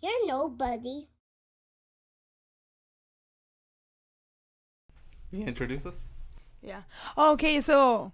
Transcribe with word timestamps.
You're 0.00 0.26
nobody. 0.28 1.08
You 5.32 5.44
introduce 5.44 5.86
us? 5.86 6.08
Yeah. 6.62 6.82
Okay, 7.16 7.60
so 7.60 8.12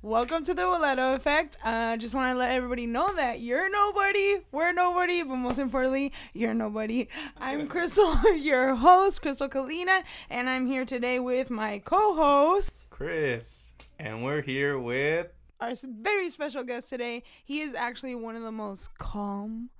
welcome 0.00 0.44
to 0.44 0.54
the 0.54 0.62
Waleto 0.62 1.16
Effect. 1.16 1.58
I 1.64 1.94
uh, 1.94 1.96
just 1.96 2.14
want 2.14 2.32
to 2.32 2.38
let 2.38 2.52
everybody 2.52 2.86
know 2.86 3.08
that 3.16 3.40
you're 3.40 3.68
nobody, 3.68 4.44
we're 4.52 4.72
nobody, 4.72 5.24
but 5.24 5.34
most 5.34 5.58
importantly, 5.58 6.12
you're 6.34 6.54
nobody. 6.54 7.08
I'm 7.36 7.68
Krystal, 7.68 8.40
your 8.40 8.76
host, 8.76 9.24
Krystal 9.24 9.48
Kalina, 9.48 10.04
and 10.30 10.48
I'm 10.48 10.66
here 10.66 10.84
today 10.84 11.18
with 11.18 11.50
my 11.50 11.80
co-host, 11.80 12.90
Chris. 12.90 13.74
And 13.98 14.22
we're 14.22 14.42
here 14.42 14.78
with 14.78 15.32
our 15.60 15.72
very 15.82 16.30
special 16.30 16.62
guest 16.62 16.90
today. 16.90 17.24
He 17.44 17.60
is 17.60 17.74
actually 17.74 18.14
one 18.14 18.36
of 18.36 18.42
the 18.42 18.52
most 18.52 18.96
calm, 18.98 19.70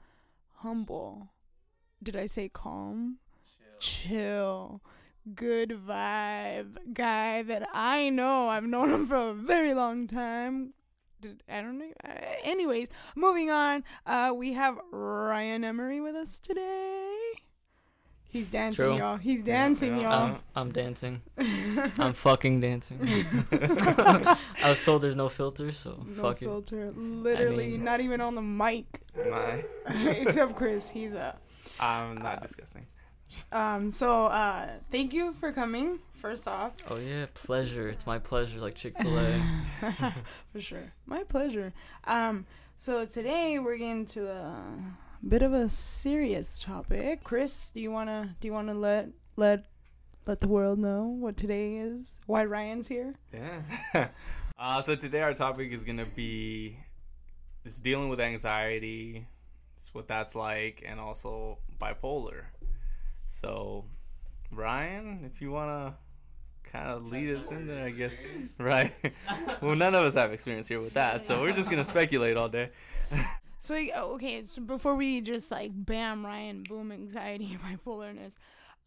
humble. 0.63 1.33
Did 2.03 2.17
I 2.17 2.27
say 2.27 2.49
calm? 2.49 3.19
Chill. 3.79 3.79
Chill 3.79 4.83
good 5.35 5.71
vibe 5.87 6.77
guy 6.93 7.43
that 7.43 7.69
I 7.73 8.11
know. 8.11 8.49
I've 8.49 8.65
known 8.65 8.91
him 8.91 9.07
for 9.07 9.17
a 9.17 9.35
very 9.35 9.75
long 9.75 10.07
time. 10.07 10.75
Did, 11.21 11.43
I 11.49 11.61
don't 11.63 11.79
know. 11.79 11.93
Anyways, 12.43 12.89
moving 13.15 13.51
on. 13.51 13.85
Uh, 14.05 14.33
we 14.35 14.55
have 14.55 14.79
Ryan 14.91 15.65
Emery 15.65 16.01
with 16.01 16.17
us 16.17 16.39
today. 16.39 17.19
He's 18.33 18.49
dancing, 18.49 18.87
True. 18.87 18.97
y'all. 18.97 19.19
He's 19.19 19.43
dancing, 19.43 20.01
yeah, 20.01 20.05
y'all. 20.05 20.25
I'm, 20.25 20.39
I'm 20.57 20.73
dancing. 20.73 21.21
I'm 21.99 22.15
fucking 22.15 22.63
dancing. 22.63 22.99
I 23.53 24.39
was 24.65 24.83
told 24.83 25.03
there's 25.03 25.15
no 25.17 25.29
filter, 25.29 25.71
so 25.71 26.03
no 26.07 26.23
fuck 26.23 26.39
filter. 26.39 26.87
It. 26.87 26.97
Literally, 26.97 27.67
I 27.67 27.71
mean, 27.73 27.85
not 27.85 28.01
even 28.01 28.23
on 28.23 28.35
the 28.35 28.41
mic. 28.41 28.87
My. 29.15 29.63
Except 30.07 30.57
Chris, 30.57 30.89
he's 30.89 31.15
a. 31.15 31.37
I'm 31.79 32.17
not 32.17 32.39
uh, 32.39 32.41
disgusting. 32.41 32.87
Um, 33.53 33.91
so 33.91 34.27
uh, 34.27 34.67
thank 34.91 35.13
you 35.13 35.35
for 35.35 35.53
coming. 35.53 35.99
First 36.15 36.49
off. 36.49 36.73
Oh 36.89 36.97
yeah, 36.97 37.27
pleasure. 37.35 37.91
It's 37.91 38.07
my 38.07 38.19
pleasure, 38.19 38.61
like 38.61 38.77
Chick 38.77 38.95
Fil 38.99 39.19
A. 39.19 39.43
for 40.53 40.61
sure, 40.63 40.93
my 41.05 41.23
pleasure. 41.25 41.75
Um, 42.05 42.47
so 42.77 43.05
today 43.05 43.59
we're 43.59 43.77
getting 43.77 44.07
to 44.07 44.31
a 44.31 44.65
bit 45.27 45.43
of 45.43 45.53
a 45.53 45.69
serious 45.69 46.61
topic. 46.61 47.25
Chris, 47.25 47.71
do 47.71 47.81
you 47.81 47.91
wanna 47.91 48.37
do 48.41 48.49
you 48.49 48.53
wanna 48.53 48.75
let 48.75 49.09
let 49.37 49.65
let 50.27 50.41
the 50.41 50.49
world 50.49 50.79
know 50.79 51.05
what 51.05 51.37
today 51.37 51.77
is? 51.77 52.21
Why 52.27 52.45
Ryan's 52.45 52.89
here? 52.89 53.15
Yeah. 53.33 54.09
uh, 54.59 54.83
so 54.83 54.95
today 54.95 55.23
our 55.23 55.35
topic 55.35 55.73
is 55.73 55.85
gonna 55.85 56.07
be 56.07 56.79
just 57.65 57.85
dealing 57.85 58.09
with 58.09 58.21
anxiety, 58.21 59.27
it's 59.73 59.95
what 59.95 60.09
that's 60.09 60.35
like, 60.35 60.85
and 60.87 60.99
also 60.99 61.59
bipolar. 61.81 62.43
So, 63.29 63.85
Ryan, 64.51 65.23
if 65.25 65.41
you 65.41 65.51
want 65.51 65.71
to 65.71 66.71
kind 66.71 66.91
of 66.91 67.07
lead 67.07 67.35
us 67.35 67.51
in 67.51 67.67
there, 67.67 67.85
I 67.85 67.91
guess. 67.91 68.21
Right. 68.59 68.93
well, 69.63 69.77
none 69.77 69.95
of 69.95 70.05
us 70.05 70.15
have 70.15 70.33
experience 70.33 70.69
here 70.69 70.81
with 70.81 70.95
that, 70.95 71.25
so 71.25 71.41
we're 71.41 71.53
just 71.53 71.71
going 71.71 71.83
to 71.83 71.89
speculate 71.89 72.37
all 72.37 72.49
day. 72.49 72.71
so, 73.63 73.77
okay, 73.77 74.45
so 74.45 74.61
before 74.61 74.97
we 74.97 75.21
just 75.21 75.53
like 75.53 75.71
bam, 75.73 76.27
Ryan, 76.27 76.65
boom, 76.69 76.91
anxiety, 76.91 77.57
bipolarness, 77.87 78.35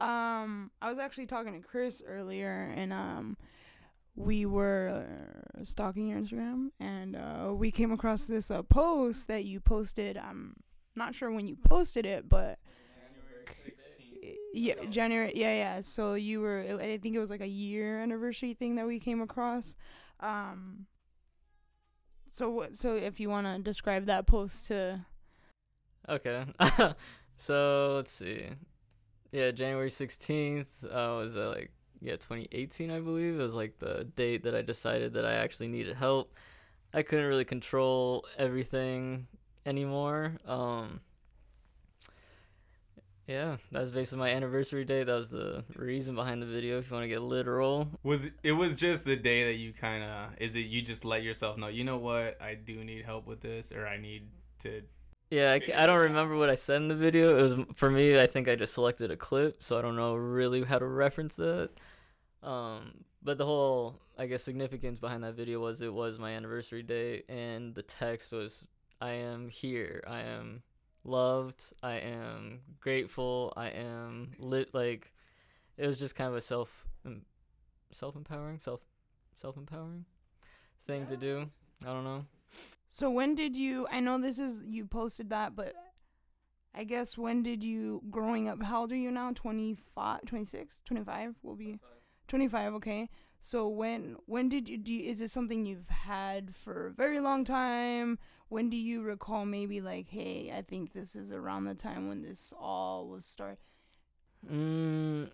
um, 0.02 0.70
I 0.82 0.90
was 0.90 1.00
actually 1.00 1.28
talking 1.28 1.54
to 1.54 1.66
Chris 1.66 2.02
earlier, 2.06 2.73
and 2.76 2.92
um, 2.92 3.38
we 4.17 4.45
were 4.45 5.06
stalking 5.64 6.09
your 6.09 6.20
Instagram, 6.20 6.72
and 6.78 7.16
uh, 7.16 7.54
we 7.54 7.72
came 7.72 7.94
across 7.94 8.26
this 8.26 8.52
uh, 8.52 8.64
post 8.64 9.30
that 9.30 9.45
you 9.45 9.62
posted. 9.62 10.17
I'm 10.17 10.58
not 10.94 11.16
sure 11.16 11.32
when 11.32 11.48
you 11.48 11.56
posted 11.56 12.06
it, 12.06 12.28
but 12.28 12.60
yeah, 14.54 14.76
January. 14.89 15.32
Yeah, 15.36 15.56
yeah. 15.56 15.80
So 15.80 16.16
you 16.16 16.42
were. 16.42 16.80
I 16.82 16.98
think 16.98 17.16
it 17.16 17.20
was 17.20 17.30
like 17.30 17.39
a 17.39 17.48
year 17.48 18.02
anniversary 18.02 18.54
thing 18.54 18.76
that 18.76 18.88
we 18.88 18.99
came 18.99 19.22
across. 19.22 19.73
Um. 20.20 20.88
So 22.36 22.68
so 22.73 22.98
if 22.98 23.22
you 23.22 23.30
want 23.30 23.48
to 23.48 23.60
describe 23.60 24.08
that 24.08 24.28
post 24.28 24.66
to. 24.66 25.06
Okay. 26.10 26.44
so 27.38 27.94
let's 27.96 28.12
see. 28.12 28.50
Yeah, 29.32 29.52
January 29.52 29.90
sixteenth 29.90 30.84
uh, 30.84 31.16
was 31.18 31.38
uh, 31.38 31.54
like 31.56 31.72
yeah 32.02 32.18
2018 32.18 32.92
I 32.92 33.00
believe. 33.00 33.36
It 33.36 33.42
was 33.42 33.56
like 33.56 33.80
the 33.80 34.06
date 34.18 34.44
that 34.44 34.54
I 34.54 34.64
decided 34.64 35.14
that 35.14 35.26
I 35.26 35.36
actually 35.36 35.70
needed 35.70 35.96
help. 35.96 36.34
I 36.94 37.04
couldn't 37.04 37.26
really 37.26 37.46
control 37.46 38.26
everything 38.38 39.28
anymore. 39.66 40.34
Um 40.46 41.00
yeah, 43.27 43.58
that 43.71 43.80
was 43.80 43.91
basically 43.91 44.19
my 44.19 44.30
anniversary 44.30 44.86
day. 44.86 45.03
That 45.03 45.15
was 45.15 45.30
the 45.30 45.63
reason 45.75 46.13
behind 46.13 46.41
the 46.41 46.45
video. 46.45 46.77
If 46.77 46.89
you 46.89 46.93
want 46.93 47.05
to 47.05 47.08
get 47.08 47.21
literal, 47.21 47.87
was 48.03 48.30
it 48.43 48.52
was 48.52 48.75
just 48.75 49.05
the 49.05 49.15
day 49.15 49.45
that 49.45 49.58
you 49.58 49.73
kind 49.73 50.03
of 50.03 50.30
is 50.37 50.55
it 50.55 50.67
you 50.67 50.81
just 50.81 51.05
let 51.05 51.23
yourself 51.23 51.58
know 51.58 51.67
you 51.67 51.83
know 51.83 51.97
what 51.97 52.39
I 52.39 52.53
do 52.53 52.83
need 52.83 53.03
help 53.03 53.25
with 53.25 53.41
this 53.41 53.71
or 53.71 53.87
I 53.87 53.97
need 53.97 54.27
to. 54.59 54.83
Yeah, 55.31 55.53
I, 55.53 55.83
I 55.83 55.87
don't 55.87 56.02
remember 56.02 56.37
what 56.37 56.52
I 56.52 56.55
said 56.55 56.83
in 56.83 56.87
the 56.87 56.95
video. 56.95 57.39
It 57.39 57.41
was 57.41 57.58
for 57.75 57.89
me. 57.89 58.21
I 58.21 58.27
think 58.27 58.47
I 58.47 58.55
just 58.55 58.75
selected 58.75 59.09
a 59.09 59.17
clip, 59.17 59.63
so 59.63 59.77
I 59.77 59.81
don't 59.81 59.95
know 59.95 60.15
really 60.15 60.63
how 60.63 60.77
to 60.77 60.86
reference 60.86 61.36
that. 61.37 61.71
Um, 62.43 63.05
but 63.23 63.39
the 63.39 63.45
whole 63.45 63.99
I 64.19 64.27
guess 64.27 64.43
significance 64.43 64.99
behind 64.99 65.23
that 65.23 65.33
video 65.33 65.59
was 65.59 65.81
it 65.81 65.92
was 65.92 66.19
my 66.19 66.31
anniversary 66.33 66.83
day, 66.83 67.23
and 67.27 67.73
the 67.73 67.81
text 67.81 68.31
was 68.31 68.67
I 69.02 69.11
am 69.13 69.49
here. 69.49 70.03
I 70.07 70.21
am 70.21 70.61
loved. 71.05 71.64
I 71.82 71.93
am 71.93 72.61
grateful. 72.82 73.54
I 73.55 73.70
am 73.70 74.32
lit. 74.39 74.73
Like 74.73 75.14
it 75.77 75.86
was 75.86 75.99
just 75.99 76.16
kind 76.16 76.30
of 76.30 76.36
a 76.36 76.42
self 76.42 76.88
self 77.92 78.16
empowering, 78.16 78.60
self 78.60 78.82
self 79.36 79.58
empowering 79.58 80.05
thing 80.86 81.02
yeah. 81.02 81.08
to 81.08 81.17
do. 81.17 81.49
I 81.83 81.88
don't 81.88 82.04
know. 82.04 82.26
So 82.89 83.10
when 83.10 83.36
did 83.36 83.55
you? 83.55 83.88
I 83.92 83.99
know 83.99 84.17
this 84.17 84.39
is 84.39 84.64
you 84.66 84.86
posted 84.86 85.30
that, 85.30 85.55
but 85.55 85.73
I 86.73 86.83
guess 86.83 87.17
when 87.17 87.43
did 87.43 87.64
you 87.64 88.02
growing 88.10 88.48
up? 88.48 88.61
How 88.61 88.82
old 88.82 88.92
are 88.92 88.98
you 88.98 89.11
now? 89.11 89.32
25, 89.33 90.26
26, 90.26 90.82
25 90.86 91.36
will 91.43 91.55
be 91.55 91.80
25. 92.27 92.73
Okay. 92.76 93.10
So 93.42 93.67
when 93.67 94.16
when 94.26 94.49
did 94.49 94.67
you 94.67 94.77
do? 94.77 94.92
You, 94.92 95.10
is 95.10 95.22
it 95.22 95.30
something 95.30 95.66
you've 95.66 95.89
had 95.89 96.55
for 96.55 96.87
a 96.87 96.92
very 96.92 97.20
long 97.20 97.43
time? 97.43 98.17
When 98.50 98.70
do 98.70 98.78
you 98.78 99.02
recall 99.02 99.45
maybe 99.45 99.82
like, 99.82 100.08
hey, 100.10 100.54
I 100.56 100.61
think 100.61 100.94
this 100.94 101.16
is 101.16 101.32
around 101.32 101.66
the 101.66 101.76
time 101.76 102.08
when 102.08 102.22
this 102.22 102.54
all 102.60 103.08
was 103.08 103.26
start? 103.26 103.60
Mm, 104.50 105.30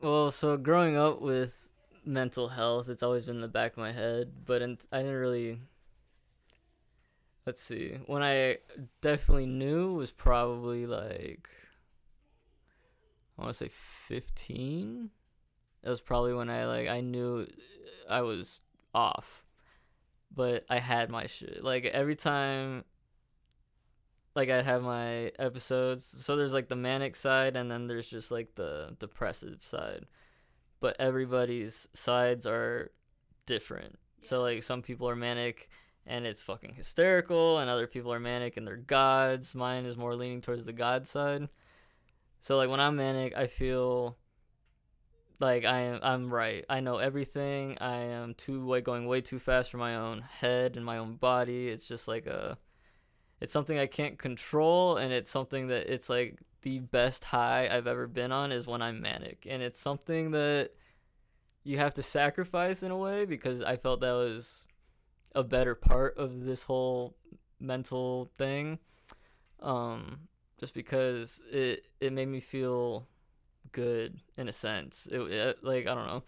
well, 0.00 0.30
so 0.30 0.56
growing 0.56 0.96
up 0.96 1.20
with 1.20 1.68
mental 2.04 2.48
health, 2.48 2.88
it's 2.88 3.02
always 3.02 3.24
been 3.24 3.36
in 3.36 3.42
the 3.42 3.48
back 3.48 3.72
of 3.72 3.78
my 3.78 3.92
head, 3.92 4.32
but 4.44 4.62
in, 4.62 4.78
I 4.92 4.98
didn't 4.98 5.14
really. 5.14 5.60
Let's 7.46 7.62
see. 7.62 7.98
When 8.06 8.22
I 8.22 8.58
definitely 9.00 9.46
knew 9.46 9.94
was 9.94 10.10
probably 10.10 10.84
like 10.84 11.48
I 13.38 13.42
want 13.42 13.54
to 13.54 13.64
say 13.64 13.68
15. 13.70 15.10
That 15.82 15.90
was 15.90 16.00
probably 16.00 16.34
when 16.34 16.50
I 16.50 16.66
like 16.66 16.88
I 16.88 17.00
knew 17.00 17.46
I 18.08 18.22
was 18.22 18.60
off 18.94 19.45
but 20.36 20.64
I 20.70 20.78
had 20.78 21.10
my 21.10 21.26
shit. 21.26 21.64
Like 21.64 21.86
every 21.86 22.14
time 22.14 22.84
like 24.36 24.50
I'd 24.50 24.66
have 24.66 24.82
my 24.82 25.32
episodes. 25.38 26.14
So 26.18 26.36
there's 26.36 26.52
like 26.52 26.68
the 26.68 26.76
manic 26.76 27.16
side 27.16 27.56
and 27.56 27.70
then 27.70 27.86
there's 27.88 28.06
just 28.06 28.30
like 28.30 28.54
the 28.54 28.94
depressive 29.00 29.64
side. 29.64 30.04
But 30.78 30.96
everybody's 31.00 31.88
sides 31.94 32.46
are 32.46 32.90
different. 33.46 33.98
So 34.24 34.42
like 34.42 34.62
some 34.62 34.82
people 34.82 35.08
are 35.08 35.16
manic 35.16 35.70
and 36.06 36.26
it's 36.26 36.42
fucking 36.42 36.74
hysterical 36.74 37.58
and 37.58 37.70
other 37.70 37.86
people 37.86 38.12
are 38.12 38.20
manic 38.20 38.58
and 38.58 38.66
they're 38.66 38.76
gods. 38.76 39.54
Mine 39.54 39.86
is 39.86 39.96
more 39.96 40.14
leaning 40.14 40.42
towards 40.42 40.66
the 40.66 40.72
god 40.72 41.06
side. 41.06 41.48
So 42.42 42.58
like 42.58 42.68
when 42.68 42.78
I'm 42.78 42.96
manic, 42.96 43.34
I 43.34 43.46
feel 43.46 44.18
like 45.38 45.64
I 45.64 45.82
am 45.82 46.00
I'm 46.02 46.32
right. 46.32 46.64
I 46.68 46.80
know 46.80 46.98
everything. 46.98 47.76
I 47.80 47.96
am 47.96 48.34
too 48.34 48.66
like 48.66 48.84
going 48.84 49.06
way 49.06 49.20
too 49.20 49.38
fast 49.38 49.70
for 49.70 49.78
my 49.78 49.96
own 49.96 50.22
head 50.22 50.76
and 50.76 50.84
my 50.84 50.98
own 50.98 51.16
body. 51.16 51.68
It's 51.68 51.86
just 51.86 52.08
like 52.08 52.26
a 52.26 52.58
it's 53.40 53.52
something 53.52 53.78
I 53.78 53.86
can't 53.86 54.18
control 54.18 54.96
and 54.96 55.12
it's 55.12 55.30
something 55.30 55.68
that 55.68 55.92
it's 55.92 56.08
like 56.08 56.38
the 56.62 56.78
best 56.78 57.24
high 57.24 57.68
I've 57.70 57.86
ever 57.86 58.06
been 58.06 58.32
on 58.32 58.50
is 58.50 58.66
when 58.66 58.82
I'm 58.82 59.00
manic. 59.00 59.46
And 59.48 59.62
it's 59.62 59.78
something 59.78 60.30
that 60.30 60.70
you 61.64 61.78
have 61.78 61.94
to 61.94 62.02
sacrifice 62.02 62.82
in 62.82 62.90
a 62.90 62.96
way 62.96 63.24
because 63.26 63.62
I 63.62 63.76
felt 63.76 64.00
that 64.00 64.12
was 64.12 64.64
a 65.34 65.44
better 65.44 65.74
part 65.74 66.16
of 66.16 66.44
this 66.44 66.64
whole 66.64 67.14
mental 67.60 68.30
thing. 68.38 68.78
Um 69.60 70.28
just 70.58 70.72
because 70.72 71.42
it 71.52 71.84
it 72.00 72.14
made 72.14 72.28
me 72.28 72.40
feel 72.40 73.06
good 73.76 74.18
in 74.38 74.48
a 74.48 74.52
sense. 74.52 75.06
It, 75.10 75.20
it, 75.20 75.58
like 75.62 75.86
I 75.86 75.94
don't 75.94 76.06
know. 76.06 76.22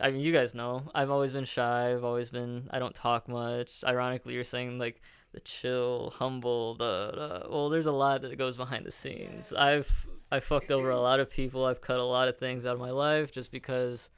I 0.00 0.10
mean, 0.10 0.20
you 0.20 0.30
guys 0.32 0.54
know 0.54 0.82
I've 0.94 1.10
always 1.10 1.32
been 1.32 1.46
shy. 1.46 1.90
I've 1.90 2.04
always 2.04 2.28
been 2.30 2.68
I 2.70 2.78
don't 2.78 2.94
talk 2.94 3.28
much. 3.28 3.82
Ironically, 3.82 4.34
you're 4.34 4.44
saying 4.44 4.78
like 4.78 5.00
the 5.32 5.40
chill, 5.40 6.12
humble, 6.18 6.74
the, 6.74 7.46
well. 7.50 7.70
There's 7.70 7.86
a 7.86 7.92
lot 7.92 8.22
that 8.22 8.36
goes 8.36 8.56
behind 8.56 8.84
the 8.84 8.92
scenes. 8.92 9.54
I've 9.54 10.06
I 10.30 10.40
fucked 10.40 10.70
over 10.70 10.90
a 10.90 11.00
lot 11.00 11.18
of 11.18 11.30
people. 11.30 11.64
I've 11.64 11.80
cut 11.80 11.98
a 11.98 12.04
lot 12.04 12.28
of 12.28 12.36
things 12.36 12.66
out 12.66 12.74
of 12.74 12.80
my 12.80 12.90
life 12.90 13.32
just 13.32 13.50
because 13.50 14.10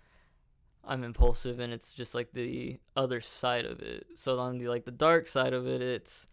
I'm 0.85 1.05
impulsive, 1.05 1.61
and 1.61 1.73
it's 1.73 1.95
just 1.95 2.13
like 2.13 2.33
the 2.33 2.81
other 2.97 3.21
side 3.21 3.65
of 3.65 3.81
it. 3.81 4.07
So 4.17 4.39
on 4.41 4.59
the 4.59 4.69
like 4.69 4.85
the 4.85 4.91
dark 4.91 5.29
side 5.29 5.55
of 5.55 5.69
it, 5.69 5.81
it's 5.81 6.27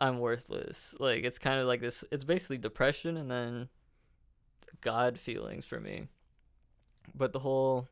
I'm 0.00 0.18
worthless. 0.18 0.96
Like 0.98 1.22
it's 1.22 1.38
kind 1.38 1.60
of 1.60 1.68
like 1.68 1.80
this. 1.80 2.02
It's 2.10 2.24
basically 2.24 2.58
depression 2.58 3.16
and 3.16 3.30
then 3.30 3.68
God 4.82 5.18
feelings 5.18 5.64
for 5.64 5.80
me. 5.80 6.08
But 7.14 7.32
the 7.32 7.38
whole 7.38 7.88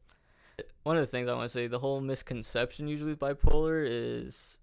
one 0.83 0.97
of 0.97 1.03
the 1.03 1.07
things 1.07 1.29
I 1.29 1.35
want 1.35 1.45
to 1.45 1.53
say, 1.53 1.67
the 1.67 1.79
whole 1.79 2.01
misconception 2.01 2.89
usually 2.89 3.13
with 3.13 3.21
bipolar 3.21 3.85
is 3.87 4.59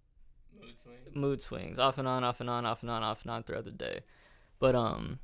Mood 0.59 0.79
swings. 0.79 1.15
mood 1.15 1.41
swings, 1.41 1.79
off 1.79 1.97
and 1.97 2.07
on, 2.07 2.24
off 2.24 2.39
and 2.39 2.50
on, 2.50 2.65
off 2.65 2.81
and 2.81 2.91
on, 2.91 3.03
off 3.03 3.21
and 3.24 3.31
on 3.31 3.44
throughout 3.44 3.65
the 3.65 3.71
day. 3.71 4.01
But 4.59 4.75
um, 4.75 5.19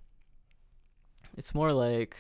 it's 1.38 1.54
more 1.54 1.74
like 1.74 2.16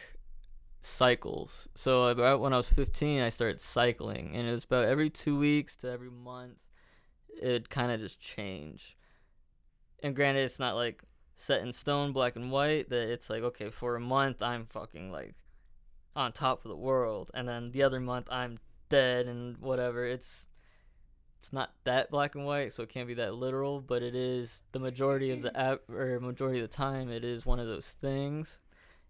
cycles. 0.81 1.67
So 1.75 2.07
about 2.07 2.41
when 2.41 2.53
I 2.53 2.57
was 2.57 2.69
15, 2.69 3.21
I 3.21 3.29
started 3.29 3.61
cycling, 3.61 4.35
and 4.35 4.47
it 4.47 4.51
was 4.51 4.65
about 4.65 4.85
every 4.85 5.09
two 5.09 5.37
weeks 5.37 5.75
to 5.77 5.91
every 5.91 6.11
month. 6.11 6.65
It 7.41 7.69
kind 7.69 7.91
of 7.91 7.99
just 7.99 8.19
change. 8.19 8.97
And 10.01 10.15
granted, 10.15 10.41
it's 10.41 10.59
not 10.59 10.75
like 10.75 11.03
set 11.35 11.61
in 11.61 11.73
stone, 11.73 12.11
black 12.11 12.35
and 12.35 12.51
white. 12.51 12.89
That 12.89 13.11
it's 13.11 13.29
like 13.29 13.43
okay, 13.43 13.69
for 13.69 13.95
a 13.95 13.99
month 13.99 14.41
I'm 14.41 14.65
fucking 14.65 15.11
like 15.11 15.35
on 16.15 16.31
top 16.31 16.65
of 16.65 16.69
the 16.69 16.77
world, 16.77 17.31
and 17.33 17.47
then 17.47 17.71
the 17.71 17.83
other 17.83 17.99
month 17.99 18.27
I'm 18.31 18.59
dead 18.89 19.27
and 19.27 19.57
whatever. 19.57 20.05
It's 20.05 20.47
it's 21.39 21.51
not 21.51 21.73
that 21.83 22.09
black 22.09 22.35
and 22.35 22.45
white, 22.45 22.71
so 22.71 22.83
it 22.83 22.89
can't 22.89 23.07
be 23.07 23.15
that 23.15 23.35
literal, 23.35 23.81
but 23.81 24.01
it 24.01 24.15
is 24.15 24.63
the 24.71 24.79
majority 24.79 25.31
of 25.31 25.41
the 25.41 25.49
mm-hmm. 25.49 25.73
app 25.73 25.89
or 25.89 26.19
majority 26.21 26.59
of 26.59 26.69
the 26.69 26.73
time 26.73 27.09
it 27.09 27.25
is 27.25 27.45
one 27.45 27.59
of 27.59 27.67
those 27.67 27.91
things, 27.91 28.59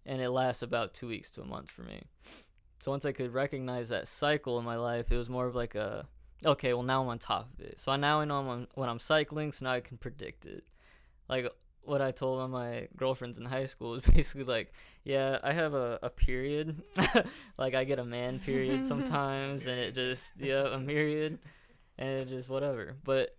and 0.04 0.20
it 0.20 0.30
lasts 0.30 0.62
about 0.62 0.94
two 0.94 1.06
weeks 1.06 1.30
to 1.30 1.42
a 1.42 1.46
month 1.46 1.70
for 1.70 1.82
me. 1.82 2.02
So 2.80 2.90
once 2.90 3.04
I 3.04 3.12
could 3.12 3.32
recognize 3.32 3.88
that 3.90 4.08
cycle 4.08 4.58
in 4.58 4.64
my 4.64 4.76
life, 4.76 5.12
it 5.12 5.16
was 5.16 5.30
more 5.30 5.46
of 5.46 5.54
like 5.54 5.74
a 5.74 6.08
okay, 6.44 6.74
well 6.74 6.82
now 6.82 7.02
I'm 7.02 7.08
on 7.08 7.18
top 7.18 7.48
of 7.54 7.64
it. 7.64 7.78
So 7.78 7.92
I 7.92 7.96
now 7.96 8.20
I 8.20 8.24
know 8.24 8.38
I'm 8.40 8.48
on, 8.48 8.66
when 8.74 8.88
I'm 8.88 8.98
cycling, 8.98 9.52
so 9.52 9.66
now 9.66 9.72
I 9.72 9.80
can 9.80 9.96
predict 9.96 10.44
it. 10.44 10.64
Like 11.28 11.48
what 11.84 12.00
I 12.02 12.10
told 12.10 12.50
my 12.50 12.88
girlfriends 12.96 13.38
in 13.38 13.44
high 13.44 13.66
school 13.66 13.94
is 13.94 14.02
basically 14.14 14.44
like, 14.44 14.72
yeah, 15.04 15.38
I 15.42 15.52
have 15.52 15.74
a, 15.74 15.98
a 16.02 16.10
period. 16.10 16.82
like 17.58 17.74
I 17.74 17.84
get 17.84 17.98
a 17.98 18.04
man 18.04 18.38
period 18.40 18.84
sometimes 18.92 19.66
and 19.66 19.78
it 19.78 19.94
just 19.94 20.32
yeah, 20.38 20.74
a 20.74 20.78
myriad 20.78 21.38
and 21.98 22.08
it 22.20 22.28
just 22.28 22.48
whatever. 22.48 22.96
But 23.04 23.36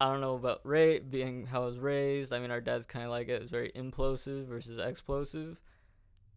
I 0.00 0.06
don't 0.06 0.20
know 0.22 0.34
about 0.36 0.60
Ray 0.64 0.98
being 1.00 1.46
how 1.46 1.62
I 1.62 1.66
was 1.66 1.78
raised. 1.78 2.32
I 2.32 2.38
mean 2.38 2.50
our 2.50 2.60
dad's 2.60 2.86
kinda 2.86 3.10
like 3.10 3.28
it, 3.28 3.32
it 3.32 3.40
was 3.42 3.50
very 3.50 3.70
implosive 3.72 4.46
versus 4.46 4.78
explosive. 4.78 5.60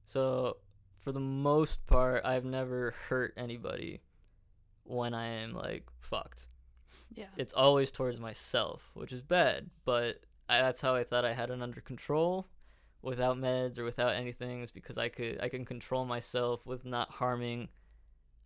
So 0.05 0.57
for 1.01 1.11
the 1.11 1.19
most 1.19 1.85
part 1.87 2.25
I've 2.25 2.45
never 2.45 2.93
hurt 3.07 3.33
anybody 3.37 4.01
when 4.83 5.13
I 5.13 5.27
am 5.27 5.53
like 5.53 5.85
fucked 6.01 6.47
Yeah. 7.15 7.27
it's 7.37 7.53
always 7.53 7.91
towards 7.91 8.19
myself, 8.19 8.91
which 8.93 9.13
is 9.13 9.21
bad. 9.21 9.69
But 9.85 10.19
I, 10.49 10.59
that's 10.59 10.81
how 10.81 10.95
I 10.95 11.03
thought 11.03 11.25
I 11.25 11.33
had 11.33 11.49
it 11.49 11.61
under 11.61 11.81
control, 11.81 12.47
without 13.01 13.37
meds 13.37 13.77
or 13.77 13.83
without 13.83 14.15
anything, 14.15 14.61
is 14.61 14.71
because 14.71 14.97
I 14.97 15.09
could 15.09 15.39
I 15.41 15.49
can 15.49 15.65
control 15.65 16.05
myself 16.05 16.65
with 16.65 16.85
not 16.85 17.11
harming 17.11 17.69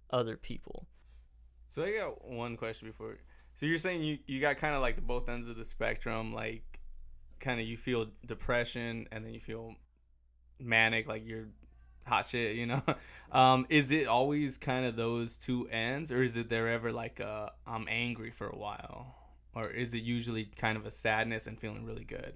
other 0.09 0.37
people. 0.37 0.87
So 1.67 1.83
I 1.83 1.91
got 1.91 2.25
one 2.25 2.57
question 2.57 2.87
before. 2.87 3.17
So 3.53 3.65
you're 3.65 3.77
saying 3.77 4.03
you, 4.03 4.19
you 4.27 4.39
got 4.39 4.57
kind 4.57 4.75
of 4.75 4.81
like 4.81 4.95
the 4.95 5.01
both 5.01 5.27
ends 5.29 5.47
of 5.47 5.57
the 5.57 5.65
spectrum, 5.65 6.33
like 6.33 6.79
kind 7.39 7.59
of 7.59 7.67
you 7.67 7.77
feel 7.77 8.07
depression 8.25 9.07
and 9.11 9.25
then 9.25 9.33
you 9.33 9.39
feel 9.39 9.73
manic, 10.59 11.07
like 11.07 11.25
you're 11.25 11.47
hot 12.05 12.25
shit, 12.25 12.55
you 12.55 12.65
know? 12.65 12.81
Um, 13.29 13.65
is 13.67 13.91
it 13.91 14.07
always 14.07 14.57
kind 14.57 14.85
of 14.85 14.95
those 14.95 15.37
two 15.37 15.67
ends, 15.67 16.13
or 16.13 16.23
is 16.23 16.37
it 16.37 16.47
there 16.47 16.69
ever 16.69 16.93
like 16.93 17.19
a 17.19 17.51
I'm 17.67 17.85
angry 17.89 18.31
for 18.31 18.47
a 18.47 18.55
while, 18.55 19.16
or 19.57 19.69
is 19.69 19.93
it 19.93 20.03
usually 20.03 20.45
kind 20.45 20.77
of 20.77 20.85
a 20.85 20.91
sadness 20.91 21.47
and 21.47 21.59
feeling 21.59 21.85
really 21.85 22.05
good? 22.05 22.33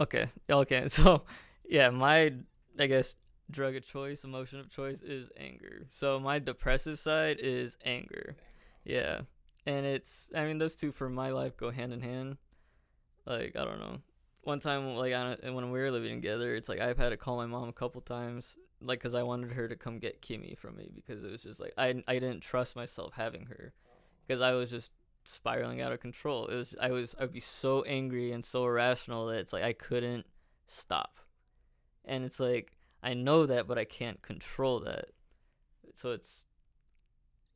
Okay, 0.00 0.28
okay. 0.48 0.84
So 0.88 1.22
yeah, 1.68 1.90
my 1.90 2.32
I 2.78 2.86
guess 2.86 3.16
drug 3.50 3.76
of 3.76 3.84
choice, 3.84 4.24
emotion 4.24 4.60
of 4.60 4.70
choice 4.70 5.02
is 5.02 5.30
anger. 5.36 5.86
So 5.92 6.20
my 6.20 6.38
depressive 6.38 6.98
side 6.98 7.38
is 7.40 7.76
anger. 7.84 8.36
Yeah. 8.84 9.22
And 9.66 9.84
it's 9.84 10.28
I 10.34 10.44
mean 10.44 10.58
those 10.58 10.76
two 10.76 10.92
for 10.92 11.08
my 11.10 11.30
life 11.30 11.56
go 11.56 11.70
hand 11.70 11.92
in 11.92 12.00
hand. 12.00 12.36
Like 13.26 13.56
I 13.56 13.64
don't 13.64 13.80
know. 13.80 13.98
One 14.42 14.60
time 14.60 14.94
like 14.96 15.12
I 15.12 15.50
when 15.50 15.70
we 15.70 15.78
were 15.78 15.90
living 15.90 16.20
together, 16.20 16.54
it's 16.54 16.68
like 16.68 16.80
I've 16.80 16.96
had 16.98 17.10
to 17.10 17.16
call 17.16 17.36
my 17.36 17.46
mom 17.46 17.68
a 17.68 17.72
couple 17.72 18.00
times 18.00 18.56
like 18.80 19.00
cuz 19.00 19.14
I 19.14 19.22
wanted 19.22 19.52
her 19.52 19.68
to 19.68 19.76
come 19.76 19.98
get 19.98 20.22
Kimmy 20.22 20.56
from 20.56 20.76
me 20.76 20.90
because 20.94 21.22
it 21.22 21.30
was 21.30 21.42
just 21.42 21.60
like 21.60 21.74
I 21.76 22.02
I 22.08 22.14
didn't 22.14 22.40
trust 22.40 22.76
myself 22.76 23.12
having 23.14 23.46
her 23.46 23.74
cuz 24.28 24.40
I 24.40 24.52
was 24.52 24.70
just 24.70 24.92
spiraling 25.30 25.80
out 25.80 25.92
of 25.92 26.00
control. 26.00 26.46
It 26.46 26.56
was 26.56 26.74
I 26.80 26.90
was 26.90 27.14
I'd 27.18 27.32
be 27.32 27.40
so 27.40 27.82
angry 27.82 28.32
and 28.32 28.44
so 28.44 28.64
irrational 28.64 29.26
that 29.26 29.38
it's 29.38 29.52
like 29.52 29.62
I 29.62 29.72
couldn't 29.72 30.26
stop. 30.66 31.18
And 32.04 32.24
it's 32.24 32.40
like 32.40 32.76
I 33.02 33.14
know 33.14 33.46
that 33.46 33.66
but 33.66 33.78
I 33.78 33.84
can't 33.84 34.20
control 34.22 34.80
that. 34.80 35.06
So 35.94 36.12
it's 36.12 36.44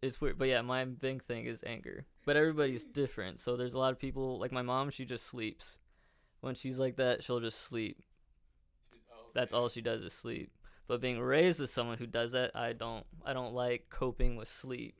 it's 0.03 0.21
weird. 0.21 0.39
But 0.39 0.49
yeah, 0.49 0.63
my 0.63 0.85
big 0.85 1.23
thing 1.23 1.47
is 1.47 1.65
anger. 1.67 2.07
But 2.27 2.37
everybody's 2.37 2.85
different. 2.85 3.41
So 3.41 3.57
there's 3.57 3.75
a 3.75 3.79
lot 3.79 3.93
of 3.93 3.99
people 3.99 4.39
like 4.39 4.53
my 4.53 4.63
mom, 4.63 4.91
she 4.91 5.05
just 5.05 5.27
sleeps. 5.27 5.79
When 6.41 6.55
she's 6.55 6.79
like 6.79 6.97
that, 6.97 7.25
she'll 7.25 7.41
just 7.41 7.61
sleep. 7.61 8.03
That's 9.35 9.53
all 9.53 9.69
she 9.69 9.81
does 9.81 10.03
is 10.03 10.13
sleep. 10.13 10.53
But 10.87 11.01
being 11.01 11.21
raised 11.21 11.61
as 11.61 11.73
someone 11.73 11.99
who 11.99 12.07
does 12.07 12.33
that, 12.33 12.51
I 12.55 12.73
don't 12.73 13.07
I 13.25 13.33
don't 13.33 13.55
like 13.55 13.89
coping 13.91 14.37
with 14.37 14.49
sleep 14.49 14.95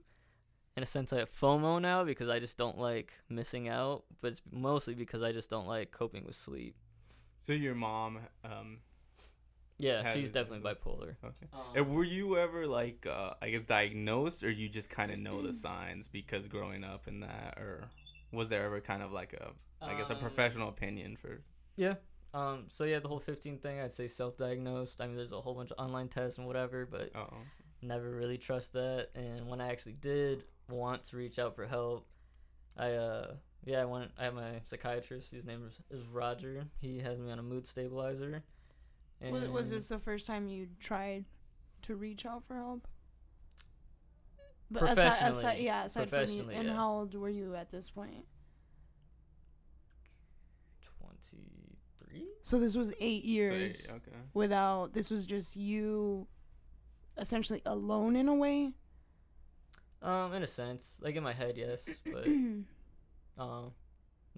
in 0.77 0.83
a 0.83 0.87
sense 0.87 1.13
I 1.13 1.19
have 1.19 1.31
FOMO 1.33 1.81
now 1.81 2.05
because 2.05 2.29
I 2.29 2.39
just 2.41 2.57
don't 2.59 2.79
like 2.79 3.13
missing 3.29 3.69
out, 3.69 4.05
but 4.21 4.33
it's 4.33 4.43
mostly 4.51 4.95
because 4.95 5.23
I 5.23 5.33
just 5.33 5.49
don't 5.51 5.67
like 5.67 5.93
coping 5.93 6.25
with 6.25 6.35
sleep. 6.35 6.75
So 7.39 7.53
your 7.53 7.75
mom, 7.75 8.19
um, 8.45 8.79
Yeah, 9.79 10.03
Has 10.03 10.15
she's 10.15 10.31
definitely 10.31 10.67
has 10.69 10.77
bipolar. 10.77 11.17
okay. 11.25 11.47
Um, 11.53 11.61
And 11.75 11.95
were 11.95 12.05
you 12.05 12.37
ever 12.39 12.67
like, 12.67 13.07
uh, 13.07 13.35
I 13.43 13.51
guess, 13.51 13.65
diagnosed, 13.65 14.43
or 14.43 14.51
you 14.51 14.69
just 14.69 14.91
kind 14.91 15.11
of 15.13 15.19
know 15.19 15.43
the 15.43 15.53
signs 15.67 16.09
because 16.09 16.49
growing 16.49 16.85
up 16.85 17.07
in 17.09 17.21
that, 17.21 17.55
or 17.59 17.89
was 18.33 18.49
there 18.49 18.65
ever 18.65 18.81
kind 18.81 19.03
of 19.03 19.13
like 19.13 19.33
a, 19.35 19.53
I 19.83 19.95
guess, 19.95 20.11
a 20.11 20.15
Um, 20.15 20.21
professional 20.21 20.69
opinion 20.69 21.17
for? 21.17 21.41
yeah. 21.77 21.95
Um. 22.33 22.65
So 22.69 22.83
yeah, 22.85 22.99
the 22.99 23.07
whole 23.09 23.21
15 23.21 23.59
thing, 23.59 23.79
I'd 23.81 23.93
say 23.93 24.09
self-diagnosed. 24.09 25.01
I 25.01 25.07
mean, 25.07 25.17
there's 25.17 25.31
a 25.31 25.41
whole 25.41 25.55
bunch 25.55 25.71
of 25.71 25.79
online 25.79 26.09
tests 26.09 26.39
and 26.39 26.47
whatever, 26.49 26.85
but 26.87 27.11
Oh, 27.15 27.29
never 27.83 28.11
really 28.11 28.39
trust 28.39 28.73
that. 28.73 29.11
And 29.15 29.47
when 29.49 29.61
I 29.61 29.69
actually 29.69 29.93
did 29.95 30.45
want 30.69 31.05
to 31.05 31.17
reach 31.17 31.39
out 31.39 31.57
for 31.57 31.67
help, 31.67 32.07
I 32.77 32.93
uh 32.93 33.35
yeah 33.65 33.81
I 33.81 33.85
want 33.85 34.11
I 34.19 34.25
have 34.25 34.35
my 34.35 34.61
psychiatrist. 34.65 35.31
His 35.31 35.47
name 35.47 35.67
is, 35.67 35.81
is 35.99 36.07
Roger. 36.09 36.65
He 36.81 36.99
has 37.01 37.19
me 37.19 37.31
on 37.31 37.39
a 37.39 37.43
mood 37.43 37.67
stabilizer. 37.67 38.43
Was, 39.21 39.49
was 39.49 39.71
this 39.71 39.89
the 39.89 39.99
first 39.99 40.27
time 40.27 40.49
you 40.49 40.69
tried 40.81 41.25
to 41.83 41.95
reach 41.95 42.27
out 42.27 42.45
for 42.47 42.57
help? 42.57 42.87
aside, 44.77 44.95
Professionally. 44.95 45.39
aside, 45.39 45.59
yeah, 45.59 45.85
aside 45.85 46.09
from 46.09 46.19
you, 46.19 46.27
Professionally, 46.27 46.55
and 46.57 46.69
yeah. 46.69 46.75
how 46.75 46.93
old 46.93 47.15
were 47.15 47.29
you 47.29 47.55
at 47.55 47.71
this 47.71 47.91
point? 47.91 48.25
23? 51.01 52.27
So 52.43 52.59
this 52.59 52.75
was 52.75 52.93
eight 53.01 53.23
so, 53.23 53.29
years 53.29 53.89
okay. 53.91 54.17
without. 54.33 54.93
This 54.93 55.11
was 55.11 55.27
just 55.27 55.57
you, 55.57 56.27
essentially 57.17 57.63
alone 57.67 58.17
in 58.17 58.29
a 58.29 58.35
way. 58.35 58.73
Um, 60.05 60.35
in 60.35 60.43
a 60.43 60.47
sense, 60.47 60.99
like 61.01 61.17
in 61.17 61.23
my 61.25 61.33
head, 61.33 61.57
yes, 61.57 61.89
but 62.13 62.27
um, 63.39 63.73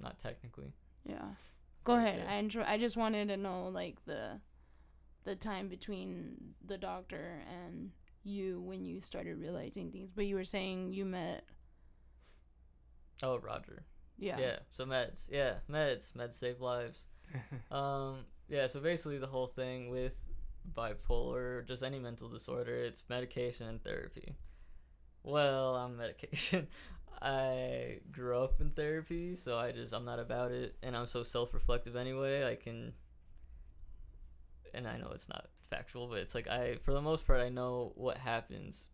not 0.01 0.19
technically. 0.19 0.73
Yeah. 1.05 1.25
Go 1.85 1.97
ahead. 1.97 2.21
Yeah. 2.25 2.33
I 2.33 2.37
enjoy, 2.37 2.63
I 2.67 2.79
just 2.79 2.97
wanted 2.97 3.29
to 3.29 3.37
know 3.37 3.69
like 3.69 3.97
the 4.07 4.41
the 5.25 5.35
time 5.35 5.69
between 5.69 6.55
the 6.65 6.79
doctor 6.79 7.43
and 7.65 7.91
you 8.23 8.61
when 8.61 8.85
you 8.85 9.01
started 9.03 9.39
realizing 9.39 9.91
things. 9.91 10.11
But 10.15 10.27
you 10.27 10.37
were 10.37 10.45
saying 10.45 10.93
you 10.93 11.05
met 11.05 11.45
Oh, 13.23 13.39
Roger. 13.39 13.83
yeah. 14.19 14.39
Yeah. 14.39 14.57
So 14.73 14.85
meds. 14.85 15.23
Yeah, 15.29 15.55
meds. 15.71 16.13
Meds 16.13 16.35
save 16.35 16.61
lives. 16.61 17.07
Um. 17.73 18.25
Yeah. 18.49 18.69
So 18.69 18.79
basically, 18.79 19.19
the 19.19 19.27
whole 19.27 19.49
thing 19.49 19.91
with 19.91 20.17
bipolar, 20.77 21.67
just 21.67 21.83
any 21.83 21.99
mental 21.99 22.29
disorder, 22.29 22.77
it's 22.77 23.05
medication 23.09 23.67
and 23.67 23.83
therapy. 23.83 24.37
Well, 25.26 25.75
I'm 25.75 25.97
medication. 25.97 26.68
I 27.23 27.99
grew 28.12 28.38
up 28.38 28.61
in 28.61 28.71
therapy, 28.71 29.35
so 29.35 29.59
I 29.59 29.73
just 29.73 29.92
I'm 29.92 30.04
not 30.04 30.21
about 30.21 30.52
it, 30.52 30.76
and 30.83 30.97
I'm 30.97 31.06
so 31.06 31.23
self-reflective 31.23 31.97
anyway. 31.97 32.45
I 32.45 32.54
can, 32.54 32.92
and 34.73 34.87
I 34.87 34.99
know 34.99 35.11
it's 35.14 35.28
not 35.28 35.49
factual, 35.71 36.06
but 36.06 36.18
it's 36.18 36.35
like 36.35 36.47
I, 36.49 36.76
for 36.85 36.92
the 36.92 37.02
most 37.02 37.26
part, 37.26 37.40
I 37.40 37.49
know 37.49 37.92
what 37.97 38.18
happens 38.18 38.85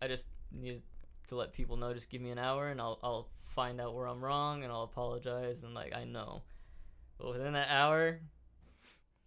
I 0.00 0.08
just 0.08 0.26
need 0.52 0.82
to 1.28 1.36
let 1.36 1.52
people 1.52 1.76
know. 1.76 1.92
Just 1.94 2.10
give 2.10 2.20
me 2.20 2.30
an 2.30 2.38
hour, 2.38 2.68
and 2.68 2.80
I'll 2.80 2.98
I'll 3.02 3.28
find 3.42 3.80
out 3.80 3.94
where 3.94 4.06
I'm 4.06 4.24
wrong, 4.24 4.64
and 4.64 4.72
I'll 4.72 4.84
apologize, 4.84 5.62
and 5.62 5.74
like 5.74 5.94
I 5.94 6.04
know. 6.04 6.42
But 7.18 7.30
within 7.30 7.52
that 7.54 7.68
hour, 7.70 8.20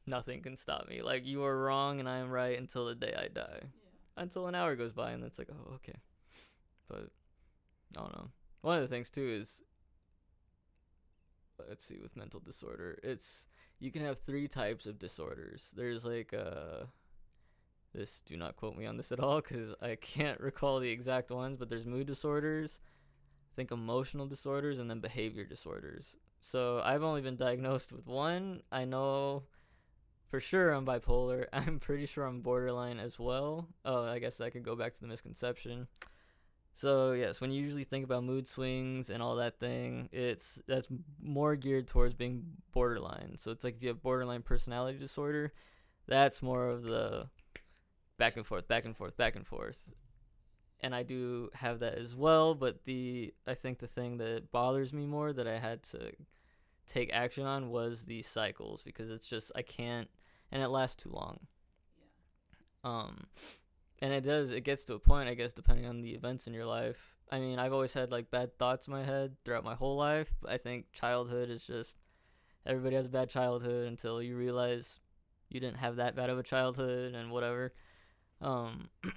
nothing 0.06 0.42
can 0.42 0.58
stop 0.58 0.88
me. 0.88 1.02
Like 1.02 1.26
you 1.26 1.44
are 1.44 1.62
wrong, 1.62 2.00
and 2.00 2.10
I 2.10 2.18
am 2.18 2.30
right 2.32 2.58
until 2.58 2.86
the 2.88 2.96
day 2.96 3.14
I 3.18 3.28
die. 3.28 3.62
Until 4.18 4.48
an 4.48 4.56
hour 4.56 4.76
goes 4.76 4.94
by, 4.94 5.12
and 5.12 5.24
it's 5.24 5.40
like, 5.40 5.50
oh, 5.52 5.76
okay. 5.76 5.98
But 6.92 7.10
I 7.98 8.02
don't 8.02 8.16
know. 8.16 8.30
One 8.62 8.76
of 8.76 8.82
the 8.82 8.88
things 8.88 9.10
too 9.10 9.28
is, 9.42 9.62
let's 11.70 11.86
see, 11.86 12.00
with 12.00 12.18
mental 12.18 12.42
disorder, 12.42 13.00
it's 13.02 13.46
you 13.80 13.92
can 13.92 14.04
have 14.04 14.20
three 14.20 14.48
types 14.48 14.86
of 14.86 15.00
disorders. 15.00 15.70
There's 15.76 16.06
like 16.06 16.34
uh 16.34 16.86
this 17.94 18.22
do 18.26 18.38
not 18.38 18.56
quote 18.56 18.78
me 18.78 18.86
on 18.86 18.98
this 18.98 19.12
at 19.12 19.20
all 19.20 19.42
cuz 19.42 19.74
I 19.82 19.96
can't 19.96 20.40
recall 20.40 20.80
the 20.80 20.90
exact 20.90 21.32
ones, 21.32 21.58
but 21.58 21.70
there's 21.70 21.86
mood 21.86 22.08
disorders, 22.08 22.80
I 23.54 23.56
think 23.56 23.72
emotional 23.72 24.28
disorders 24.28 24.80
and 24.80 24.90
then 24.90 25.00
behavior 25.00 25.46
disorders. 25.46 26.16
So, 26.44 26.82
I've 26.84 27.04
only 27.04 27.22
been 27.22 27.36
diagnosed 27.36 27.94
with 27.94 28.08
one. 28.08 28.64
I 28.72 28.84
know 28.86 29.44
for 30.32 30.40
sure 30.40 30.72
I'm 30.72 30.86
bipolar. 30.86 31.46
I'm 31.54 31.78
pretty 31.78 32.08
sure 32.08 32.26
I'm 32.26 32.42
borderline 32.42 32.98
as 32.98 33.20
well. 33.20 33.68
Oh, 33.86 34.06
I 34.06 34.18
guess 34.18 34.38
that 34.38 34.52
could 34.52 34.64
go 34.64 34.76
back 34.76 34.96
to 34.96 35.02
the 35.02 35.08
misconception. 35.08 35.88
So 36.76 37.12
yes, 37.12 37.40
when 37.42 37.52
you 37.52 37.62
usually 37.62 37.84
think 37.84 38.06
about 38.06 38.24
mood 38.24 38.48
swings 38.48 39.10
and 39.10 39.22
all 39.22 39.36
that 39.36 39.60
thing, 39.60 40.10
it's 40.12 40.60
that's 40.68 40.88
more 41.22 41.56
geared 41.56 41.88
towards 41.88 42.14
being 42.14 42.44
borderline. 42.72 43.36
So 43.38 43.52
it's 43.52 43.64
like 43.64 43.76
if 43.78 43.84
you 43.84 43.90
have 43.90 44.02
borderline 44.02 44.42
personality 44.42 44.98
disorder, 44.98 45.54
that's 46.08 46.42
more 46.42 46.68
of 46.68 46.84
the 46.84 47.28
back 48.18 48.38
and 48.38 48.46
forth, 48.46 48.68
back 48.68 48.86
and 48.86 48.96
forth, 48.96 49.18
back 49.18 49.36
and 49.36 49.46
forth. 49.48 49.90
And 50.82 50.96
I 50.96 51.04
do 51.04 51.50
have 51.54 51.80
that 51.80 51.96
as 51.96 52.16
well, 52.16 52.56
but 52.56 52.86
the 52.86 53.34
I 53.48 53.54
think 53.54 53.80
the 53.80 53.88
thing 53.88 54.18
that 54.18 54.52
bothers 54.52 54.94
me 54.94 55.06
more 55.06 55.34
that 55.34 55.48
I 55.48 55.60
had 55.60 55.84
to 55.84 56.12
take 56.88 57.12
action 57.14 57.46
on 57.46 57.70
was 57.70 58.06
the 58.06 58.22
cycles 58.22 58.84
because 58.84 59.10
it's 59.10 59.28
just 59.28 59.52
I 59.56 59.62
can't 59.62 60.10
and 60.52 60.62
it 60.64 60.70
lasts 60.70 61.02
too 61.04 61.12
long. 61.12 61.40
Um 62.84 63.28
and 64.02 64.14
it 64.14 64.22
does 64.22 64.52
it 64.52 64.62
gets 64.62 64.86
to 64.86 64.96
a 64.96 65.00
point 65.00 65.30
i 65.30 65.34
guess 65.34 65.54
depending 65.54 65.86
on 65.86 66.02
the 66.02 66.12
events 66.12 66.48
in 66.48 66.54
your 66.54 66.66
life. 66.66 67.16
I 67.32 67.40
mean 67.40 67.60
i've 67.60 67.74
always 67.74 67.94
had 67.94 68.12
like 68.12 68.30
bad 68.30 68.58
thoughts 68.58 68.88
in 68.88 68.94
my 68.94 69.04
head 69.04 69.36
throughout 69.46 69.64
my 69.64 69.76
whole 69.76 69.96
life 69.96 70.34
i 70.48 70.58
think 70.58 70.92
childhood 70.92 71.50
is 71.50 71.66
just 71.66 71.98
everybody 72.66 72.96
has 72.96 73.06
a 73.06 73.10
bad 73.10 73.30
childhood 73.30 73.88
until 73.88 74.22
you 74.22 74.36
realize 74.36 75.00
you 75.52 75.60
didn't 75.60 75.78
have 75.78 75.98
that 75.98 76.16
bad 76.16 76.30
of 76.30 76.40
a 76.40 76.44
childhood 76.44 77.14
and 77.14 77.30
whatever. 77.30 77.74
Um 78.40 78.90
damn. 79.04 79.16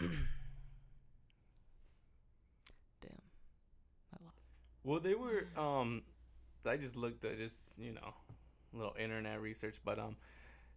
Well, 4.82 5.00
they 5.00 5.14
were. 5.14 5.46
Um, 5.56 6.02
I 6.66 6.76
just 6.76 6.96
looked 6.96 7.24
at 7.24 7.38
just 7.38 7.78
you 7.78 7.92
know, 7.92 8.14
little 8.72 8.94
internet 8.98 9.40
research, 9.40 9.78
but 9.84 9.98
um, 9.98 10.16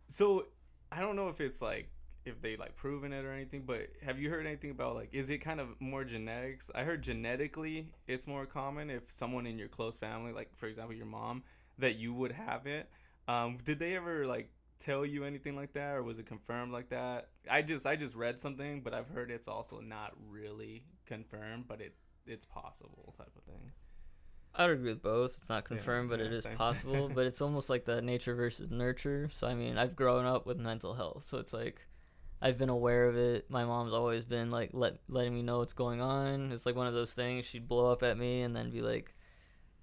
so 0.08 0.46
I 0.92 1.02
don't 1.02 1.16
know 1.16 1.30
if 1.30 1.42
it's 1.42 1.62
like 1.62 1.90
if 2.28 2.42
they 2.42 2.58
like 2.58 2.76
proven 2.76 3.14
it 3.14 3.26
or 3.26 3.32
anything, 3.32 3.64
but 3.66 3.88
have 4.04 4.20
you 4.20 4.30
heard 4.30 4.46
anything 4.46 4.72
about 4.72 4.96
like 4.96 5.10
is 5.12 5.30
it 5.30 5.40
kind 5.40 5.60
of 5.60 5.70
more 5.80 6.04
genetics? 6.04 6.70
I 6.76 6.84
heard 6.84 7.02
genetically 7.02 7.92
it's 8.08 8.28
more 8.28 8.46
common 8.46 8.90
if 8.90 9.10
someone 9.10 9.48
in 9.48 9.58
your 9.58 9.68
close 9.68 9.98
family, 9.98 10.32
like 10.32 10.50
for 10.56 10.68
example 10.68 10.96
your 10.96 11.06
mom, 11.06 11.44
that 11.80 11.96
you 11.96 12.14
would 12.14 12.32
have 12.32 12.68
it. 12.68 12.90
Um, 13.28 13.58
did 13.64 13.80
they 13.80 13.96
ever 13.96 14.26
like 14.26 14.50
tell 14.80 15.06
you 15.06 15.24
anything 15.24 15.56
like 15.56 15.74
that, 15.74 15.96
or 15.96 16.04
was 16.04 16.20
it 16.20 16.26
confirmed 16.26 16.72
like 16.72 16.90
that? 16.90 17.30
I 17.50 17.62
just 17.62 17.86
I 17.86 17.96
just 17.96 18.16
read 18.16 18.40
something, 18.40 18.82
but 18.82 18.94
I've 18.94 19.10
heard 19.10 19.32
it's 19.32 19.48
also 19.48 19.80
not 19.80 20.14
really 20.30 20.84
confirmed, 21.06 21.66
but 21.68 21.82
it 21.82 21.96
it's 22.26 22.46
possible 22.46 23.14
type 23.18 23.32
of 23.36 23.44
thing. 23.44 23.72
I 24.58 24.66
would 24.66 24.78
agree 24.78 24.90
with 24.90 25.04
both. 25.04 25.38
It's 25.38 25.50
not 25.50 25.66
confirmed, 25.66 26.10
but 26.10 26.20
yeah, 26.20 26.26
it 26.26 26.34
is 26.34 26.44
same. 26.44 26.58
possible. 26.58 27.10
but 27.14 27.26
it's 27.28 27.42
almost 27.42 27.70
like 27.70 27.86
the 27.86 28.02
nature 28.02 28.34
versus 28.34 28.72
nurture. 28.72 29.30
So 29.32 29.48
I 29.48 29.54
mean, 29.54 29.78
I've 29.78 29.96
grown 29.96 30.26
up 30.26 30.46
with 30.46 30.58
mental 30.58 30.94
health, 30.96 31.26
so 31.28 31.38
it's 31.38 31.54
like 31.54 31.86
I've 32.42 32.58
been 32.58 32.70
aware 32.70 33.06
of 33.08 33.16
it. 33.18 33.50
My 33.50 33.66
mom's 33.66 33.94
always 33.94 34.24
been 34.26 34.52
like 34.52 34.70
let 34.74 34.98
letting 35.10 35.34
me 35.34 35.42
know 35.42 35.60
what's 35.60 35.74
going 35.74 36.02
on. 36.02 36.52
It's 36.52 36.66
like 36.66 36.76
one 36.76 36.88
of 36.88 36.94
those 36.94 37.14
things. 37.14 37.46
She'd 37.46 37.68
blow 37.68 37.92
up 37.92 38.04
at 38.04 38.18
me 38.18 38.42
and 38.42 38.56
then 38.56 38.70
be 38.70 38.82
like, 38.82 39.14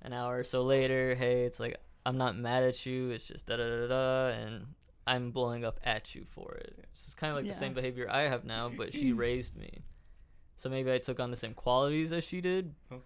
an 0.02 0.12
hour 0.12 0.38
or 0.38 0.44
so 0.44 0.62
later, 0.62 1.14
hey, 1.14 1.44
it's 1.44 1.58
like 1.58 1.76
I'm 2.06 2.18
not 2.18 2.36
mad 2.36 2.62
at 2.62 2.84
you. 2.86 3.10
It's 3.10 3.26
just 3.26 3.46
da 3.46 3.56
da 3.56 3.64
da 3.64 3.86
da, 3.88 4.26
and 4.38 4.66
I'm 5.06 5.30
blowing 5.30 5.64
up 5.64 5.80
at 5.84 6.14
you 6.14 6.24
for 6.30 6.54
it. 6.54 6.74
So 6.94 7.02
it's 7.06 7.14
kind 7.14 7.30
of 7.30 7.36
like 7.36 7.46
the 7.46 7.56
same 7.58 7.72
behavior 7.74 8.06
I 8.10 8.22
have 8.22 8.44
now, 8.44 8.70
but 8.76 8.92
she 8.92 9.12
raised 9.26 9.56
me. 9.56 9.82
So 10.56 10.68
maybe 10.68 10.92
I 10.92 10.98
took 10.98 11.18
on 11.20 11.30
the 11.30 11.36
same 11.36 11.54
qualities 11.54 12.12
as 12.12 12.22
she 12.24 12.40
did, 12.40 12.74
Okay. 12.92 13.02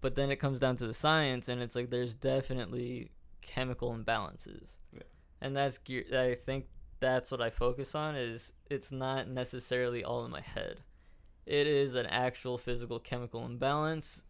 but 0.00 0.14
then 0.14 0.30
it 0.30 0.36
comes 0.36 0.58
down 0.58 0.76
to 0.76 0.86
the 0.86 0.94
science 0.94 1.48
and 1.48 1.62
it's 1.62 1.74
like 1.74 1.90
there's 1.90 2.14
definitely 2.14 3.10
chemical 3.40 3.92
imbalances 3.92 4.76
Yeah. 4.92 5.02
and 5.40 5.56
that's 5.56 5.78
gear 5.78 6.04
i 6.16 6.34
think 6.36 6.66
that's 7.02 7.30
what 7.30 7.42
i 7.42 7.50
focus 7.50 7.94
on 7.94 8.14
is 8.16 8.54
it's 8.70 8.90
not 8.90 9.28
necessarily 9.28 10.02
all 10.02 10.24
in 10.24 10.30
my 10.30 10.40
head 10.40 10.80
it 11.44 11.66
is 11.66 11.94
an 11.96 12.06
actual 12.06 12.56
physical 12.56 12.98
chemical 12.98 13.44
imbalance 13.44 14.22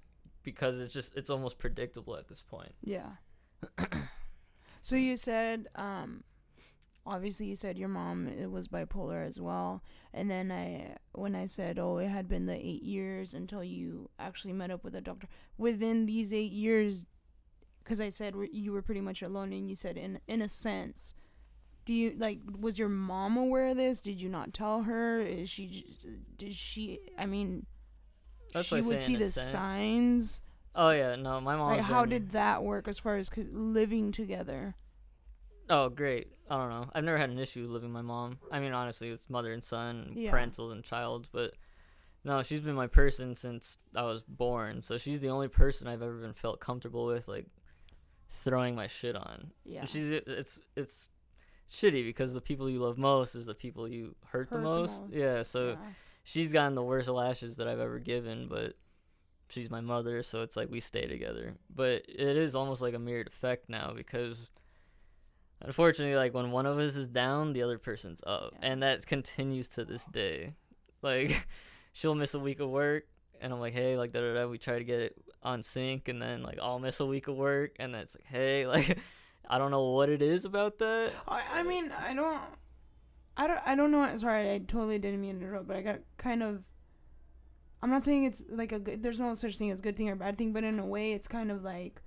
because 0.42 0.80
it's 0.80 0.92
just 0.92 1.16
it's 1.16 1.30
almost 1.30 1.58
predictable 1.58 2.16
at 2.16 2.28
this 2.28 2.42
point 2.42 2.72
Yeah. 2.82 3.10
so 4.82 4.96
you 4.96 5.16
said, 5.16 5.68
um, 5.76 6.24
obviously 7.06 7.46
you 7.46 7.56
said 7.56 7.78
your 7.78 7.88
mom 7.88 8.26
it 8.26 8.50
was 8.50 8.68
bipolar 8.68 9.24
as 9.24 9.40
well, 9.40 9.82
and 10.12 10.30
then 10.30 10.50
I 10.50 10.96
when 11.12 11.34
I 11.36 11.46
said 11.46 11.78
oh 11.78 11.98
it 11.98 12.08
had 12.08 12.28
been 12.28 12.46
the 12.46 12.56
eight 12.56 12.82
years 12.82 13.34
until 13.34 13.62
you 13.62 14.08
actually 14.18 14.54
met 14.54 14.70
up 14.70 14.82
with 14.82 14.94
a 14.94 15.00
doctor 15.00 15.28
within 15.58 16.06
these 16.06 16.32
eight 16.32 16.52
years, 16.52 17.06
because 17.84 18.00
I 18.00 18.08
said 18.08 18.34
you 18.52 18.72
were 18.72 18.82
pretty 18.82 19.00
much 19.00 19.22
alone, 19.22 19.52
and 19.52 19.68
you 19.68 19.76
said 19.76 19.96
in 19.96 20.18
in 20.26 20.42
a 20.42 20.48
sense. 20.48 21.14
Do 21.84 21.92
you 21.94 22.14
like? 22.16 22.38
Was 22.60 22.78
your 22.78 22.88
mom 22.88 23.36
aware 23.36 23.68
of 23.68 23.76
this? 23.76 24.00
Did 24.02 24.20
you 24.20 24.28
not 24.28 24.54
tell 24.54 24.82
her? 24.82 25.20
Is 25.20 25.48
she? 25.50 25.96
Did 26.36 26.54
she? 26.54 27.00
I 27.18 27.26
mean, 27.26 27.66
That's 28.54 28.68
she 28.68 28.80
would 28.80 29.00
see 29.00 29.16
the 29.16 29.30
sense. 29.30 29.34
signs. 29.50 30.40
oh 30.74 30.90
yeah 30.90 31.16
no 31.16 31.40
my 31.40 31.54
mom 31.56 31.72
Like, 31.72 31.80
how 31.82 32.04
did 32.06 32.30
that 32.30 32.62
work 32.62 32.88
as 32.88 32.98
far 32.98 33.16
as 33.16 33.30
living 33.52 34.10
together? 34.12 34.74
oh 35.70 35.88
great 35.88 36.26
i 36.50 36.56
don't 36.56 36.70
know 36.70 36.88
i've 36.92 37.04
never 37.04 37.16
had 37.16 37.30
an 37.30 37.38
issue 37.38 37.66
living 37.68 37.90
with 37.90 37.94
my 37.94 38.02
mom 38.02 38.36
i 38.50 38.58
mean 38.58 38.72
honestly 38.72 39.08
it's 39.10 39.30
mother 39.30 39.52
and 39.52 39.62
son 39.64 40.12
Yeah. 40.16 40.32
parentals 40.32 40.72
and 40.72 40.82
childs 40.82 41.28
but 41.32 41.52
no 42.24 42.42
she's 42.42 42.60
been 42.60 42.74
my 42.74 42.88
person 42.88 43.36
since 43.36 43.76
i 43.94 44.02
was 44.02 44.22
born 44.26 44.82
so 44.82 44.98
she's 44.98 45.20
the 45.20 45.28
only 45.28 45.46
person 45.48 45.86
i've 45.86 46.02
ever 46.02 46.16
been 46.16 46.32
felt 46.34 46.58
comfortable 46.58 47.06
with 47.06 47.28
like 47.28 47.46
throwing 48.28 48.74
my 48.74 48.88
shit 48.88 49.14
on 49.14 49.52
Yeah. 49.64 49.80
and 49.80 49.88
she's 49.88 50.10
it's 50.10 50.58
it's 50.76 51.08
shitty 51.70 52.04
because 52.04 52.32
the 52.34 52.40
people 52.40 52.68
you 52.68 52.78
love 52.80 52.98
most 52.98 53.34
is 53.34 53.46
the 53.46 53.54
people 53.54 53.88
you 53.88 54.14
hurt, 54.26 54.48
the, 54.50 54.56
Hurt 54.56 54.62
the 54.62 54.68
most. 54.68 55.00
most. 55.02 55.12
yeah 55.14 55.42
so 55.42 55.70
Yeah. 55.70 55.76
she's 56.24 56.52
gotten 56.52 56.74
the 56.74 56.82
worst 56.82 57.08
lashes 57.08 57.56
that 57.56 57.66
i've 57.68 57.80
ever 57.80 57.98
given 57.98 58.46
but 58.48 58.74
she's 59.48 59.70
my 59.70 59.80
mother 59.80 60.22
so 60.22 60.42
it's 60.42 60.56
like 60.56 60.70
we 60.70 60.80
stay 60.80 61.06
together 61.06 61.54
but 61.74 62.02
it 62.08 62.36
is 62.36 62.54
almost 62.54 62.80
like 62.82 62.94
a 62.94 62.98
mirrored 62.98 63.26
effect 63.26 63.68
now 63.68 63.92
because 63.94 64.50
unfortunately 65.60 66.16
like 66.16 66.34
when 66.34 66.50
one 66.50 66.66
of 66.66 66.78
us 66.78 66.96
is 66.96 67.08
down 67.08 67.52
the 67.52 67.62
other 67.62 67.78
person's 67.78 68.20
up 68.26 68.52
Yeah. 68.60 68.72
and 68.72 68.82
that 68.82 69.06
continues 69.06 69.68
to 69.70 69.84
this 69.84 70.04
day 70.06 70.54
like 71.02 71.46
she'll 71.92 72.14
miss 72.14 72.34
a 72.34 72.38
week 72.40 72.60
of 72.60 72.68
work 72.70 73.04
and 73.40 73.52
i'm 73.52 73.60
like 73.60 73.72
hey 73.74 73.96
like 73.96 74.12
da 74.12 74.20
da 74.20 74.34
da 74.34 74.46
we 74.46 74.58
try 74.58 74.78
to 74.78 74.84
get 74.84 75.00
it 75.00 75.14
on 75.42 75.62
sync 75.62 76.08
and 76.08 76.20
then 76.20 76.42
like 76.42 76.58
i'll 76.62 76.78
miss 76.78 77.00
a 77.00 77.06
week 77.06 77.28
of 77.28 77.36
work 77.36 77.72
and 77.78 77.94
then 77.94 78.00
it's 78.02 78.14
like 78.16 78.26
hey 78.26 78.66
like 78.76 78.98
i 79.52 79.58
don't 79.58 79.70
know 79.70 79.90
what 79.90 80.08
it 80.08 80.22
is 80.22 80.44
about 80.44 80.78
that 80.78 81.12
I, 81.28 81.42
I 81.60 81.62
mean, 81.62 81.92
I 81.92 82.14
don't, 82.14 82.40
I 83.36 83.46
don't, 83.46 83.60
I 83.64 83.74
don't 83.74 83.90
know. 83.90 84.14
Sorry, 84.16 84.50
I 84.52 84.58
totally 84.58 84.98
didn't 84.98 85.20
mean 85.20 85.38
to 85.38 85.46
interrupt, 85.46 85.66
but 85.68 85.76
I 85.76 85.82
got 85.82 86.00
kind 86.18 86.42
of. 86.42 86.62
I'm 87.82 87.90
not 87.90 88.04
saying 88.04 88.24
it's 88.24 88.42
like 88.50 88.72
a 88.72 88.78
good. 88.78 89.02
There's 89.02 89.20
no 89.20 89.34
such 89.34 89.56
thing 89.56 89.70
as 89.70 89.80
good 89.80 89.96
thing 89.96 90.08
or 90.10 90.16
bad 90.16 90.36
thing, 90.36 90.52
but 90.52 90.64
in 90.64 90.78
a 90.78 90.84
way, 90.84 91.12
it's 91.12 91.28
kind 91.28 91.50
of 91.50 91.62
like. 91.62 92.02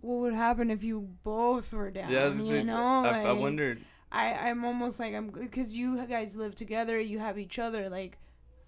What 0.00 0.20
would 0.20 0.34
happen 0.34 0.70
if 0.70 0.82
you 0.84 1.08
both 1.22 1.72
were 1.72 1.90
down? 1.90 2.10
Yeah, 2.10 2.24
I, 2.24 2.28
was 2.28 2.48
you 2.48 2.56
just- 2.56 2.66
know, 2.66 3.04
I, 3.04 3.24
I 3.24 3.32
wondered. 3.32 3.80
I 4.10 4.32
I'm 4.48 4.64
almost 4.64 5.00
like 5.00 5.14
I'm 5.14 5.28
because 5.28 5.76
you 5.76 6.04
guys 6.06 6.36
live 6.36 6.54
together, 6.54 6.98
you 6.98 7.18
have 7.18 7.38
each 7.38 7.58
other. 7.58 7.88
Like, 7.90 8.18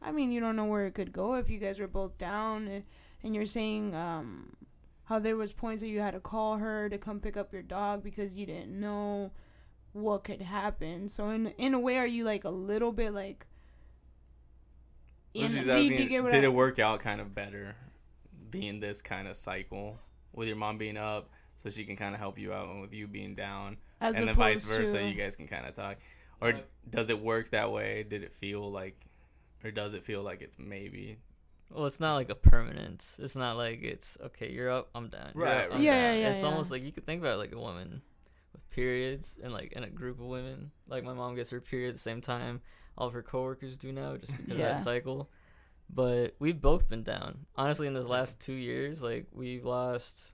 I 0.02 0.12
mean, 0.12 0.32
you 0.32 0.40
don't 0.40 0.56
know 0.56 0.64
where 0.66 0.86
it 0.86 0.92
could 0.92 1.12
go 1.12 1.34
if 1.34 1.48
you 1.48 1.58
guys 1.58 1.78
were 1.80 1.88
both 1.88 2.18
down, 2.18 2.68
eh, 2.68 2.80
and 3.22 3.34
you're 3.34 3.46
saying 3.46 3.94
um 3.94 4.52
how 5.06 5.18
there 5.18 5.36
was 5.36 5.52
points 5.52 5.80
that 5.82 5.88
you 5.88 6.00
had 6.00 6.14
to 6.14 6.20
call 6.20 6.58
her 6.58 6.88
to 6.88 6.98
come 6.98 7.18
pick 7.20 7.36
up 7.36 7.52
your 7.52 7.62
dog 7.62 8.02
because 8.04 8.36
you 8.36 8.46
didn't 8.46 8.78
know 8.78 9.32
what 9.92 10.24
could 10.24 10.42
happen. 10.42 11.08
So 11.08 11.30
in 11.30 11.48
in 11.58 11.74
a 11.74 11.80
way, 11.80 11.96
are 11.98 12.06
you 12.06 12.22
like 12.24 12.44
a 12.44 12.50
little 12.50 12.92
bit 12.92 13.12
like? 13.12 13.46
In- 15.34 15.48
just 15.48 15.64
do 15.64 15.80
you- 15.80 15.88
do 15.90 15.94
asking, 15.94 16.08
get 16.08 16.30
did 16.30 16.44
I- 16.44 16.46
it 16.48 16.52
work 16.52 16.78
out 16.78 17.00
kind 17.00 17.20
of 17.20 17.34
better, 17.34 17.76
being 18.50 18.80
this 18.80 19.02
kind 19.02 19.28
of 19.28 19.36
cycle 19.36 19.98
with 20.32 20.48
your 20.48 20.56
mom 20.56 20.78
being 20.78 20.96
up, 20.96 21.30
so 21.54 21.68
she 21.70 21.84
can 21.84 21.96
kind 21.96 22.14
of 22.14 22.20
help 22.20 22.38
you 22.38 22.52
out, 22.52 22.68
and 22.68 22.80
with 22.80 22.92
you 22.92 23.06
being 23.06 23.34
down, 23.34 23.76
as 24.00 24.16
and 24.16 24.28
then 24.28 24.34
vice 24.34 24.66
versa, 24.68 24.98
to- 24.98 25.08
you 25.08 25.14
guys 25.14 25.36
can 25.36 25.46
kind 25.46 25.66
of 25.66 25.74
talk. 25.74 25.98
Or 26.40 26.50
Right. 26.50 26.66
does 26.90 27.08
it 27.10 27.18
work 27.20 27.50
that 27.50 27.70
way? 27.72 28.02
Did 28.02 28.22
it 28.22 28.32
feel 28.34 28.70
like 28.70 29.06
or 29.64 29.70
does 29.70 29.94
it 29.94 30.04
feel 30.04 30.22
like 30.22 30.42
it's 30.42 30.58
maybe? 30.58 31.18
Well, 31.70 31.86
it's 31.86 32.00
not 32.00 32.14
like 32.14 32.30
a 32.30 32.34
permanent. 32.34 33.04
It's 33.18 33.36
not 33.36 33.56
like 33.56 33.82
it's 33.82 34.16
okay. 34.26 34.50
You're 34.50 34.70
up. 34.70 34.88
I'm 34.94 35.08
down. 35.08 35.30
You're 35.34 35.44
Right, 35.44 35.64
up, 35.64 35.70
right. 35.70 35.76
I'm 35.78 35.82
Yeah, 35.82 36.12
down. 36.12 36.20
yeah, 36.20 36.30
It's 36.30 36.42
yeah. 36.42 36.48
almost 36.48 36.70
like 36.70 36.82
you 36.84 36.92
could 36.92 37.04
think 37.04 37.20
about 37.20 37.34
it 37.34 37.38
like 37.38 37.52
a 37.52 37.58
woman 37.58 38.02
with 38.52 38.70
periods 38.70 39.36
and 39.42 39.52
like 39.52 39.72
in 39.72 39.82
a 39.84 39.90
group 39.90 40.20
of 40.20 40.26
women. 40.26 40.70
Like 40.88 41.04
my 41.04 41.12
mom 41.12 41.34
gets 41.34 41.50
her 41.50 41.60
period 41.60 41.88
at 41.88 41.94
the 41.94 42.00
same 42.00 42.20
time 42.20 42.60
all 42.98 43.06
of 43.08 43.12
her 43.12 43.22
coworkers 43.22 43.76
do 43.76 43.92
now, 43.92 44.16
just 44.16 44.36
because 44.36 44.52
of 44.52 44.58
that 44.58 44.78
cycle. 44.78 45.30
But 45.92 46.34
we've 46.38 46.60
both 46.60 46.88
been 46.88 47.02
down. 47.02 47.46
Honestly, 47.56 47.86
in 47.86 47.94
this 47.94 48.06
last 48.06 48.40
two 48.40 48.52
years, 48.54 49.02
like 49.02 49.26
we've 49.32 49.64
lost 49.64 50.32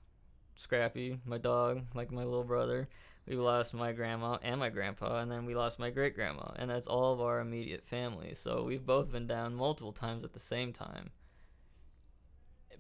Scrappy, 0.57 1.19
my 1.27 1.39
dog, 1.39 1.83
like 1.95 2.11
my 2.11 2.25
little 2.25 2.45
brother. 2.45 2.89
We 3.27 3.37
lost 3.37 3.73
my 3.73 3.93
grandma 3.93 4.39
and 4.43 4.59
my 4.59 4.69
grandpa, 4.69 5.21
and 5.21 5.31
then 5.31 5.45
we 5.45 5.55
lost 5.55 5.79
my 5.79 5.91
great 5.91 6.17
grandma, 6.17 6.53
and 6.57 6.69
that's 6.69 6.89
all 6.89 7.13
of 7.13 7.21
our 7.21 7.39
immediate 7.41 7.85
family. 7.87 8.35
So 8.35 8.65
we've 8.65 8.85
both 8.85 9.13
been 9.13 9.29
down 9.29 9.55
multiple 9.55 9.93
times 9.93 10.25
at 10.25 10.33
the 10.33 10.41
same 10.41 10.73
time. 10.73 11.11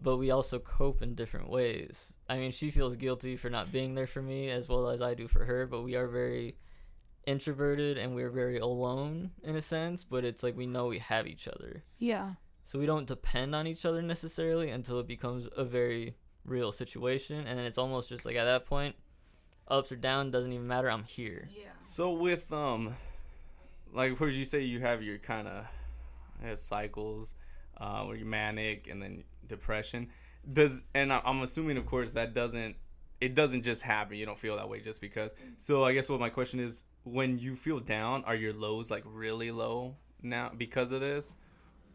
But 0.00 0.16
we 0.16 0.30
also 0.30 0.58
cope 0.58 1.02
in 1.02 1.14
different 1.14 1.48
ways. 1.48 2.12
I 2.28 2.38
mean, 2.38 2.50
she 2.50 2.70
feels 2.70 2.96
guilty 2.96 3.36
for 3.36 3.50
not 3.50 3.70
being 3.70 3.94
there 3.94 4.06
for 4.06 4.22
me 4.22 4.50
as 4.50 4.68
well 4.68 4.88
as 4.88 5.02
I 5.02 5.14
do 5.14 5.28
for 5.28 5.44
her, 5.44 5.66
but 5.66 5.82
we 5.82 5.96
are 5.96 6.08
very 6.08 6.56
introverted 7.26 7.98
and 7.98 8.14
we're 8.14 8.30
very 8.30 8.58
alone 8.58 9.30
in 9.44 9.54
a 9.54 9.60
sense, 9.60 10.04
but 10.04 10.24
it's 10.24 10.42
like 10.42 10.56
we 10.56 10.66
know 10.66 10.86
we 10.86 10.98
have 10.98 11.26
each 11.26 11.46
other. 11.46 11.84
Yeah. 11.98 12.32
So 12.64 12.78
we 12.78 12.86
don't 12.86 13.06
depend 13.06 13.54
on 13.54 13.66
each 13.66 13.84
other 13.84 14.02
necessarily 14.02 14.70
until 14.70 14.98
it 14.98 15.06
becomes 15.06 15.48
a 15.56 15.64
very 15.64 16.16
real 16.44 16.72
situation, 16.72 17.46
and 17.46 17.58
then 17.58 17.66
it's 17.66 17.78
almost 17.78 18.08
just 18.08 18.24
like 18.24 18.36
at 18.36 18.44
that 18.44 18.66
point, 18.66 18.96
ups 19.68 19.92
or 19.92 19.96
down 19.96 20.30
doesn't 20.30 20.52
even 20.52 20.66
matter. 20.66 20.90
I'm 20.90 21.04
here. 21.04 21.44
Yeah. 21.56 21.66
So 21.80 22.12
with 22.12 22.52
um, 22.52 22.94
like 23.92 24.18
where 24.18 24.30
you 24.30 24.44
say 24.44 24.62
you 24.62 24.80
have 24.80 25.02
your 25.02 25.18
kind 25.18 25.48
of 25.48 26.58
cycles, 26.58 27.34
uh, 27.78 28.02
where 28.04 28.16
you're 28.16 28.26
manic 28.26 28.88
and 28.88 29.02
then 29.02 29.24
depression. 29.52 30.08
Does 30.52 30.82
and 30.94 31.12
I'm 31.12 31.42
assuming, 31.42 31.76
of 31.76 31.86
course, 31.86 32.12
that 32.14 32.34
doesn't 32.34 32.74
it 33.22 33.36
doesn't 33.36 33.62
just 33.62 33.82
happen. 33.82 34.16
You 34.16 34.26
don't 34.26 34.38
feel 34.38 34.56
that 34.56 34.68
way 34.68 34.80
just 34.80 35.00
because. 35.00 35.32
So 35.56 35.84
I 35.84 35.92
guess 35.92 36.10
what 36.10 36.18
my 36.18 36.28
question 36.28 36.58
is, 36.58 36.84
when 37.04 37.38
you 37.38 37.54
feel 37.54 37.78
down, 37.78 38.24
are 38.24 38.34
your 38.34 38.52
lows 38.52 38.90
like 38.90 39.04
really 39.06 39.52
low 39.52 39.94
now 40.22 40.50
because 40.56 40.90
of 40.90 41.00
this, 41.00 41.36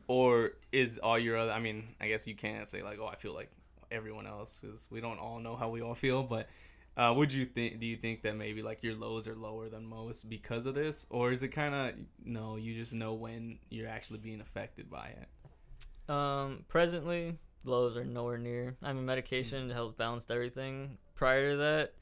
or 0.07 0.53
is 0.71 0.99
all 0.99 1.19
your 1.19 1.35
other? 1.35 1.51
I 1.51 1.59
mean, 1.59 1.89
I 1.99 2.07
guess 2.07 2.25
you 2.27 2.35
can't 2.35 2.65
say 2.65 2.81
like, 2.81 2.99
oh, 3.01 3.07
I 3.07 3.15
feel 3.15 3.33
like 3.33 3.51
everyone 3.91 4.25
else 4.25 4.61
because 4.61 4.87
we 4.89 5.01
don't 5.01 5.19
all 5.19 5.39
know 5.39 5.57
how 5.57 5.69
we 5.69 5.81
all 5.81 5.95
feel, 5.95 6.23
but 6.23 6.47
uh, 6.95 7.13
would 7.13 7.33
you 7.33 7.43
think? 7.45 7.81
Do 7.81 7.87
you 7.87 7.97
think 7.97 8.21
that 8.21 8.37
maybe 8.37 8.63
like 8.63 8.81
your 8.81 8.95
lows 8.95 9.27
are 9.27 9.35
lower 9.35 9.67
than 9.67 9.85
most 9.85 10.29
because 10.29 10.65
of 10.65 10.75
this, 10.75 11.05
or 11.09 11.33
is 11.33 11.43
it 11.43 11.49
kind 11.49 11.75
of 11.75 11.93
no? 12.23 12.55
You 12.55 12.73
just 12.73 12.93
know 12.93 13.13
when 13.13 13.59
you're 13.69 13.89
actually 13.89 14.19
being 14.19 14.39
affected 14.39 14.89
by 14.89 15.09
it. 15.09 16.09
Um, 16.09 16.63
presently, 16.69 17.37
lows 17.67 17.97
are 17.97 18.05
nowhere 18.05 18.37
near. 18.37 18.75
I'm 18.81 18.97
on 18.97 19.05
medication 19.05 19.63
hmm. 19.63 19.69
to 19.69 19.73
help 19.73 19.97
balance 19.97 20.25
everything. 20.29 20.97
Prior 21.15 21.51
to 21.51 21.57
that, 21.57 21.93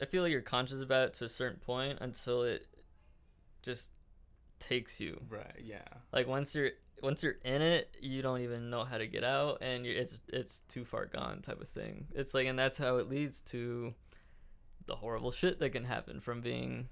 I 0.00 0.06
feel 0.06 0.22
like 0.22 0.32
you're 0.32 0.40
conscious 0.40 0.80
about 0.80 1.08
it 1.08 1.14
to 1.14 1.24
a 1.24 1.28
certain 1.28 1.60
point 1.60 1.98
until 2.00 2.42
it 2.42 2.66
just 3.62 3.90
takes 4.58 5.00
you. 5.00 5.20
Right. 5.28 5.60
Yeah. 5.62 5.82
Like 6.12 6.26
once 6.26 6.54
you're 6.54 6.70
once 7.02 7.22
you're 7.22 7.36
in 7.44 7.60
it, 7.60 7.96
you 8.00 8.22
don't 8.22 8.40
even 8.40 8.70
know 8.70 8.84
how 8.84 8.98
to 8.98 9.06
get 9.06 9.24
out, 9.24 9.58
and 9.60 9.84
you're, 9.84 9.96
it's 9.96 10.20
it's 10.28 10.60
too 10.68 10.84
far 10.84 11.06
gone 11.06 11.42
type 11.42 11.60
of 11.60 11.68
thing. 11.68 12.06
It's 12.14 12.34
like, 12.34 12.46
and 12.46 12.58
that's 12.58 12.78
how 12.78 12.96
it 12.96 13.08
leads 13.08 13.40
to 13.42 13.94
the 14.86 14.96
horrible 14.96 15.30
shit 15.30 15.58
that 15.60 15.70
can 15.70 15.84
happen 15.84 16.20
from 16.20 16.40
being 16.40 16.88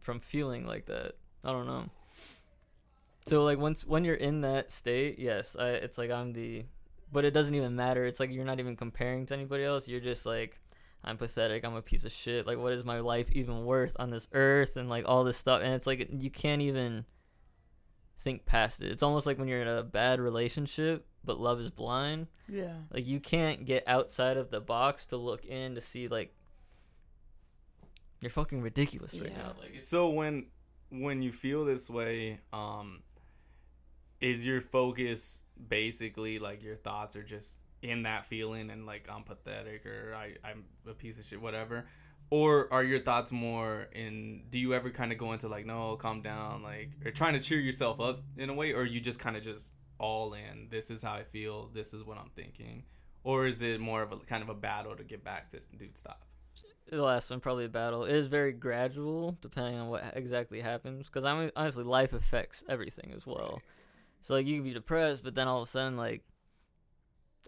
from 0.00 0.20
feeling 0.20 0.66
like 0.66 0.86
that. 0.86 1.14
I 1.44 1.52
don't 1.52 1.66
know. 1.66 1.86
So 3.26 3.42
like 3.42 3.58
once 3.58 3.84
when 3.84 4.04
you're 4.04 4.14
in 4.14 4.42
that 4.42 4.70
state, 4.70 5.18
yes, 5.18 5.56
I, 5.58 5.70
it's 5.70 5.98
like 5.98 6.10
I'm 6.10 6.32
the, 6.32 6.64
but 7.12 7.24
it 7.24 7.32
doesn't 7.32 7.54
even 7.54 7.76
matter. 7.76 8.04
It's 8.04 8.20
like 8.20 8.30
you're 8.32 8.44
not 8.44 8.60
even 8.60 8.76
comparing 8.76 9.26
to 9.26 9.34
anybody 9.34 9.64
else. 9.64 9.88
You're 9.88 10.00
just 10.00 10.26
like, 10.26 10.60
I'm 11.04 11.16
pathetic. 11.16 11.64
I'm 11.64 11.74
a 11.74 11.82
piece 11.82 12.04
of 12.04 12.12
shit. 12.12 12.46
Like, 12.46 12.58
what 12.58 12.72
is 12.72 12.84
my 12.84 13.00
life 13.00 13.30
even 13.32 13.64
worth 13.64 13.92
on 13.98 14.10
this 14.10 14.26
earth? 14.32 14.76
And 14.76 14.88
like 14.88 15.04
all 15.06 15.24
this 15.24 15.36
stuff. 15.36 15.62
And 15.62 15.72
it's 15.74 15.86
like 15.86 16.08
you 16.12 16.30
can't 16.30 16.62
even 16.62 17.04
think 18.18 18.44
past 18.46 18.82
it. 18.82 18.90
It's 18.90 19.02
almost 19.02 19.26
like 19.26 19.38
when 19.38 19.46
you're 19.46 19.62
in 19.62 19.68
a 19.68 19.82
bad 19.82 20.20
relationship, 20.20 21.06
but 21.24 21.38
love 21.38 21.60
is 21.60 21.70
blind. 21.70 22.26
Yeah. 22.48 22.74
Like 22.90 23.06
you 23.06 23.20
can't 23.20 23.64
get 23.64 23.84
outside 23.86 24.36
of 24.36 24.50
the 24.50 24.60
box 24.60 25.06
to 25.06 25.16
look 25.16 25.44
in 25.44 25.74
to 25.74 25.80
see 25.80 26.08
like 26.08 26.34
you're 28.20 28.30
fucking 28.30 28.62
ridiculous 28.62 29.14
right 29.14 29.30
Yeah. 29.30 29.38
now. 29.38 29.52
Like 29.60 29.78
So 29.78 30.08
when 30.10 30.46
when 30.90 31.20
you 31.22 31.32
feel 31.32 31.64
this 31.64 31.90
way, 31.90 32.40
um, 32.52 33.02
is 34.20 34.46
your 34.46 34.60
focus 34.60 35.42
basically 35.68 36.38
like 36.38 36.62
your 36.62 36.76
thoughts 36.76 37.16
are 37.16 37.22
just 37.22 37.58
in 37.82 38.02
that 38.04 38.24
feeling 38.24 38.70
and 38.70 38.86
like 38.86 39.08
I'm 39.12 39.22
pathetic 39.22 39.86
or 39.86 40.14
I 40.14 40.34
I'm 40.44 40.64
a 40.88 40.94
piece 40.94 41.18
of 41.18 41.24
shit, 41.24 41.40
whatever. 41.40 41.86
Or 42.30 42.72
are 42.72 42.82
your 42.82 42.98
thoughts 42.98 43.30
more 43.30 43.86
in? 43.92 44.42
Do 44.50 44.58
you 44.58 44.74
ever 44.74 44.90
kind 44.90 45.12
of 45.12 45.18
go 45.18 45.32
into 45.32 45.46
like, 45.46 45.64
no, 45.64 45.96
calm 45.96 46.22
down, 46.22 46.62
like, 46.62 46.90
or 47.04 47.12
trying 47.12 47.34
to 47.34 47.40
cheer 47.40 47.60
yourself 47.60 48.00
up 48.00 48.20
in 48.36 48.50
a 48.50 48.54
way, 48.54 48.72
or 48.72 48.84
you 48.84 48.98
just 48.98 49.20
kind 49.20 49.36
of 49.36 49.44
just 49.44 49.74
all 50.00 50.34
in? 50.34 50.66
This 50.68 50.90
is 50.90 51.02
how 51.02 51.14
I 51.14 51.22
feel. 51.22 51.70
This 51.72 51.94
is 51.94 52.02
what 52.02 52.18
I'm 52.18 52.30
thinking. 52.34 52.82
Or 53.22 53.46
is 53.46 53.62
it 53.62 53.80
more 53.80 54.02
of 54.02 54.10
a 54.10 54.16
kind 54.16 54.42
of 54.42 54.48
a 54.48 54.54
battle 54.54 54.96
to 54.96 55.04
get 55.04 55.22
back 55.22 55.48
to 55.50 55.60
dude 55.78 55.96
stop? 55.96 56.26
the 56.90 57.02
last 57.02 57.30
one 57.30 57.40
probably 57.40 57.64
a 57.64 57.68
battle. 57.68 58.04
It 58.04 58.14
is 58.14 58.28
very 58.28 58.52
gradual 58.52 59.36
depending 59.40 59.80
on 59.80 59.88
what 59.88 60.04
exactly 60.14 60.60
happens. 60.60 61.06
Because 61.06 61.24
I 61.24 61.38
mean, 61.38 61.50
honestly, 61.56 61.84
life 61.84 62.12
affects 62.12 62.62
everything 62.68 63.12
as 63.14 63.26
well. 63.26 63.60
So 64.26 64.34
like 64.34 64.48
you 64.48 64.56
can 64.56 64.64
be 64.64 64.74
depressed, 64.74 65.22
but 65.22 65.36
then 65.36 65.46
all 65.46 65.62
of 65.62 65.68
a 65.68 65.70
sudden 65.70 65.96
like 65.96 66.24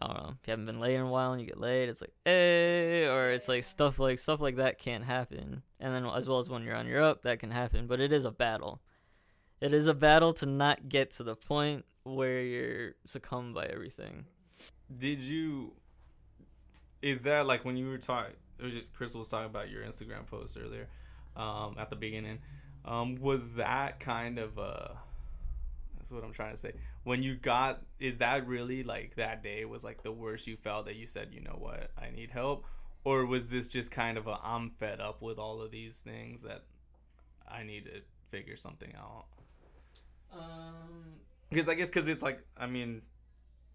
I 0.00 0.06
don't 0.06 0.16
know 0.16 0.28
if 0.40 0.46
you 0.46 0.52
haven't 0.52 0.66
been 0.66 0.78
laid 0.78 0.94
in 0.94 1.00
a 1.00 1.10
while 1.10 1.32
and 1.32 1.40
you 1.40 1.46
get 1.48 1.58
laid, 1.58 1.88
it's 1.88 2.00
like 2.00 2.12
hey, 2.24 3.08
or 3.08 3.30
it's 3.30 3.48
like 3.48 3.64
stuff 3.64 3.98
like 3.98 4.20
stuff 4.20 4.40
like 4.40 4.54
that 4.56 4.78
can't 4.78 5.02
happen. 5.02 5.64
And 5.80 5.92
then 5.92 6.06
as 6.06 6.28
well 6.28 6.38
as 6.38 6.48
when 6.48 6.62
you're 6.62 6.76
on 6.76 6.86
your 6.86 7.02
up, 7.02 7.22
that 7.22 7.40
can 7.40 7.50
happen. 7.50 7.88
But 7.88 7.98
it 7.98 8.12
is 8.12 8.24
a 8.24 8.30
battle. 8.30 8.80
It 9.60 9.74
is 9.74 9.88
a 9.88 9.94
battle 9.94 10.32
to 10.34 10.46
not 10.46 10.88
get 10.88 11.10
to 11.16 11.24
the 11.24 11.34
point 11.34 11.84
where 12.04 12.42
you're 12.42 12.92
succumbed 13.06 13.56
by 13.56 13.64
everything. 13.64 14.26
Did 14.96 15.18
you? 15.18 15.72
Is 17.02 17.24
that 17.24 17.48
like 17.48 17.64
when 17.64 17.76
you 17.76 17.88
were 17.88 17.98
talking? 17.98 18.36
It 18.60 18.64
was 18.64 18.74
just, 18.74 18.92
Krystal 18.92 19.18
was 19.18 19.30
talking 19.30 19.46
about 19.46 19.68
your 19.68 19.82
Instagram 19.82 20.26
post 20.26 20.56
earlier, 20.56 20.86
um, 21.34 21.74
at 21.76 21.90
the 21.90 21.96
beginning. 21.96 22.38
Um, 22.84 23.16
was 23.16 23.56
that 23.56 23.98
kind 23.98 24.38
of 24.38 24.56
uh 24.60 24.90
That's 25.98 26.10
what 26.12 26.24
I'm 26.24 26.32
trying 26.32 26.52
to 26.52 26.56
say. 26.56 26.72
When 27.02 27.22
you 27.22 27.34
got, 27.34 27.82
is 27.98 28.18
that 28.18 28.46
really 28.46 28.82
like 28.82 29.16
that 29.16 29.42
day 29.42 29.64
was 29.64 29.84
like 29.84 30.02
the 30.02 30.12
worst 30.12 30.46
you 30.46 30.56
felt 30.56 30.86
that 30.86 30.96
you 30.96 31.06
said, 31.06 31.28
you 31.32 31.40
know 31.40 31.56
what, 31.58 31.90
I 32.00 32.10
need 32.10 32.30
help, 32.30 32.64
or 33.04 33.26
was 33.26 33.50
this 33.50 33.66
just 33.66 33.90
kind 33.90 34.16
of 34.16 34.26
a 34.26 34.38
I'm 34.42 34.70
fed 34.70 35.00
up 35.00 35.22
with 35.22 35.38
all 35.38 35.60
of 35.60 35.70
these 35.70 36.00
things 36.00 36.42
that 36.42 36.64
I 37.48 37.64
need 37.64 37.86
to 37.86 38.00
figure 38.28 38.56
something 38.56 38.92
out? 38.96 39.26
Um, 40.32 41.20
Because 41.50 41.68
I 41.68 41.74
guess 41.74 41.88
because 41.88 42.06
it's 42.06 42.22
like 42.22 42.44
I 42.56 42.66
mean, 42.66 43.02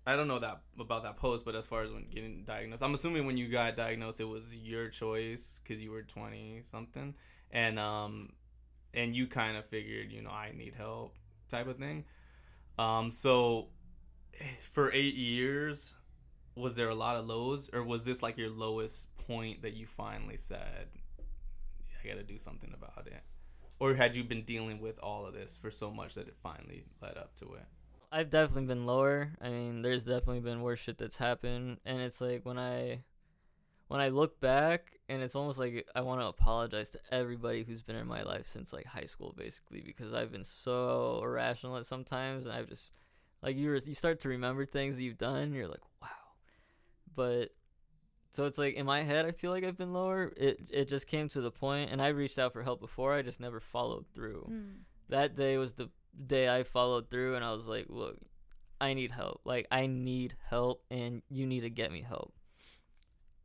I 0.05 0.15
don't 0.15 0.27
know 0.27 0.39
that 0.39 0.61
about 0.79 1.03
that 1.03 1.17
post, 1.17 1.43
but 1.45 1.55
as 1.55 1.65
far 1.65 1.83
as 1.83 1.91
when 1.91 2.07
getting 2.09 2.43
diagnosed, 2.45 2.83
I'm 2.83 2.93
assuming 2.93 3.25
when 3.25 3.37
you 3.37 3.49
got 3.49 3.75
diagnosed, 3.75 4.21
it 4.21 4.25
was 4.25 4.55
your 4.55 4.87
choice 4.89 5.59
because 5.63 5.81
you 5.81 5.91
were 5.91 6.03
20 6.03 6.61
something, 6.63 7.15
and 7.51 7.79
um, 7.79 8.29
and 8.93 9.15
you 9.15 9.27
kind 9.27 9.57
of 9.57 9.65
figured, 9.65 10.11
you 10.11 10.21
know, 10.21 10.29
I 10.29 10.51
need 10.55 10.73
help 10.75 11.15
type 11.53 11.67
of 11.67 11.77
thing. 11.77 12.05
Um, 12.79 13.11
so 13.11 13.69
for 14.71 14.91
eight 14.91 15.15
years, 15.15 15.95
was 16.55 16.75
there 16.75 16.89
a 16.89 16.95
lot 16.95 17.15
of 17.15 17.25
lows, 17.25 17.69
or 17.73 17.83
was 17.83 18.03
this 18.05 18.21
like 18.21 18.37
your 18.37 18.49
lowest 18.49 19.15
point 19.27 19.61
that 19.61 19.73
you 19.73 19.85
finally 19.85 20.37
said, 20.37 20.87
I 22.03 22.07
got 22.07 22.15
to 22.15 22.23
do 22.23 22.37
something 22.37 22.73
about 22.73 23.07
it? 23.07 23.21
Or 23.79 23.93
had 23.95 24.15
you 24.15 24.23
been 24.23 24.43
dealing 24.43 24.79
with 24.79 24.99
all 24.99 25.25
of 25.25 25.33
this 25.33 25.57
for 25.57 25.71
so 25.71 25.91
much 25.91 26.15
that 26.15 26.27
it 26.27 26.35
finally 26.41 26.85
led 27.01 27.17
up 27.17 27.33
to 27.35 27.53
it? 27.53 27.65
I've 28.11 28.29
definitely 28.29 28.67
been 28.67 28.85
lower. 28.85 29.31
I 29.41 29.49
mean, 29.49 29.81
there's 29.81 30.03
definitely 30.03 30.41
been 30.41 30.61
worse 30.61 30.79
shit 30.79 30.97
that's 30.97 31.17
happened, 31.17 31.77
and 31.85 32.01
it's 32.01 32.21
like 32.21 32.41
when 32.45 32.59
I, 32.59 33.03
when 33.93 34.01
I 34.01 34.09
look 34.09 34.39
back, 34.39 34.97
and 35.07 35.21
it's 35.21 35.35
almost 35.35 35.59
like 35.59 35.87
I 35.93 36.01
want 36.01 36.19
to 36.19 36.25
apologize 36.25 36.89
to 36.91 36.99
everybody 37.11 37.63
who's 37.63 37.83
been 37.83 37.95
in 37.95 38.07
my 38.07 38.23
life 38.23 38.47
since 38.47 38.73
like 38.73 38.85
high 38.87 39.05
school, 39.05 39.35
basically, 39.37 39.81
because 39.81 40.15
I've 40.15 40.31
been 40.31 40.43
so 40.43 41.19
irrational 41.21 41.77
at 41.77 41.85
sometimes, 41.85 42.45
and 42.45 42.55
I've 42.55 42.67
just, 42.67 42.89
like 43.43 43.55
you, 43.55 43.71
you 43.85 43.93
start 43.93 44.19
to 44.21 44.29
remember 44.29 44.65
things 44.65 44.95
that 44.95 45.03
you've 45.03 45.19
done, 45.19 45.53
you're 45.53 45.67
like, 45.67 45.85
wow, 46.01 46.07
but. 47.13 47.49
So 48.31 48.45
it's 48.45 48.57
like 48.57 48.73
in 48.73 48.87
my 48.87 49.01
head, 49.03 49.27
I 49.27 49.31
feel 49.31 49.51
like 49.51 49.63
I've 49.63 49.77
been 49.77 49.93
lower. 49.93 50.33
It 50.35 50.57
it 50.71 50.85
just 50.87 51.05
came 51.05 51.29
to 51.29 51.41
the 51.41 51.51
point, 51.51 51.91
and 51.91 52.01
I 52.01 52.07
reached 52.07 52.39
out 52.39 52.51
for 52.51 52.63
help 52.63 52.79
before. 52.81 53.13
I 53.13 53.21
just 53.21 53.39
never 53.39 53.59
followed 53.59 54.05
through 54.15 54.47
Mm. 54.49 54.77
that 55.09 55.35
day 55.35 55.59
was 55.59 55.73
the 55.73 55.91
day 56.25 56.49
I 56.49 56.63
followed 56.63 57.11
through 57.11 57.35
and 57.35 57.45
I 57.45 57.51
was 57.51 57.67
like, 57.67 57.85
look, 57.89 58.17
I 58.81 58.95
need 58.95 59.11
help. 59.11 59.41
Like 59.45 59.67
I 59.69 59.85
need 59.85 60.35
help 60.49 60.83
and 60.89 61.21
you 61.29 61.45
need 61.45 61.61
to 61.61 61.69
get 61.69 61.91
me 61.91 62.01
help. 62.01 62.33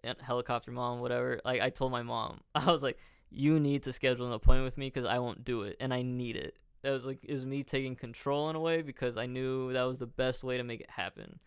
And 0.09 0.21
helicopter 0.21 0.71
mom, 0.71 1.01
whatever. 1.01 1.41
Like 1.45 1.61
I 1.61 1.71
told 1.71 1.93
my 1.93 2.03
mom, 2.03 2.41
I 2.55 2.71
was 2.71 2.83
like, 2.83 2.99
you 3.31 3.61
need 3.61 3.83
to 3.85 3.93
schedule 3.93 4.27
an 4.27 4.33
appointment 4.33 4.65
with 4.65 4.79
me 4.79 4.87
because 4.87 5.05
I 5.05 5.19
won't 5.19 5.45
do 5.45 5.63
it 5.63 5.77
and 5.81 5.93
I 5.93 6.03
need 6.03 6.37
it. 6.37 6.57
that 6.83 6.93
was 6.93 7.05
like 7.05 7.25
it 7.25 7.33
was 7.33 7.45
me 7.45 7.63
taking 7.63 7.95
control 7.95 8.49
in 8.51 8.57
a 8.57 8.61
way 8.61 8.83
because 8.83 9.17
I 9.17 9.27
knew 9.27 9.73
that 9.73 9.83
was 9.83 9.99
the 9.99 10.07
best 10.07 10.43
way 10.43 10.57
to 10.57 10.65
make 10.65 10.81
it 10.81 10.91
happen. 10.91 11.39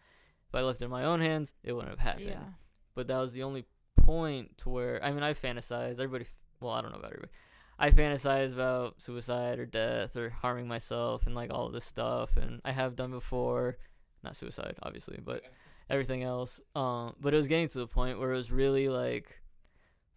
If 0.48 0.56
I 0.56 0.62
left 0.62 0.82
it 0.82 0.86
in 0.86 0.92
my 0.92 1.06
own 1.06 1.22
hands, 1.22 1.54
it 1.64 1.74
wouldn't 1.74 1.92
have 1.92 2.00
happened. 2.00 2.28
Yeah. 2.30 2.54
But 2.94 3.08
that 3.08 3.20
was 3.20 3.34
the 3.34 3.44
only 3.44 3.66
point 3.98 4.58
to 4.60 4.70
where 4.70 5.04
I 5.04 5.12
mean 5.12 5.24
I 5.24 5.34
fantasize. 5.34 5.94
Everybody, 5.94 6.26
well 6.60 6.74
I 6.74 6.82
don't 6.82 6.92
know 6.92 7.00
about 7.00 7.14
everybody. 7.14 7.32
I 7.80 7.90
fantasize 7.90 8.54
about 8.54 9.02
suicide 9.02 9.58
or 9.58 9.66
death 9.66 10.16
or 10.16 10.30
harming 10.30 10.68
myself 10.68 11.26
and 11.26 11.34
like 11.34 11.52
all 11.52 11.66
of 11.66 11.74
this 11.74 11.86
stuff, 11.86 12.38
and 12.38 12.62
I 12.64 12.72
have 12.72 12.96
done 12.96 13.12
before. 13.12 13.78
Not 14.24 14.36
suicide, 14.36 14.76
obviously, 14.84 15.20
but 15.24 15.42
everything 15.90 16.24
else. 16.24 16.62
Um, 16.76 17.16
but 17.20 17.34
it 17.34 17.38
was 17.38 17.48
getting 17.48 17.68
to 17.70 17.80
the 17.80 17.88
point 17.88 18.20
where 18.20 18.34
it 18.34 18.38
was 18.38 18.52
really 18.52 18.90
like 18.90 19.42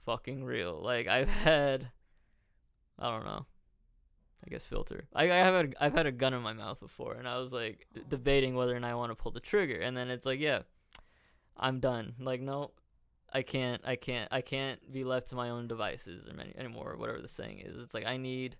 fucking 0.05 0.44
real. 0.44 0.81
Like 0.83 1.07
I've 1.07 1.29
had, 1.44 1.90
I 2.98 3.11
don't 3.11 3.24
know, 3.24 3.46
I 4.44 4.50
guess 4.50 4.66
filter. 4.66 5.07
I, 5.14 5.24
I 5.24 5.37
have 5.37 5.55
had, 5.55 5.74
I've 5.81 5.94
had 5.94 6.07
a 6.07 6.12
gun 6.12 6.35
in 6.35 6.42
my 6.42 6.53
mouth 6.53 6.81
before, 6.81 7.14
and 7.14 7.27
I 7.27 7.38
was 7.38 7.53
like 7.53 7.87
debating 8.09 8.55
whether 8.55 8.77
or 8.77 8.81
not 8.81 8.90
I 8.90 8.94
want 8.94 9.11
to 9.11 9.16
pull 9.16 9.33
the 9.33 9.40
trigger, 9.40 9.81
and 9.81 9.96
then 9.96 10.11
it's 10.11 10.27
like, 10.27 10.40
yeah, 10.40 10.61
I'm 11.57 11.81
done. 11.81 12.14
Like 12.18 12.40
no, 12.40 12.72
I 13.33 13.42
can't, 13.42 13.83
I 13.85 13.96
can't, 13.96 14.29
I 14.31 14.42
can't 14.42 14.92
be 14.92 15.05
left 15.05 15.29
to 15.29 15.37
my 15.37 15.50
own 15.50 15.66
devices 15.66 16.29
or 16.29 16.35
many, 16.35 16.55
anymore, 16.57 16.92
or 16.92 16.96
whatever 16.96 17.20
the 17.20 17.29
saying 17.29 17.61
is. 17.61 17.83
It's 17.83 17.94
like 17.94 18.07
I 18.07 18.16
need. 18.16 18.57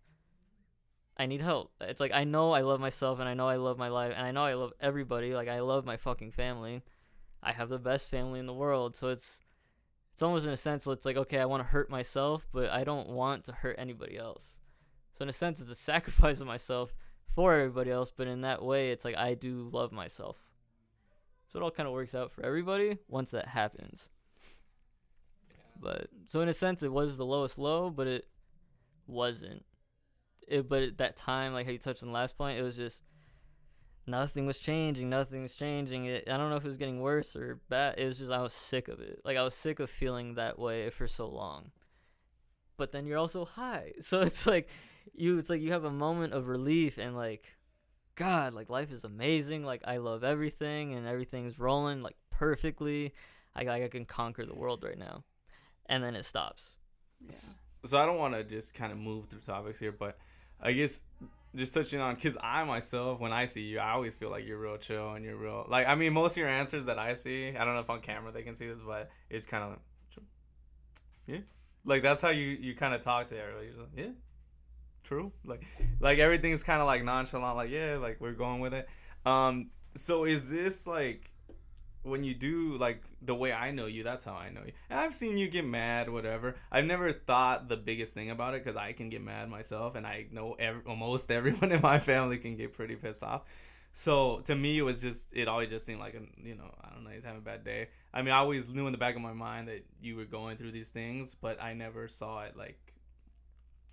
I 1.17 1.27
need 1.27 1.43
help. 1.43 1.71
It's 1.81 2.01
like 2.01 2.11
I 2.13 2.25
know 2.25 2.51
I 2.51 2.63
love 2.63 2.81
myself 2.81 3.21
and 3.21 3.29
I 3.29 3.35
know 3.35 3.47
I 3.47 3.55
love 3.55 3.79
my 3.79 3.87
life 3.87 4.13
and 4.17 4.27
I 4.27 4.33
know 4.33 4.43
I 4.43 4.55
love 4.55 4.73
everybody. 4.81 5.33
Like 5.33 5.47
I 5.47 5.61
love 5.61 5.85
my 5.85 5.97
fucking 5.97 6.33
family. 6.33 6.83
I 7.45 7.53
have 7.53 7.69
the 7.69 7.79
best 7.79 8.09
family 8.09 8.41
in 8.41 8.47
the 8.47 8.55
world. 8.55 8.97
So 8.97 9.09
it's 9.09 9.41
it's 10.13 10.23
almost 10.23 10.47
in 10.47 10.53
a 10.53 10.57
sense 10.57 10.87
it's 10.87 11.05
like 11.05 11.17
okay, 11.17 11.39
I 11.39 11.45
want 11.45 11.63
to 11.63 11.69
hurt 11.69 11.91
myself, 11.91 12.47
but 12.53 12.71
I 12.71 12.85
don't 12.85 13.11
want 13.11 13.45
to 13.45 13.53
hurt 13.53 13.77
anybody 13.79 14.17
else. 14.17 14.57
So 15.13 15.23
in 15.23 15.29
a 15.29 15.33
sense 15.33 15.61
it's 15.61 15.71
a 15.71 15.75
sacrifice 15.93 16.41
of 16.41 16.47
myself 16.47 16.95
for 17.27 17.55
everybody 17.55 17.91
else, 17.91 18.13
but 18.17 18.27
in 18.27 18.41
that 18.41 18.63
way 18.63 18.91
it's 18.91 19.05
like 19.05 19.17
I 19.17 19.35
do 19.35 19.69
love 19.73 19.93
myself. 19.93 20.39
So 21.49 21.61
it 21.61 21.63
all 21.63 21.71
kind 21.71 21.87
of 21.87 21.93
works 21.93 22.15
out 22.15 22.33
for 22.33 22.45
everybody 22.45 22.99
once 23.09 23.31
that 23.33 23.47
happens. 23.47 24.09
But 25.81 26.09
so 26.27 26.41
in 26.41 26.49
a 26.49 26.55
sense 26.55 26.83
it 26.83 26.93
was 26.93 27.17
the 27.17 27.27
lowest 27.27 27.59
low, 27.59 27.91
but 27.91 28.07
it 28.07 28.27
wasn't. 29.07 29.65
It, 30.49 30.69
but 30.69 30.83
at 30.83 30.99
that 30.99 31.17
time, 31.17 31.53
like 31.53 31.67
how 31.67 31.73
you 31.73 31.79
touched 31.79 32.03
on 32.03 32.09
the 32.09 32.15
last 32.15 32.37
point, 32.37 32.59
it 32.59 32.63
was 32.63 32.77
just 32.77 33.03
nothing 34.07 34.47
was 34.47 34.59
changing. 34.59 35.09
Nothing 35.09 35.43
was 35.43 35.55
changing. 35.55 36.07
It, 36.07 36.29
I 36.29 36.37
don't 36.37 36.51
know 36.51 36.57
if 36.57 36.65
it 36.65 36.69
was 36.69 36.77
getting 36.77 37.01
worse 37.01 37.35
or 37.37 37.61
bad. 37.69 37.99
It 37.99 38.07
was 38.07 38.19
just 38.19 38.31
I 38.31 38.43
was 38.43 38.53
sick 38.53 38.89
of 38.89 39.01
it. 39.01 39.21
Like 39.25 39.37
I 39.37 39.43
was 39.43 39.55
sick 39.55 39.81
of 39.81 39.91
feeling 39.91 40.35
that 40.35 40.59
way 40.59 40.91
for 40.91 41.07
so 41.07 41.29
long. 41.29 41.71
But 42.77 42.93
then 42.93 43.07
you're 43.07 43.19
also 43.19 43.45
high, 43.45 43.93
so 44.01 44.21
it's 44.23 44.47
like 44.47 44.69
you. 45.15 45.39
It's 45.39 45.51
like 45.51 45.61
you 45.61 45.73
have 45.73 45.85
a 45.85 45.91
moment 45.91 46.33
of 46.33 46.49
relief 46.49 46.99
and 46.99 47.17
like, 47.17 47.47
God, 48.17 48.55
like 48.55 48.71
life 48.71 48.93
is 48.93 49.05
amazing. 49.05 49.65
Like 49.65 49.83
I 49.85 49.99
love 49.99 50.25
everything 50.25 50.95
and 50.95 51.07
everything's 51.07 51.59
rolling 51.59 52.03
like 52.03 52.17
perfectly. 52.31 53.15
I 53.55 53.63
like 53.63 53.83
I 53.83 53.89
can 53.89 54.05
conquer 54.05 54.45
the 54.45 54.55
world 54.55 54.83
right 54.83 54.99
now, 54.99 55.25
and 55.87 56.03
then 56.03 56.17
it 56.17 56.25
stops. 56.25 56.75
Yeah. 57.23 57.37
So 57.87 57.99
I 57.99 58.07
don't 58.07 58.19
want 58.19 58.35
to 58.35 58.43
just 58.43 58.73
kind 58.75 58.93
of 58.93 58.99
move 58.99 59.27
through 59.27 59.41
topics 59.41 59.79
here, 59.79 59.93
but 59.93 60.17
I 60.61 60.73
guess 60.73 61.03
just 61.55 61.75
touching 61.75 62.01
on 62.01 62.15
because 62.15 62.37
I 62.43 62.65
myself, 62.65 63.21
when 63.21 63.33
I 63.33 63.45
see 63.45 63.63
you, 63.63 63.79
I 63.79 63.93
always 63.93 64.15
feel 64.15 64.31
like 64.31 64.47
you're 64.47 64.59
real 64.59 64.77
chill 64.77 65.13
and 65.13 65.25
you're 65.25 65.37
real. 65.37 65.67
Like 65.69 65.89
I 65.89 65.95
mean, 65.95 66.13
most 66.13 66.33
of 66.33 66.39
your 66.39 66.49
answers 66.49 66.87
that 66.87 66.99
I 66.99 67.15
see, 67.15 67.57
I 67.57 67.65
don't 67.65 67.75
know 67.75 67.81
if 67.81 67.91
on 67.91 68.01
camera 68.01 68.33
they 68.33 68.43
can 68.43 68.55
see 68.55 68.67
this, 68.67 68.79
but 68.85 69.11
it's 69.31 69.47
kind 69.47 69.65
of 69.65 69.71
like, 69.71 69.79
yeah, 71.27 71.39
like 71.85 72.03
that's 72.03 72.21
how 72.21 72.31
you 72.31 72.47
you 72.47 72.75
kind 72.75 72.95
of 72.95 73.01
talk 73.01 73.29
to 73.29 73.41
everybody. 73.41 73.69
Like, 73.79 73.89
yeah, 73.97 74.13
true. 75.03 75.33
Like 75.45 75.65
like 76.01 76.19
everything's 76.19 76.65
kind 76.65 76.81
of 76.81 76.87
like 76.87 77.05
nonchalant. 77.05 77.57
Like 77.57 77.71
yeah, 77.71 77.97
like 77.97 78.21
we're 78.21 78.33
going 78.33 78.61
with 78.61 78.75
it. 78.75 78.89
Um, 79.25 79.71
so 79.95 80.25
is 80.25 80.49
this 80.49 80.87
like 80.87 81.31
when 82.05 82.23
you 82.23 82.35
do 82.35 82.77
like 82.77 83.03
the 83.23 83.35
way 83.35 83.53
I 83.53 83.71
know 83.71 83.87
you, 83.87 84.03
that's 84.03 84.25
how 84.25 84.35
I 84.35 84.51
know 84.51 84.61
you. 84.65 84.73
And 84.91 85.01
I've 85.01 85.15
seen 85.15 85.37
you 85.37 85.49
get 85.49 85.65
mad, 85.65 86.09
whatever. 86.09 86.55
I've 86.71 86.85
never 86.85 87.13
thought 87.13 87.69
the 87.69 87.77
biggest 87.77 88.15
thing 88.15 88.31
about 88.31 88.55
it 88.55 88.63
because 88.63 88.77
I 88.77 88.93
can 88.93 89.09
get 89.09 89.23
mad 89.23 89.49
myself, 89.49 89.97
and 89.97 90.07
I 90.07 90.27
know 90.31 90.55
every, 90.59 90.83
almost 90.87 91.31
everyone 91.31 91.73
in 91.73 91.81
my 91.81 91.99
family 91.99 92.39
can 92.39 92.57
get 92.57 92.75
pretty 92.75 92.95
pissed 92.95 93.23
off. 93.23 93.43
So 93.93 94.41
to 94.45 94.55
me, 94.55 94.79
it 94.79 94.83
was 94.83 95.01
just 95.01 95.35
it 95.35 95.49
always 95.49 95.71
just 95.71 95.87
seemed 95.87 96.01
like 96.01 96.15
a 96.15 96.47
you 96.47 96.55
know 96.55 96.73
I 96.83 96.93
don't 96.93 97.05
know 97.05 97.11
he's 97.11 97.25
having 97.25 97.41
a 97.41 97.45
bad 97.45 97.65
day. 97.65 97.89
I 98.13 98.23
mean, 98.23 98.33
I 98.33 98.39
always 98.39 98.69
knew 98.69 98.87
in 98.87 98.93
the 98.93 98.99
back 98.99 99.17
of 99.17 99.23
my 99.23 99.33
mind 99.33 99.69
that 99.69 99.85
you 100.01 100.17
were 100.17 100.25
going 100.25 100.57
through 100.57 100.73
these 100.73 100.91
things, 100.91 101.35
but 101.35 101.61
I 101.63 101.73
never 101.73 102.07
saw 102.07 102.43
it 102.43 102.57
like 102.57 102.79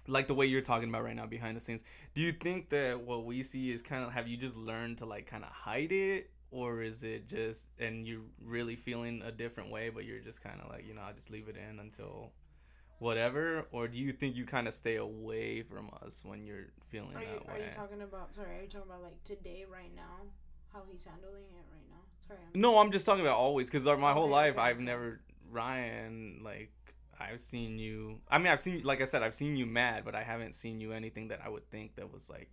like 0.08 0.28
the 0.28 0.34
way 0.34 0.48
you're 0.48 0.62
talking 0.62 0.90
about 0.90 1.04
right 1.04 1.16
now 1.16 1.28
behind 1.28 1.56
the 1.56 1.62
scenes. 1.62 1.84
Do 2.16 2.22
you 2.22 2.32
think 2.32 2.70
that 2.70 3.00
what 3.00 3.26
we 3.26 3.44
see 3.44 3.72
is 3.72 3.82
kind 3.82 4.04
of 4.04 4.12
have 4.12 4.28
you 4.28 4.36
just 4.36 4.58
learned 4.58 4.98
to 4.98 5.06
like 5.06 5.28
kind 5.28 5.44
of 5.44 5.50
hide 5.52 5.92
it 5.92 6.30
or 6.52 6.82
is 6.82 7.04
it 7.04 7.28
just 7.28 7.70
and 7.80 8.06
you're 8.06 8.22
really 8.46 8.76
feeling 8.76 9.22
a 9.26 9.32
different 9.32 9.72
way 9.72 9.90
but 9.90 10.06
you're 10.06 10.20
just 10.20 10.44
kind 10.44 10.60
of 10.62 10.70
like 10.70 10.86
you 10.86 10.94
know 10.94 11.02
i 11.02 11.12
just 11.14 11.32
leave 11.32 11.48
it 11.48 11.56
in 11.58 11.80
until 11.80 12.32
whatever 13.02 13.66
or 13.72 13.88
do 13.88 14.00
you 14.00 14.12
think 14.12 14.36
you 14.36 14.46
kind 14.46 14.68
of 14.68 14.74
stay 14.76 14.98
away 14.98 15.64
from 15.64 15.90
us 16.06 16.24
when 16.24 16.46
you're 16.46 16.68
feeling 16.90 17.16
Are 17.16 17.22
you, 17.22 17.42
that 17.48 17.56
are 17.56 17.58
you 17.58 17.72
talking 17.72 18.02
about? 18.04 18.36
Sorry, 18.36 18.60
are 18.60 18.62
you 18.62 18.68
talking 18.68 18.92
about 18.92 19.02
like 19.02 19.24
today, 19.24 19.66
right 19.68 19.90
now? 19.96 20.30
How 20.72 20.84
he's 20.88 21.04
handling 21.04 21.46
it 21.50 21.66
right 21.74 21.90
now? 21.90 22.04
Sorry. 22.28 22.40
I'm, 22.54 22.62
no 22.62 22.78
i'm 22.78 22.92
just 22.92 23.06
talking 23.06 23.26
about 23.26 23.38
always 23.38 23.70
because 23.70 23.86
my 23.86 24.14
whole 24.14 24.30
life 24.30 24.58
i've 24.60 24.80
never 24.80 25.20
ryan 25.50 26.42
like 26.44 26.72
i've 27.20 27.42
seen 27.42 27.80
you 27.80 28.20
i 28.30 28.38
mean 28.38 28.48
i've 28.48 28.60
seen 28.60 28.84
like 28.84 29.02
i 29.02 29.06
said 29.06 29.24
i've 29.24 29.34
seen 29.34 29.58
you 29.58 29.66
mad 29.66 30.06
but 30.06 30.14
i 30.14 30.22
haven't 30.24 30.54
seen 30.54 30.80
you 30.80 30.94
anything 30.94 31.28
that 31.30 31.42
i 31.44 31.50
would 31.50 31.68
think 31.72 31.96
that 31.96 32.14
was 32.14 32.30
like 32.30 32.50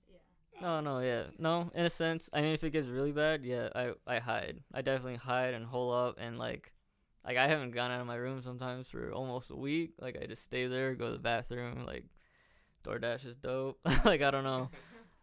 Oh 0.63 0.81
no, 0.81 0.99
yeah, 1.01 1.25
no. 1.39 1.71
In 1.75 1.85
a 1.85 1.91
sense, 1.91 2.29
I 2.33 2.41
mean, 2.43 2.53
if 2.55 2.65
it 2.65 2.71
gets 2.71 2.89
really 2.89 3.13
bad, 3.13 3.45
yeah, 3.45 3.69
I 3.75 3.93
I 4.07 4.19
hide. 4.19 4.61
I 4.75 4.83
definitely 4.83 5.17
hide 5.17 5.55
and 5.55 5.65
hole 5.65 5.93
up 5.93 6.17
and 6.19 6.39
like, 6.39 6.73
like 7.25 7.37
I 7.37 7.47
haven't 7.47 7.71
gone 7.71 7.93
out 7.93 8.01
of 8.01 8.07
my 8.07 8.17
room 8.17 8.43
sometimes 8.43 8.89
for 8.89 9.13
almost 9.13 9.51
a 9.51 9.57
week. 9.57 9.93
Like 10.01 10.19
I 10.21 10.27
just 10.27 10.43
stay 10.43 10.67
there, 10.67 10.95
go 10.95 11.07
to 11.07 11.13
the 11.13 11.19
bathroom. 11.19 11.85
Like, 11.87 12.07
DoorDash 12.85 13.25
is 13.25 13.37
dope. 13.37 13.79
like 14.05 14.23
I 14.23 14.31
don't 14.31 14.45
know. 14.45 14.71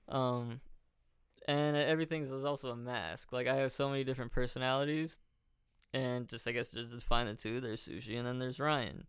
Um, 0.08 0.62
and 1.48 1.76
everything's 1.76 2.30
is 2.30 2.46
also 2.46 2.70
a 2.70 2.76
mask. 2.76 3.34
Like 3.34 3.48
I 3.48 3.56
have 3.56 3.72
so 3.72 3.90
many 3.90 4.04
different 4.04 4.32
personalities, 4.32 5.20
and 5.96 6.28
just 6.28 6.48
I 6.48 6.52
guess 6.52 6.70
just 6.70 6.92
define 6.92 7.26
the 7.26 7.34
two. 7.34 7.60
There's 7.60 7.88
sushi, 7.88 8.16
and 8.16 8.28
then 8.28 8.38
there's 8.38 8.60
Ryan. 8.60 9.08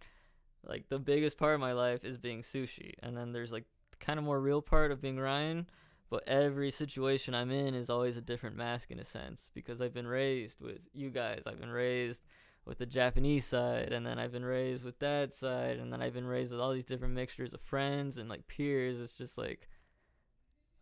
Like 0.66 0.88
the 0.88 0.98
biggest 0.98 1.36
part 1.36 1.52
of 1.52 1.60
my 1.60 1.72
life 1.72 2.02
is 2.02 2.16
being 2.16 2.40
sushi, 2.40 2.94
and 3.02 3.14
then 3.14 3.32
there's 3.32 3.52
like 3.52 3.66
kind 4.00 4.18
of 4.18 4.24
more 4.24 4.40
real 4.40 4.62
part 4.62 4.90
of 4.90 5.02
being 5.02 5.18
Ryan 5.18 5.66
but 6.08 6.22
every 6.26 6.70
situation 6.70 7.34
I'm 7.34 7.50
in 7.50 7.74
is 7.74 7.90
always 7.90 8.16
a 8.16 8.20
different 8.20 8.56
mask 8.56 8.90
in 8.90 8.98
a 8.98 9.04
sense 9.04 9.50
because 9.54 9.82
I've 9.82 9.94
been 9.94 10.06
raised 10.06 10.60
with 10.60 10.88
you 10.92 11.10
guys. 11.10 11.42
I've 11.46 11.60
been 11.60 11.70
raised 11.70 12.24
with 12.64 12.78
the 12.78 12.86
Japanese 12.86 13.44
side, 13.44 13.92
and 13.92 14.04
then 14.04 14.18
I've 14.18 14.32
been 14.32 14.44
raised 14.44 14.84
with 14.84 14.98
that 14.98 15.32
side, 15.32 15.78
and 15.78 15.92
then 15.92 16.02
I've 16.02 16.14
been 16.14 16.26
raised 16.26 16.52
with 16.52 16.60
all 16.60 16.72
these 16.72 16.84
different 16.84 17.14
mixtures 17.14 17.54
of 17.54 17.60
friends 17.60 18.18
and 18.18 18.28
like 18.28 18.46
peers. 18.48 19.00
It's 19.00 19.16
just 19.16 19.38
like, 19.38 19.68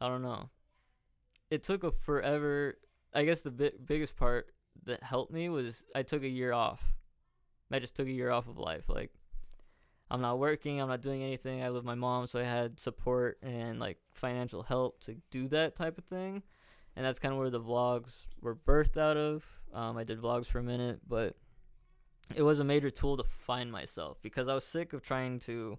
I 0.00 0.08
don't 0.08 0.22
know. 0.22 0.48
It 1.50 1.62
took 1.62 1.84
a 1.84 1.92
forever. 1.92 2.78
I 3.14 3.24
guess 3.24 3.42
the 3.42 3.50
bi- 3.50 3.72
biggest 3.84 4.16
part 4.16 4.48
that 4.84 5.02
helped 5.02 5.32
me 5.32 5.48
was 5.48 5.84
I 5.94 6.02
took 6.02 6.22
a 6.22 6.28
year 6.28 6.52
off. 6.52 6.94
I 7.70 7.78
just 7.78 7.96
took 7.96 8.06
a 8.06 8.12
year 8.12 8.30
off 8.30 8.48
of 8.48 8.58
life. 8.58 8.88
Like, 8.88 9.10
I'm 10.10 10.20
not 10.20 10.38
working, 10.38 10.80
I'm 10.80 10.88
not 10.88 11.02
doing 11.02 11.22
anything. 11.22 11.62
I 11.62 11.66
live 11.66 11.76
with 11.76 11.84
my 11.84 11.94
mom, 11.94 12.26
so 12.26 12.40
I 12.40 12.44
had 12.44 12.78
support 12.78 13.38
and 13.42 13.80
like 13.80 13.98
financial 14.12 14.62
help 14.62 15.00
to 15.02 15.16
do 15.30 15.48
that 15.48 15.74
type 15.74 15.98
of 15.98 16.04
thing. 16.04 16.42
And 16.96 17.04
that's 17.04 17.18
kind 17.18 17.32
of 17.32 17.38
where 17.38 17.50
the 17.50 17.60
vlogs 17.60 18.26
were 18.40 18.54
birthed 18.54 18.96
out 18.96 19.16
of. 19.16 19.44
Um, 19.72 19.96
I 19.96 20.04
did 20.04 20.20
vlogs 20.20 20.46
for 20.46 20.58
a 20.58 20.62
minute, 20.62 21.00
but 21.08 21.36
it 22.34 22.42
was 22.42 22.60
a 22.60 22.64
major 22.64 22.90
tool 22.90 23.16
to 23.16 23.24
find 23.24 23.72
myself 23.72 24.18
because 24.22 24.46
I 24.46 24.54
was 24.54 24.64
sick 24.64 24.92
of 24.92 25.02
trying 25.02 25.40
to. 25.40 25.78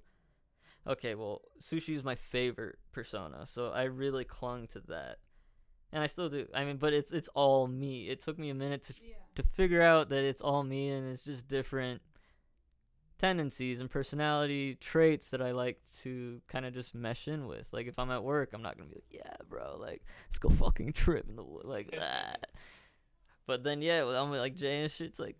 Okay, 0.87 1.15
well, 1.15 1.41
sushi 1.61 1.95
is 1.95 2.03
my 2.03 2.13
favorite 2.13 2.77
persona, 2.91 3.45
so 3.45 3.69
I 3.69 3.83
really 3.83 4.23
clung 4.23 4.67
to 4.67 4.81
that, 4.81 5.17
and 5.91 6.03
I 6.03 6.07
still 6.07 6.29
do. 6.29 6.45
I 6.53 6.63
mean, 6.63 6.77
but 6.77 6.93
it's 6.93 7.11
it's 7.11 7.29
all 7.29 7.67
me. 7.67 8.09
It 8.09 8.19
took 8.19 8.37
me 8.37 8.49
a 8.49 8.53
minute 8.53 8.83
to 8.83 8.93
yeah. 9.01 9.15
to 9.35 9.43
figure 9.43 9.81
out 9.81 10.09
that 10.09 10.23
it's 10.23 10.41
all 10.41 10.63
me 10.63 10.89
and 10.89 11.11
it's 11.11 11.23
just 11.23 11.47
different 11.47 12.01
tendencies 13.17 13.79
and 13.79 13.89
personality 13.89 14.75
traits 14.75 15.29
that 15.29 15.41
I 15.41 15.51
like 15.51 15.79
to 16.01 16.41
kind 16.47 16.65
of 16.65 16.73
just 16.73 16.93
mesh 16.93 17.27
in 17.27 17.47
with. 17.47 17.71
Like 17.71 17.87
if 17.87 17.97
I'm 17.97 18.11
at 18.11 18.23
work, 18.23 18.51
I'm 18.53 18.61
not 18.61 18.77
gonna 18.77 18.89
be 18.89 18.95
like, 18.95 19.05
yeah, 19.11 19.35
bro, 19.47 19.77
like 19.79 20.03
let's 20.27 20.39
go 20.39 20.49
fucking 20.49 20.93
trip 20.93 21.27
in 21.29 21.35
the 21.35 21.43
wood, 21.43 21.65
like 21.65 21.91
that. 21.91 22.51
But 23.47 23.63
then 23.63 23.81
yeah, 23.81 24.03
I'm 24.03 24.31
like 24.31 24.55
Jay 24.55 24.81
and 24.81 24.91
shit's 24.91 25.19
like, 25.19 25.37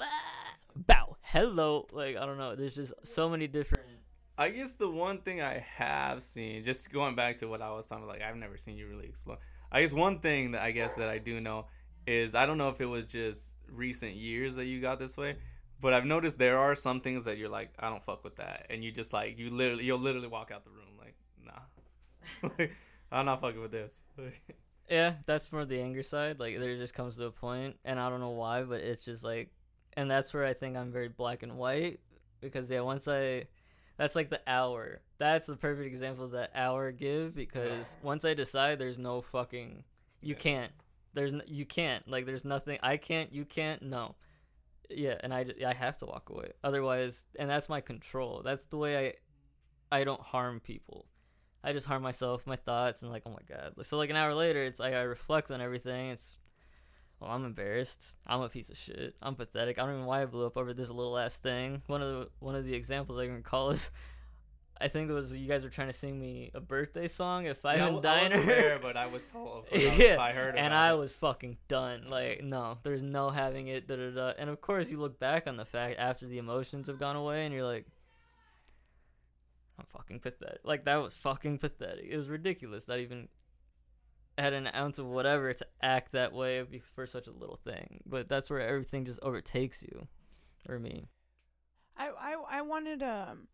"Ah, 0.00 0.54
bow, 0.76 1.16
hello, 1.22 1.86
like 1.92 2.16
I 2.16 2.24
don't 2.26 2.38
know. 2.38 2.54
There's 2.54 2.74
just 2.74 2.94
so 3.04 3.28
many 3.28 3.46
different. 3.46 3.84
I 4.36 4.50
guess 4.50 4.76
the 4.76 4.88
one 4.88 5.18
thing 5.18 5.42
I 5.42 5.64
have 5.76 6.22
seen, 6.22 6.62
just 6.62 6.92
going 6.92 7.16
back 7.16 7.38
to 7.38 7.46
what 7.46 7.60
I 7.60 7.70
was 7.72 7.88
talking 7.88 8.04
about, 8.04 8.20
like 8.20 8.28
I've 8.28 8.36
never 8.36 8.56
seen 8.56 8.76
you 8.76 8.86
really 8.86 9.06
explode. 9.06 9.38
I 9.72 9.82
guess 9.82 9.92
one 9.92 10.20
thing 10.20 10.52
that 10.52 10.62
I 10.62 10.70
guess 10.70 10.94
that 10.94 11.08
I 11.08 11.18
do 11.18 11.40
know 11.40 11.66
is 12.06 12.34
I 12.34 12.46
don't 12.46 12.56
know 12.56 12.68
if 12.68 12.80
it 12.80 12.86
was 12.86 13.04
just 13.04 13.56
recent 13.68 14.14
years 14.14 14.54
that 14.56 14.66
you 14.66 14.80
got 14.80 14.98
this 15.00 15.16
way, 15.16 15.36
but 15.80 15.92
I've 15.92 16.04
noticed 16.04 16.38
there 16.38 16.58
are 16.58 16.74
some 16.74 17.00
things 17.00 17.24
that 17.26 17.38
you're 17.38 17.48
like, 17.48 17.70
I 17.78 17.88
don't 17.90 18.04
fuck 18.04 18.24
with 18.24 18.36
that, 18.36 18.66
and 18.70 18.82
you 18.84 18.90
just 18.92 19.12
like 19.12 19.38
you 19.38 19.50
literally 19.50 19.84
you'll 19.84 19.98
literally 19.98 20.28
walk 20.28 20.50
out 20.50 20.64
the 20.64 20.70
room 20.70 20.88
like, 20.98 21.14
nah. 21.44 22.50
like, 22.58 22.72
I'm 23.12 23.26
not 23.26 23.40
fucking 23.40 23.60
with 23.60 23.72
this. 23.72 24.04
Yeah, 24.90 25.16
that's 25.26 25.52
more 25.52 25.66
the 25.66 25.82
anger 25.82 26.02
side. 26.02 26.40
Like 26.40 26.58
there 26.58 26.74
just 26.78 26.94
comes 26.94 27.16
to 27.16 27.26
a 27.26 27.30
point, 27.30 27.76
and 27.84 28.00
I 28.00 28.08
don't 28.08 28.20
know 28.20 28.30
why, 28.30 28.62
but 28.62 28.80
it's 28.80 29.04
just 29.04 29.22
like, 29.22 29.50
and 29.98 30.10
that's 30.10 30.32
where 30.32 30.46
I 30.46 30.54
think 30.54 30.78
I'm 30.78 30.90
very 30.90 31.08
black 31.08 31.42
and 31.42 31.58
white 31.58 32.00
because 32.40 32.70
yeah, 32.70 32.80
once 32.80 33.06
I, 33.06 33.48
that's 33.98 34.16
like 34.16 34.30
the 34.30 34.40
hour. 34.46 35.00
That's 35.18 35.44
the 35.44 35.56
perfect 35.56 35.86
example 35.88 36.24
of 36.24 36.30
that 36.30 36.52
hour 36.54 36.90
give 36.90 37.34
because 37.34 37.96
once 38.02 38.24
I 38.24 38.32
decide, 38.32 38.78
there's 38.78 38.96
no 38.96 39.20
fucking, 39.20 39.84
you 40.22 40.34
Yeah. 40.34 40.40
can't. 40.40 40.72
There's 41.12 41.34
n- 41.34 41.42
you 41.46 41.66
can't 41.66 42.08
like 42.08 42.24
there's 42.24 42.46
nothing 42.46 42.78
I 42.82 42.96
can't 42.96 43.30
you 43.30 43.44
can't 43.44 43.82
no, 43.82 44.14
yeah, 44.90 45.16
and 45.20 45.32
I, 45.32 45.46
I 45.66 45.74
have 45.74 45.98
to 45.98 46.06
walk 46.06 46.30
away 46.30 46.52
otherwise, 46.64 47.26
and 47.38 47.48
that's 47.48 47.68
my 47.68 47.80
control. 47.80 48.42
That's 48.44 48.66
the 48.66 48.76
way 48.76 49.14
I, 49.90 49.98
I 50.00 50.04
don't 50.04 50.20
harm 50.20 50.60
people. 50.60 51.06
I 51.62 51.72
just 51.72 51.86
harm 51.86 52.02
myself, 52.02 52.46
my 52.46 52.56
thoughts, 52.56 53.02
and 53.02 53.10
like, 53.10 53.24
oh 53.26 53.30
my 53.30 53.42
god. 53.48 53.74
So 53.84 53.96
like 53.96 54.10
an 54.10 54.16
hour 54.16 54.34
later, 54.34 54.62
it's 54.62 54.80
like 54.80 54.94
I 54.94 55.02
reflect 55.02 55.50
on 55.50 55.60
everything. 55.60 56.10
It's, 56.10 56.38
well, 57.20 57.30
I'm 57.30 57.44
embarrassed. 57.44 58.14
I'm 58.26 58.40
a 58.42 58.48
piece 58.48 58.70
of 58.70 58.76
shit. 58.76 59.16
I'm 59.20 59.34
pathetic. 59.34 59.78
I 59.78 59.82
don't 59.82 59.90
even 59.90 60.02
know 60.02 60.08
why 60.08 60.22
I 60.22 60.26
blew 60.26 60.46
up 60.46 60.56
over 60.56 60.72
this 60.72 60.88
little 60.88 61.18
ass 61.18 61.38
thing. 61.38 61.82
One 61.86 62.00
of 62.00 62.08
the 62.08 62.28
one 62.38 62.54
of 62.54 62.64
the 62.64 62.74
examples 62.74 63.18
I 63.18 63.26
can 63.26 63.42
call 63.42 63.70
is, 63.70 63.90
I 64.80 64.88
think 64.88 65.10
it 65.10 65.12
was 65.12 65.32
you 65.32 65.48
guys 65.48 65.64
were 65.64 65.70
trying 65.70 65.88
to 65.88 65.92
sing 65.92 66.18
me 66.20 66.50
a 66.54 66.60
birthday 66.60 67.08
song 67.08 67.46
at 67.48 67.56
Five 67.56 67.78
Yeah, 67.78 67.84
I 67.84 67.88
and 67.88 67.96
w- 68.02 68.08
I 68.14 68.22
wasn't 68.22 68.46
Diner. 68.46 68.46
there, 68.46 68.78
but 68.78 68.96
I 68.96 69.06
was 69.08 69.28
told. 69.32 69.66
I, 69.72 69.74
was, 69.74 69.98
yeah, 69.98 70.20
I 70.20 70.32
heard 70.32 70.56
and 70.56 70.72
I 70.72 70.92
it. 70.92 70.96
was 70.98 71.12
fucking 71.12 71.56
done. 71.66 72.08
Like, 72.08 72.42
no, 72.44 72.78
there's 72.84 73.02
no 73.02 73.30
having 73.30 73.68
it. 73.68 73.88
Da 73.88 73.96
da 73.96 74.10
da. 74.10 74.32
And 74.38 74.48
of 74.48 74.60
course, 74.60 74.90
you 74.90 74.98
look 74.98 75.18
back 75.18 75.46
on 75.46 75.56
the 75.56 75.64
fact 75.64 75.96
after 75.98 76.26
the 76.26 76.38
emotions 76.38 76.86
have 76.86 76.98
gone 76.98 77.16
away, 77.16 77.44
and 77.44 77.52
you're 77.54 77.64
like, 77.64 77.86
I'm 79.78 79.86
fucking 79.86 80.20
pathetic. 80.20 80.60
Like 80.64 80.84
that 80.86 81.02
was 81.02 81.14
fucking 81.14 81.58
pathetic. 81.58 82.06
It 82.08 82.16
was 82.16 82.28
ridiculous 82.28 82.84
that 82.86 82.98
even 82.98 83.28
had 84.36 84.52
an 84.52 84.68
ounce 84.74 84.98
of 84.98 85.06
whatever 85.06 85.52
to 85.52 85.66
act 85.82 86.12
that 86.12 86.32
way 86.32 86.64
for 86.94 87.06
such 87.06 87.26
a 87.26 87.32
little 87.32 87.58
thing. 87.64 88.00
But 88.06 88.28
that's 88.28 88.50
where 88.50 88.60
everything 88.60 89.04
just 89.04 89.18
overtakes 89.22 89.82
you, 89.82 90.06
or 90.68 90.78
me. 90.78 91.06
I, 91.96 92.10
I 92.10 92.58
I 92.58 92.62
wanted 92.62 93.02
um 93.02 93.48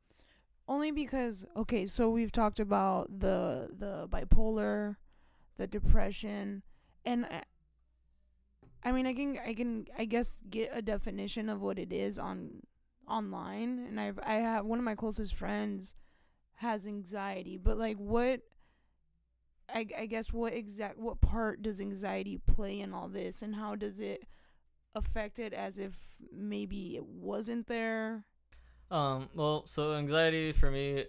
only 0.68 0.90
because 0.90 1.44
okay, 1.56 1.86
so 1.86 2.08
we've 2.10 2.32
talked 2.32 2.60
about 2.60 3.20
the 3.20 3.68
the 3.72 4.08
bipolar, 4.08 4.96
the 5.56 5.66
depression, 5.66 6.62
and 7.04 7.26
I, 7.26 7.42
I 8.82 8.92
mean 8.92 9.06
I 9.06 9.14
can 9.14 9.38
I 9.46 9.54
can 9.54 9.86
I 9.98 10.04
guess 10.04 10.42
get 10.48 10.70
a 10.72 10.82
definition 10.82 11.48
of 11.48 11.60
what 11.60 11.78
it 11.78 11.92
is 11.92 12.18
on 12.18 12.62
online, 13.08 13.84
and 13.88 14.00
I've 14.00 14.18
I 14.24 14.34
have 14.34 14.64
one 14.64 14.78
of 14.78 14.84
my 14.84 14.94
closest 14.94 15.34
friends 15.34 15.94
has 16.56 16.86
anxiety, 16.86 17.56
but 17.58 17.78
like 17.78 17.96
what. 17.96 18.40
I, 19.66 19.86
I 19.98 20.06
guess 20.06 20.30
what 20.30 20.52
exact 20.52 20.98
what 20.98 21.22
part 21.22 21.62
does 21.62 21.80
anxiety 21.80 22.36
play 22.36 22.80
in 22.80 22.92
all 22.92 23.08
this 23.08 23.40
and 23.40 23.54
how 23.56 23.74
does 23.74 23.98
it 23.98 24.24
affect 24.94 25.38
it 25.38 25.54
as 25.54 25.78
if 25.78 25.98
maybe 26.30 26.96
it 26.96 27.06
wasn't 27.06 27.66
there 27.66 28.26
Um, 28.94 29.28
well, 29.34 29.66
so 29.66 29.94
anxiety 29.94 30.52
for 30.52 30.70
me, 30.70 31.04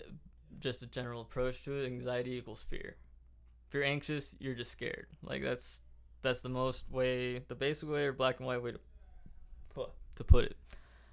just 0.60 0.82
a 0.82 0.88
general 0.88 1.22
approach 1.22 1.64
to 1.66 1.74
it. 1.74 1.86
Anxiety 1.86 2.32
equals 2.32 2.66
fear. 2.68 2.96
If 3.68 3.74
you're 3.76 3.84
anxious, 3.84 4.34
you're 4.40 4.56
just 4.56 4.72
scared. 4.72 5.06
Like 5.22 5.44
that's 5.44 5.82
that's 6.24 6.42
the 6.42 6.50
most 6.50 6.90
way, 6.90 7.44
the 7.48 7.54
basic 7.54 7.88
way 7.88 8.06
or 8.06 8.14
black 8.14 8.40
and 8.40 8.48
white 8.48 8.64
way 8.64 8.72
to 8.72 8.80
put 9.70 9.92
to 10.16 10.24
put 10.24 10.46
it. 10.46 10.58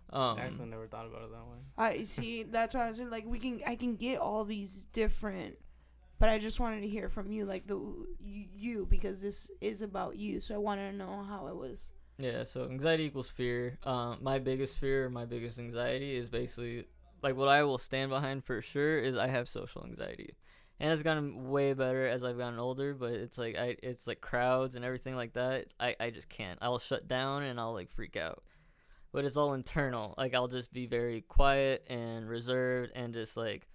Um, 0.09 0.39
I 0.39 0.45
actually 0.45 0.69
never 0.71 0.87
thought 0.87 1.05
about 1.07 1.23
it 1.25 1.31
that 1.33 1.47
way. 1.47 1.59
I 1.77 2.05
see. 2.05 2.43
That's 2.43 2.75
why 2.75 2.87
I 2.87 2.89
was 2.89 2.97
saying, 2.97 3.11
like 3.11 3.27
we 3.27 3.39
can. 3.39 3.61
I 3.67 3.77
can 3.77 3.97
get 3.97 4.19
all 4.19 4.47
these 4.47 4.87
different, 4.95 5.59
but 6.19 6.31
I 6.31 6.39
just 6.39 6.59
wanted 6.59 6.81
to 6.81 6.89
hear 6.89 7.11
from 7.11 7.33
you, 7.33 7.45
like 7.45 7.67
the 7.67 7.75
you, 8.19 8.47
you 8.55 8.87
because 8.89 9.21
this 9.21 9.51
is 9.61 9.83
about 9.83 10.17
you. 10.17 10.41
So 10.41 10.55
I 10.55 10.59
wanted 10.59 10.93
to 10.93 10.97
know 10.97 11.23
how 11.29 11.49
it 11.49 11.57
was. 11.57 11.93
Yeah, 12.23 12.45
so 12.45 12.65
anxiety 12.65 13.05
equals 13.05 13.31
fear. 13.33 13.79
Um, 13.83 14.19
my 14.21 14.39
biggest 14.39 14.79
fear, 14.79 15.09
my 15.09 15.25
biggest 15.25 15.59
anxiety 15.59 16.15
is 16.15 16.29
basically 16.29 16.85
like 17.21 17.37
what 17.37 17.49
I 17.49 17.65
will 17.65 17.79
stand 17.79 18.11
behind 18.11 18.45
for 18.45 18.63
sure 18.63 18.99
is 18.99 19.17
I 19.17 19.27
have 19.27 19.49
social 19.49 19.85
anxiety, 19.85 20.37
and 20.79 20.93
it's 20.93 21.03
gotten 21.03 21.51
way 21.51 21.73
better 21.73 22.07
as 22.07 22.23
I've 22.23 22.39
gotten 22.39 22.61
older. 22.61 22.95
But 22.95 23.15
it's 23.15 23.39
like 23.39 23.57
I, 23.57 23.77
it's 23.83 24.07
like 24.07 24.21
crowds 24.21 24.77
and 24.77 24.85
everything 24.85 25.17
like 25.17 25.33
that. 25.33 25.67
I, 25.81 25.97
I 25.99 26.11
just 26.11 26.29
can't. 26.29 26.61
I'll 26.63 26.79
shut 26.79 27.09
down 27.09 27.43
and 27.43 27.59
I'll 27.59 27.73
like 27.73 27.91
freak 27.91 28.17
out. 28.17 28.45
But 29.11 29.25
it's 29.25 29.37
all 29.37 29.53
internal. 29.55 30.15
Like 30.17 30.33
I'll 30.33 30.49
just 30.49 30.73
be 30.73 30.87
very 30.87 31.23
quiet 31.23 31.85
and 31.91 32.29
reserved 32.29 32.93
and 32.95 33.15
just 33.15 33.37
like, 33.37 33.67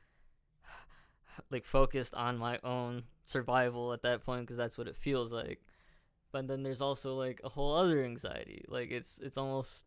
like 1.51 1.65
focused 1.65 2.13
on 2.13 2.37
my 2.37 2.59
own 2.63 3.03
survival 3.25 3.91
at 3.91 4.03
that 4.03 4.23
point 4.23 4.43
because 4.43 4.57
that's 4.57 4.77
what 4.77 4.87
it 4.87 4.95
feels 4.95 5.33
like 5.33 5.59
but 6.31 6.47
then 6.47 6.63
there's 6.63 6.81
also 6.81 7.15
like 7.15 7.41
a 7.43 7.49
whole 7.49 7.75
other 7.75 8.03
anxiety. 8.03 8.63
Like 8.67 8.91
it's 8.91 9.17
it's 9.19 9.37
almost 9.37 9.83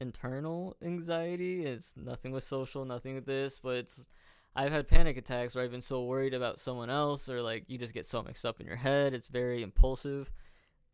internal 0.00 0.76
anxiety. 0.82 1.64
It's 1.64 1.94
nothing 1.96 2.32
with 2.32 2.44
social 2.44 2.84
nothing 2.84 3.14
with 3.14 3.26
this 3.26 3.60
but 3.60 3.76
it's 3.76 4.08
i've 4.54 4.72
had 4.72 4.88
panic 4.88 5.18
attacks 5.18 5.54
where 5.54 5.62
i've 5.62 5.70
been 5.70 5.82
so 5.82 6.04
worried 6.04 6.32
about 6.32 6.58
someone 6.58 6.88
else 6.88 7.28
or 7.28 7.42
like 7.42 7.64
you 7.68 7.76
just 7.76 7.92
get 7.92 8.06
so 8.06 8.22
mixed 8.22 8.44
up 8.44 8.60
in 8.60 8.66
your 8.66 8.76
head. 8.76 9.14
It's 9.14 9.28
very 9.28 9.62
impulsive. 9.62 10.30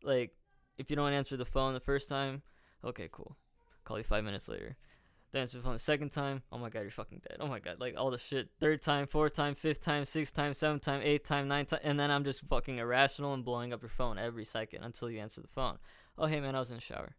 Like 0.03 0.31
if 0.77 0.89
you 0.89 0.95
don't 0.95 1.13
answer 1.13 1.37
the 1.37 1.45
phone 1.45 1.73
the 1.73 1.79
first 1.79 2.09
time 2.09 2.41
okay 2.83 3.09
cool. 3.11 3.37
Call 3.85 3.97
you 3.97 4.03
five 4.03 4.23
minutes 4.23 4.47
later 4.47 4.77
answer 5.39 5.57
the 5.57 5.63
phone 5.63 5.79
second 5.79 6.11
time 6.11 6.41
oh 6.51 6.57
my 6.57 6.69
god 6.69 6.81
you're 6.81 6.91
fucking 6.91 7.21
dead. 7.27 7.37
Oh 7.39 7.47
my 7.47 7.59
god 7.59 7.79
like 7.79 7.95
all 7.97 8.11
the 8.11 8.17
shit. 8.17 8.49
Third 8.59 8.81
time 8.81 9.07
fourth 9.07 9.33
time 9.33 9.55
fifth 9.55 9.81
time 9.81 10.05
sixth 10.05 10.33
time 10.33 10.53
seventh 10.53 10.83
time 10.83 11.01
eighth 11.03 11.27
time 11.27 11.47
ninth 11.47 11.69
time 11.69 11.79
and 11.83 11.99
then 11.99 12.11
i'm 12.11 12.23
just 12.23 12.41
fucking 12.41 12.77
irrational 12.77 13.33
and 13.33 13.43
blowing 13.43 13.73
up 13.73 13.81
your 13.81 13.89
phone 13.89 14.17
every 14.17 14.45
second 14.45 14.83
until 14.83 15.09
you 15.09 15.19
answer 15.19 15.41
the 15.41 15.47
phone. 15.47 15.77
Oh 16.17 16.25
hey 16.25 16.39
man 16.39 16.55
i 16.55 16.59
was 16.59 16.69
in 16.69 16.77
the 16.77 16.81
shower. 16.81 17.15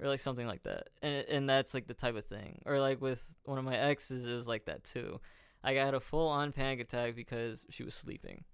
Or 0.00 0.08
like 0.08 0.20
something 0.20 0.46
like 0.46 0.62
that. 0.62 0.88
And 1.02 1.24
and 1.28 1.48
that's 1.48 1.74
like 1.74 1.86
the 1.86 1.94
type 1.94 2.16
of 2.16 2.24
thing. 2.24 2.62
Or 2.66 2.78
like 2.78 3.00
with 3.00 3.36
one 3.44 3.58
of 3.58 3.64
my 3.64 3.76
exes 3.76 4.24
it 4.24 4.34
was 4.34 4.48
like 4.48 4.66
that 4.66 4.84
too. 4.84 5.20
I 5.62 5.74
got 5.74 5.94
a 5.94 6.00
full 6.00 6.28
on 6.28 6.52
panic 6.52 6.80
attack 6.80 7.16
because 7.16 7.66
she 7.68 7.82
was 7.82 7.94
sleeping. 7.94 8.44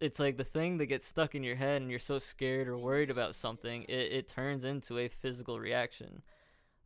It's 0.00 0.18
like 0.18 0.36
the 0.36 0.44
thing 0.44 0.78
that 0.78 0.86
gets 0.86 1.06
stuck 1.06 1.34
in 1.34 1.42
your 1.42 1.56
head 1.56 1.82
and 1.82 1.90
you're 1.90 1.98
so 1.98 2.18
scared 2.18 2.68
or 2.68 2.78
worried 2.78 3.10
about 3.10 3.34
something 3.34 3.82
it, 3.82 4.12
it 4.12 4.28
turns 4.28 4.64
into 4.64 4.98
a 4.98 5.08
physical 5.08 5.60
reaction. 5.60 6.22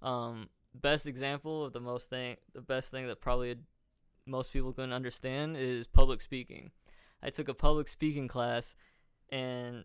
Um 0.03 0.49
best 0.75 1.07
example 1.07 1.65
of 1.65 1.73
the 1.73 1.81
most 1.81 2.09
thing 2.11 2.37
the 2.55 2.61
best 2.61 2.91
thing 2.91 3.07
that 3.07 3.21
probably 3.21 3.57
most 4.27 4.53
people 4.53 4.73
can 4.73 4.93
understand 4.93 5.57
is 5.57 5.87
public 5.87 6.21
speaking. 6.21 6.71
I 7.23 7.31
took 7.31 7.49
a 7.49 7.55
public 7.55 7.89
speaking 7.89 8.29
class 8.29 8.75
and 9.31 9.85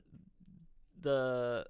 the 1.00 1.66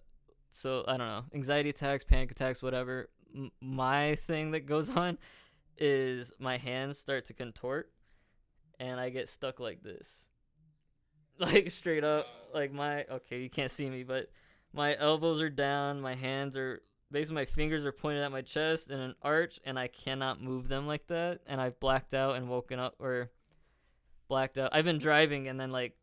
so 0.51 0.83
i 0.87 0.97
don't 0.97 1.07
know 1.07 1.23
anxiety 1.33 1.69
attacks 1.69 2.03
panic 2.03 2.31
attacks 2.31 2.63
whatever 2.63 3.09
M- 3.35 3.51
my 3.61 4.15
thing 4.15 4.51
that 4.51 4.61
goes 4.65 4.89
on 4.95 5.17
is 5.77 6.31
my 6.39 6.57
hands 6.57 6.97
start 6.97 7.25
to 7.25 7.33
contort 7.33 7.91
and 8.79 8.99
i 8.99 9.09
get 9.09 9.29
stuck 9.29 9.59
like 9.59 9.83
this. 9.83 10.25
Like 11.39 11.69
straight 11.69 12.03
up 12.03 12.25
like 12.51 12.73
my 12.73 13.03
okay 13.03 13.41
you 13.41 13.49
can't 13.49 13.69
see 13.69 13.91
me 13.91 14.01
but 14.03 14.31
my 14.73 14.97
elbows 14.97 15.39
are 15.39 15.51
down 15.51 16.01
my 16.01 16.15
hands 16.15 16.55
are 16.55 16.81
basically 17.11 17.35
my 17.35 17.45
fingers 17.45 17.85
are 17.85 17.91
pointed 17.91 18.23
at 18.23 18.31
my 18.31 18.41
chest 18.41 18.89
in 18.89 18.99
an 18.99 19.15
arch 19.21 19.59
and 19.65 19.77
i 19.79 19.87
cannot 19.87 20.41
move 20.41 20.67
them 20.67 20.87
like 20.87 21.07
that 21.07 21.39
and 21.47 21.61
i've 21.61 21.79
blacked 21.79 22.13
out 22.13 22.35
and 22.35 22.49
woken 22.49 22.79
up 22.79 22.95
or 22.99 23.31
blacked 24.27 24.57
out 24.57 24.69
i've 24.73 24.85
been 24.85 24.97
driving 24.97 25.47
and 25.47 25.59
then 25.59 25.71
like 25.71 25.95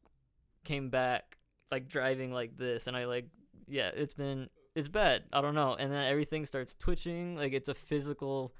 came 0.65 0.89
back 0.89 1.37
like 1.71 1.89
driving 1.89 2.33
like 2.33 2.57
this 2.57 2.87
and 2.87 2.97
i 2.97 3.05
like 3.05 3.27
yeah 3.67 3.91
it's 3.95 4.15
been 4.15 4.49
it's 4.75 4.89
bad 4.89 5.23
i 5.33 5.41
don't 5.41 5.55
know 5.55 5.75
and 5.79 5.93
then 5.93 6.05
everything 6.11 6.47
starts 6.47 6.75
twitching 6.75 7.37
like 7.37 7.53
it's 7.53 7.69
a 7.69 7.75
physical 7.75 8.55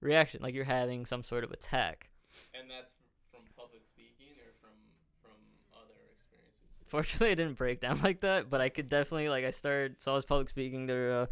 reaction 0.00 0.40
like 0.42 0.54
you're 0.54 0.64
having 0.64 1.04
some 1.06 1.22
sort 1.24 1.42
of 1.44 1.50
attack 1.50 2.10
And 2.54 2.70
that's 2.70 2.94
from 3.32 3.40
public 3.56 3.84
speaking 3.84 4.34
or 4.46 4.52
from 4.60 4.76
from 5.22 5.36
other 5.74 5.94
experiences. 6.12 6.68
Fortunately, 6.86 7.30
I 7.30 7.34
didn't 7.34 7.56
break 7.56 7.80
down 7.80 8.00
like 8.04 8.20
that, 8.20 8.48
but 8.50 8.60
I 8.60 8.68
could 8.68 8.88
definitely 8.88 9.28
like 9.28 9.44
I 9.44 9.50
started. 9.50 9.96
So 10.02 10.12
I 10.12 10.14
was 10.14 10.24
public 10.24 10.48
speaking 10.48 10.86
there, 10.86 11.12
uh, 11.12 11.26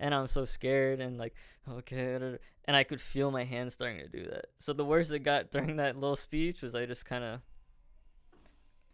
and 0.00 0.14
I'm 0.14 0.26
so 0.26 0.44
scared 0.44 1.00
and 1.00 1.18
like 1.18 1.34
okay, 1.68 2.12
da- 2.18 2.30
da- 2.30 2.38
and 2.66 2.76
I 2.76 2.84
could 2.84 3.00
feel 3.00 3.30
my 3.30 3.44
hands 3.44 3.74
starting 3.74 3.98
to 4.00 4.08
do 4.08 4.24
that. 4.30 4.46
So 4.58 4.72
the 4.72 4.84
worst 4.84 5.12
it 5.12 5.20
got 5.20 5.50
during 5.50 5.76
that 5.76 5.96
little 5.96 6.16
speech 6.16 6.62
was 6.62 6.74
I 6.74 6.86
just 6.86 7.04
kind 7.04 7.24
of. 7.24 7.40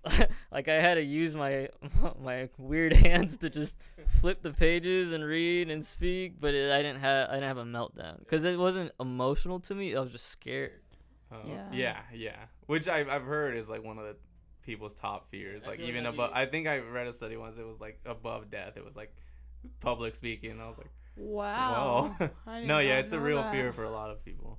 like 0.53 0.69
I 0.69 0.75
had 0.75 0.95
to 0.97 1.03
use 1.03 1.35
my 1.35 1.71
my 2.23 2.49
weird 2.59 2.93
hands 3.07 3.39
to 3.39 3.49
just 3.49 3.79
flip 4.21 4.43
the 4.43 4.53
pages 4.53 5.13
and 5.13 5.25
read 5.25 5.71
and 5.71 5.85
speak, 5.85 6.35
but 6.41 6.55
it, 6.55 6.71
I 6.73 6.83
didn't 6.83 7.01
have 7.01 7.31
I 7.31 7.35
didn't 7.35 7.49
have 7.49 7.59
a 7.59 7.65
meltdown 7.65 8.19
because 8.19 8.45
it 8.45 8.59
wasn't 8.59 8.93
emotional 9.01 9.61
to 9.61 9.75
me. 9.75 9.97
I 9.97 10.01
was 10.01 10.13
just 10.13 10.27
scared. 10.29 10.81
Oh, 11.33 11.39
Yeah. 11.47 11.65
yeah, 11.73 12.01
yeah. 12.13 12.37
Which 12.67 12.87
I've 12.87 13.09
I've 13.09 13.23
heard 13.25 13.57
is 13.57 13.69
like 13.71 13.83
one 13.83 13.99
of 13.99 14.05
the 14.05 14.17
people's 14.63 14.93
top 14.95 15.31
fears. 15.31 15.67
Like 15.67 15.81
even 15.81 16.05
like 16.05 16.13
above. 16.15 16.31
you- 16.31 16.37
I 16.37 16.47
think 16.47 16.67
I 16.69 16.81
read 16.81 17.07
a 17.07 17.13
study 17.13 17.39
once. 17.39 17.57
It 17.57 17.67
was 17.67 17.81
like 17.81 17.99
above 18.05 18.51
death. 18.51 18.77
It 18.77 18.85
was 18.85 18.97
like 18.97 19.15
public 19.81 20.15
speaking. 20.15 20.51
And 20.53 20.63
I 20.63 20.69
was 20.69 20.79
like, 20.79 20.91
Wow. 21.17 22.17
No, 22.65 22.79
yeah, 22.81 22.99
it's 22.99 23.13
a 23.13 23.21
real 23.21 23.37
that. 23.43 23.53
fear 23.53 23.73
for 23.73 23.85
a 23.85 23.91
lot 23.91 24.11
of 24.11 24.25
people. 24.25 24.59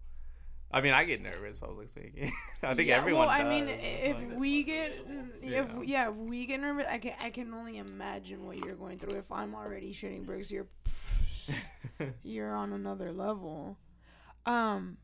I 0.71 0.81
mean, 0.81 0.93
I 0.93 1.03
get 1.05 1.21
nervous 1.21 1.59
public 1.59 1.89
speaking. 1.89 2.31
I 2.63 2.73
think 2.75 2.89
Yeah, 2.89 2.97
everyone. 2.97 3.27
Well, 3.27 3.29
I 3.29 3.43
does. 3.43 3.49
mean, 3.49 3.67
if 3.69 4.17
like- 4.17 4.37
we 4.39 4.63
get, 4.63 4.91
if 5.41 5.67
Yeah. 5.69 5.81
yeah, 5.83 6.09
if 6.09 6.15
we 6.15 6.45
get 6.45 6.59
nervous, 6.61 6.85
I 6.89 6.97
can 6.97 7.13
I 7.21 7.29
can 7.29 7.53
only 7.53 7.77
imagine 7.77 8.45
what 8.45 8.57
you're 8.57 8.75
going 8.75 8.99
through. 8.99 9.17
If 9.19 9.31
I'm 9.31 9.53
already 9.55 9.93
shooting 9.93 10.23
bricks, 10.23 10.49
you're 10.51 10.67
you're 12.23 12.53
on 12.53 12.73
another 12.73 13.11
level. 13.11 13.77
Um, 14.45 14.97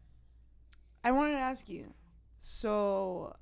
I 1.03 1.11
wanted 1.11 1.33
to 1.33 1.39
ask 1.39 1.67
you. 1.69 1.93
So, 2.39 3.35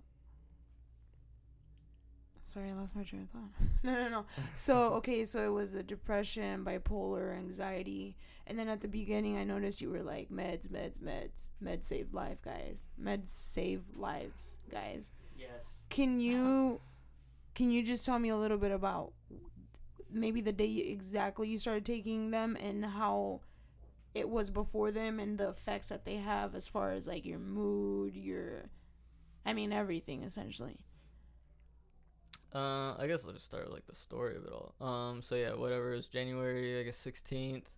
sorry, 2.54 2.70
I 2.70 2.74
lost 2.74 2.96
my 2.96 3.04
train 3.04 3.24
of 3.24 3.30
thought. 3.30 3.68
no, 3.84 3.94
no, 3.94 4.10
no. 4.10 4.26
So, 4.56 4.94
okay, 4.96 5.24
so 5.24 5.46
it 5.46 5.54
was 5.54 5.74
a 5.74 5.84
depression, 5.84 6.64
bipolar, 6.64 7.38
anxiety, 7.38 8.16
and 8.48 8.58
then 8.58 8.68
at 8.68 8.82
the 8.82 8.88
beginning, 8.88 9.38
I 9.38 9.44
noticed 9.44 9.82
you 9.82 9.90
were 9.90 10.02
like 10.02 10.30
meds, 10.30 10.68
meds, 10.68 11.00
meds, 11.00 11.50
meds 11.64 11.84
save 11.84 12.14
life, 12.14 12.42
guys. 12.44 12.88
Meds 13.02 13.28
save 13.28 13.84
lives, 13.96 14.58
guys. 14.72 15.12
Yes. 15.38 15.50
Can 15.90 16.20
you, 16.20 16.82
can 17.56 17.72
you 17.72 17.84
just 17.84 18.06
tell 18.06 18.20
me 18.20 18.30
a 18.30 18.38
little 18.38 18.58
bit 18.58 18.72
about 18.72 19.14
maybe 20.12 20.42
the 20.42 20.52
day 20.52 20.78
exactly 20.78 21.48
you 21.48 21.60
started 21.60 21.86
taking 21.86 22.32
them 22.32 22.58
and 22.60 22.84
how 22.84 23.42
it 24.16 24.28
was 24.28 24.50
before 24.50 24.90
them 24.92 25.20
and 25.20 25.38
the 25.38 25.50
effects 25.50 25.90
that 25.90 26.04
they 26.04 26.16
have 26.16 26.56
as 26.56 26.68
far 26.68 26.92
as 26.92 27.08
like 27.08 27.26
your 27.26 27.38
mood, 27.38 28.16
your, 28.16 28.64
I 29.46 29.54
mean 29.54 29.72
everything 29.72 30.24
essentially. 30.24 30.80
Uh, 32.54 32.96
I 32.98 33.06
guess 33.08 33.26
I'll 33.26 33.32
just 33.34 33.46
start 33.46 33.66
with, 33.66 33.74
like 33.74 33.86
the 33.86 33.94
story 33.96 34.36
of 34.36 34.44
it 34.44 34.52
all. 34.52 34.74
Um, 34.86 35.22
so 35.22 35.36
yeah, 35.36 35.54
whatever. 35.54 35.94
It 35.94 35.98
was 35.98 36.08
January, 36.08 36.80
I 36.80 36.84
guess 36.84 36.98
sixteenth. 36.98 37.76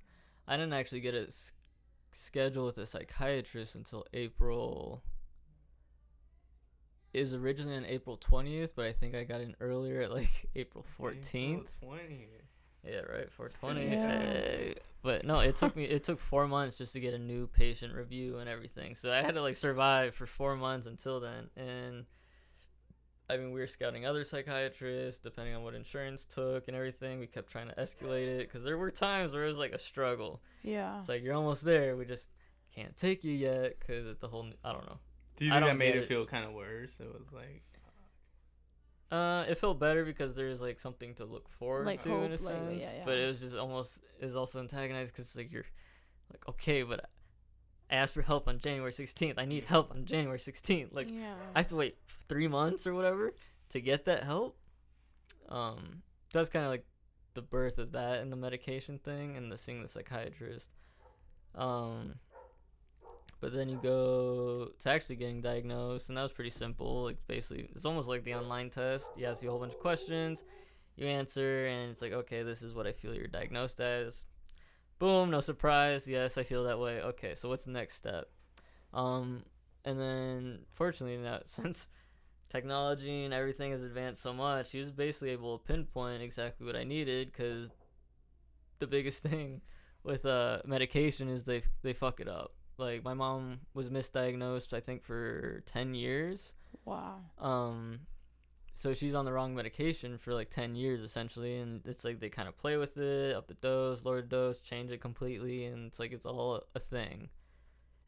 I 0.47 0.55
didn't 0.57 0.73
actually 0.73 1.01
get 1.01 1.13
a 1.13 1.27
s- 1.27 1.51
schedule 2.11 2.65
with 2.65 2.77
a 2.77 2.85
psychiatrist 2.85 3.75
until 3.75 4.05
April. 4.13 5.03
It 7.13 7.21
was 7.21 7.33
originally 7.33 7.75
on 7.75 7.85
April 7.85 8.15
twentieth, 8.15 8.75
but 8.75 8.85
I 8.85 8.93
think 8.93 9.15
I 9.15 9.23
got 9.25 9.41
in 9.41 9.55
earlier 9.59 10.01
at 10.01 10.11
like 10.11 10.49
April 10.55 10.85
fourteenth. 10.97 11.77
Twenty. 11.79 12.27
Yeah, 12.87 13.01
right, 13.01 13.29
four 13.31 13.49
twenty. 13.49 13.89
Yeah. 13.91 14.73
But 15.03 15.25
no, 15.25 15.39
it 15.39 15.55
took 15.57 15.75
me. 15.75 15.83
It 15.83 16.03
took 16.03 16.19
four 16.19 16.47
months 16.47 16.77
just 16.77 16.93
to 16.93 16.99
get 16.99 17.13
a 17.13 17.19
new 17.19 17.47
patient 17.47 17.93
review 17.93 18.37
and 18.37 18.47
everything. 18.49 18.95
So 18.95 19.11
I 19.11 19.17
had 19.21 19.35
to 19.35 19.41
like 19.41 19.55
survive 19.55 20.15
for 20.15 20.25
four 20.25 20.55
months 20.55 20.87
until 20.87 21.19
then. 21.19 21.49
And 21.57 22.05
I 23.31 23.37
mean, 23.37 23.51
we 23.51 23.59
were 23.59 23.67
scouting 23.67 24.05
other 24.05 24.23
psychiatrists 24.23 25.19
depending 25.21 25.55
on 25.55 25.63
what 25.63 25.73
insurance 25.73 26.25
took 26.25 26.67
and 26.67 26.75
everything. 26.75 27.19
We 27.19 27.27
kept 27.27 27.51
trying 27.51 27.67
to 27.69 27.75
escalate 27.75 28.27
it 28.27 28.47
because 28.47 28.63
there 28.63 28.77
were 28.77 28.91
times 28.91 29.33
where 29.33 29.45
it 29.45 29.47
was 29.47 29.57
like 29.57 29.71
a 29.71 29.79
struggle. 29.79 30.41
Yeah. 30.63 30.97
It's 30.99 31.09
like 31.09 31.23
you're 31.23 31.35
almost 31.35 31.63
there. 31.63 31.95
We 31.95 32.05
just 32.05 32.27
can't 32.75 32.95
take 32.97 33.23
you 33.23 33.31
yet 33.33 33.79
because 33.79 34.05
it's 34.07 34.19
the 34.19 34.27
whole. 34.27 34.47
I 34.63 34.71
don't 34.73 34.85
know. 34.85 34.99
Do 35.37 35.45
you 35.45 35.51
think 35.51 35.65
that 35.65 35.77
made 35.77 35.95
it 35.95 36.03
it. 36.03 36.05
feel 36.07 36.25
kind 36.25 36.45
of 36.45 36.51
worse? 36.53 36.99
It 36.99 37.07
was 37.07 37.31
like. 37.31 37.63
Uh, 39.11 39.43
it 39.49 39.57
felt 39.57 39.77
better 39.79 40.05
because 40.05 40.35
there's 40.35 40.61
like 40.61 40.79
something 40.79 41.13
to 41.15 41.25
look 41.25 41.49
forward 41.49 41.85
Like 41.85 42.01
to 42.03 42.09
hope, 42.09 42.19
in 42.19 42.27
a 42.27 42.29
like, 42.29 42.39
sense. 42.39 42.81
yeah, 42.83 43.03
But 43.03 43.17
it 43.17 43.27
was 43.27 43.41
just 43.41 43.57
almost 43.57 43.99
is 44.21 44.37
also 44.37 44.59
antagonized 44.61 45.13
because 45.13 45.35
like 45.35 45.51
you're 45.51 45.65
like 46.31 46.47
okay, 46.47 46.83
but 46.83 47.09
I 47.91 47.95
asked 47.95 48.13
for 48.13 48.21
help 48.21 48.47
on 48.47 48.59
January 48.59 48.91
16th. 48.91 49.33
I 49.37 49.45
need 49.45 49.65
help 49.65 49.91
on 49.91 50.05
January 50.05 50.39
16th. 50.39 50.93
Like 50.93 51.09
yeah. 51.11 51.33
I 51.53 51.59
have 51.59 51.67
to 51.67 51.75
wait 51.75 51.97
three 52.29 52.47
months 52.47 52.87
or 52.87 52.93
whatever 52.93 53.33
to 53.69 53.81
get 53.81 54.05
that 54.05 54.23
help. 54.23 54.57
Um, 55.49 56.01
that's 56.33 56.49
kind 56.49 56.63
of 56.65 56.71
like 56.71 56.85
the 57.33 57.41
birth 57.41 57.77
of 57.77 57.91
that 57.91 58.21
and 58.21 58.31
the 58.31 58.37
medication 58.37 58.97
thing 58.97 59.35
and 59.35 59.51
the 59.51 59.57
seeing 59.57 59.81
the 59.81 59.87
psychiatrist. 59.87 60.69
Um, 61.55 62.15
but 63.41 63.53
then 63.53 63.67
you 63.67 63.79
go 63.81 64.71
to 64.79 64.89
actually 64.89 65.15
getting 65.15 65.41
diagnosed, 65.41 66.09
and 66.09 66.17
that 66.17 66.21
was 66.21 66.31
pretty 66.31 66.51
simple. 66.51 67.03
Like 67.03 67.17
basically, 67.27 67.69
it's 67.75 67.85
almost 67.85 68.07
like 68.07 68.23
the 68.23 68.35
online 68.35 68.69
test. 68.69 69.09
You 69.17 69.25
ask 69.25 69.41
you 69.41 69.49
a 69.49 69.51
whole 69.51 69.59
bunch 69.59 69.73
of 69.73 69.79
questions, 69.79 70.43
you 70.95 71.07
answer, 71.07 71.65
and 71.65 71.91
it's 71.91 72.01
like, 72.01 72.13
okay, 72.13 72.43
this 72.43 72.61
is 72.61 72.73
what 72.73 72.87
I 72.87 72.91
feel 72.91 73.15
you're 73.15 73.27
diagnosed 73.27 73.81
as. 73.81 74.23
Boom, 75.01 75.31
no 75.31 75.41
surprise. 75.41 76.07
Yes, 76.07 76.37
I 76.37 76.43
feel 76.43 76.65
that 76.65 76.77
way. 76.77 77.01
Okay, 77.01 77.33
so 77.33 77.49
what's 77.49 77.65
the 77.65 77.71
next 77.71 77.95
step? 77.95 78.29
Um, 78.93 79.41
and 79.83 79.99
then 79.99 80.59
fortunately, 80.73 81.17
now 81.17 81.39
since 81.45 81.87
technology 82.49 83.23
and 83.25 83.33
everything 83.33 83.71
has 83.71 83.83
advanced 83.83 84.21
so 84.21 84.31
much, 84.31 84.71
he 84.71 84.79
was 84.79 84.91
basically 84.91 85.31
able 85.31 85.57
to 85.57 85.63
pinpoint 85.65 86.21
exactly 86.21 86.67
what 86.67 86.75
I 86.75 86.83
needed 86.83 87.31
because 87.31 87.71
the 88.77 88.85
biggest 88.85 89.23
thing 89.27 89.61
with 90.03 90.23
uh 90.23 90.59
medication 90.65 91.29
is 91.29 91.45
they 91.45 91.63
they 91.81 91.93
fuck 91.93 92.19
it 92.19 92.27
up. 92.27 92.53
Like 92.77 93.03
my 93.03 93.15
mom 93.15 93.61
was 93.73 93.89
misdiagnosed, 93.89 94.71
I 94.71 94.81
think 94.81 95.01
for 95.01 95.63
10 95.65 95.95
years. 95.95 96.53
wow. 96.85 97.15
Um 97.39 98.01
so 98.75 98.93
she's 98.93 99.15
on 99.15 99.25
the 99.25 99.33
wrong 99.33 99.53
medication 99.53 100.17
for 100.17 100.33
like 100.33 100.49
10 100.49 100.75
years 100.75 101.01
essentially 101.01 101.57
and 101.57 101.81
it's 101.85 102.03
like 102.03 102.19
they 102.19 102.29
kind 102.29 102.47
of 102.47 102.57
play 102.57 102.77
with 102.77 102.97
it, 102.97 103.35
up 103.35 103.47
the 103.47 103.53
dose, 103.55 104.03
lower 104.03 104.21
the 104.21 104.27
dose, 104.27 104.59
change 104.59 104.91
it 104.91 105.01
completely 105.01 105.65
and 105.65 105.87
it's 105.87 105.99
like 105.99 106.11
it's 106.11 106.25
all 106.25 106.63
a 106.75 106.79
thing. 106.79 107.29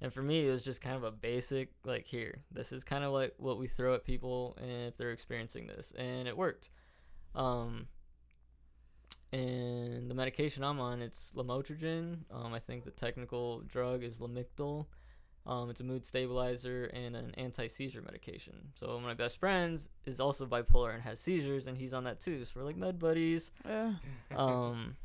And 0.04 0.14
for 0.14 0.22
me, 0.22 0.48
it 0.48 0.52
was 0.52 0.64
just 0.64 0.82
kind 0.82 0.98
of 0.98 1.06
a 1.06 1.12
basic, 1.12 1.70
like, 1.86 2.06
here, 2.06 2.44
this 2.52 2.74
is 2.74 2.84
kind 2.84 3.06
of 3.06 3.14
like 3.14 3.36
what 3.38 3.58
we 3.58 3.70
throw 3.70 3.94
at 3.94 4.04
people 4.04 4.58
if 4.62 4.98
they're 4.98 5.12
experiencing 5.12 5.66
this. 5.66 5.94
And 5.98 6.28
it 6.28 6.36
worked. 6.36 6.70
Um, 7.34 7.88
and 9.32 10.12
the 10.12 10.14
medication 10.14 10.64
I'm 10.64 10.82
on, 10.82 11.02
it's 11.02 11.32
lamotrigine. 11.36 12.18
Um, 12.32 12.54
I 12.54 12.60
think 12.60 12.84
the 12.84 12.92
technical 12.92 13.62
drug 13.62 14.04
is 14.04 14.20
Lamictal. 14.20 14.88
Um, 15.46 15.70
it's 15.70 15.82
a 15.82 15.84
mood 15.84 16.06
stabilizer 16.06 16.86
and 16.94 17.16
an 17.18 17.34
anti-seizure 17.38 18.02
medication. 18.02 18.72
So 18.76 18.88
one 18.88 18.98
of 18.98 19.04
my 19.04 19.14
best 19.14 19.40
friends 19.40 19.90
is 20.06 20.20
also 20.22 20.46
bipolar 20.46 20.94
and 20.94 21.04
has 21.04 21.20
seizures, 21.20 21.68
and 21.68 21.78
he's 21.78 21.94
on 21.94 22.06
that 22.06 22.22
too. 22.22 22.46
So 22.46 22.54
we're 22.56 22.66
like 22.66 22.78
med 22.78 22.98
buddies 23.00 23.52
Yeah. 23.66 23.94
um 24.36 24.96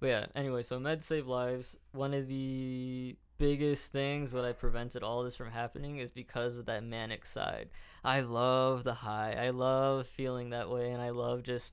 but 0.00 0.06
yeah 0.06 0.26
anyway 0.34 0.62
so 0.62 0.78
meds 0.78 1.02
save 1.02 1.26
lives 1.26 1.76
one 1.92 2.14
of 2.14 2.28
the 2.28 3.16
biggest 3.36 3.90
things 3.92 4.30
that 4.32 4.44
i 4.44 4.52
prevented 4.52 5.02
all 5.02 5.22
this 5.22 5.34
from 5.36 5.50
happening 5.50 5.98
is 5.98 6.10
because 6.10 6.56
of 6.56 6.66
that 6.66 6.84
manic 6.84 7.24
side 7.26 7.68
i 8.04 8.20
love 8.20 8.84
the 8.84 8.94
high 8.94 9.32
i 9.38 9.50
love 9.50 10.06
feeling 10.06 10.50
that 10.50 10.68
way 10.70 10.90
and 10.92 11.02
i 11.02 11.10
love 11.10 11.42
just 11.42 11.72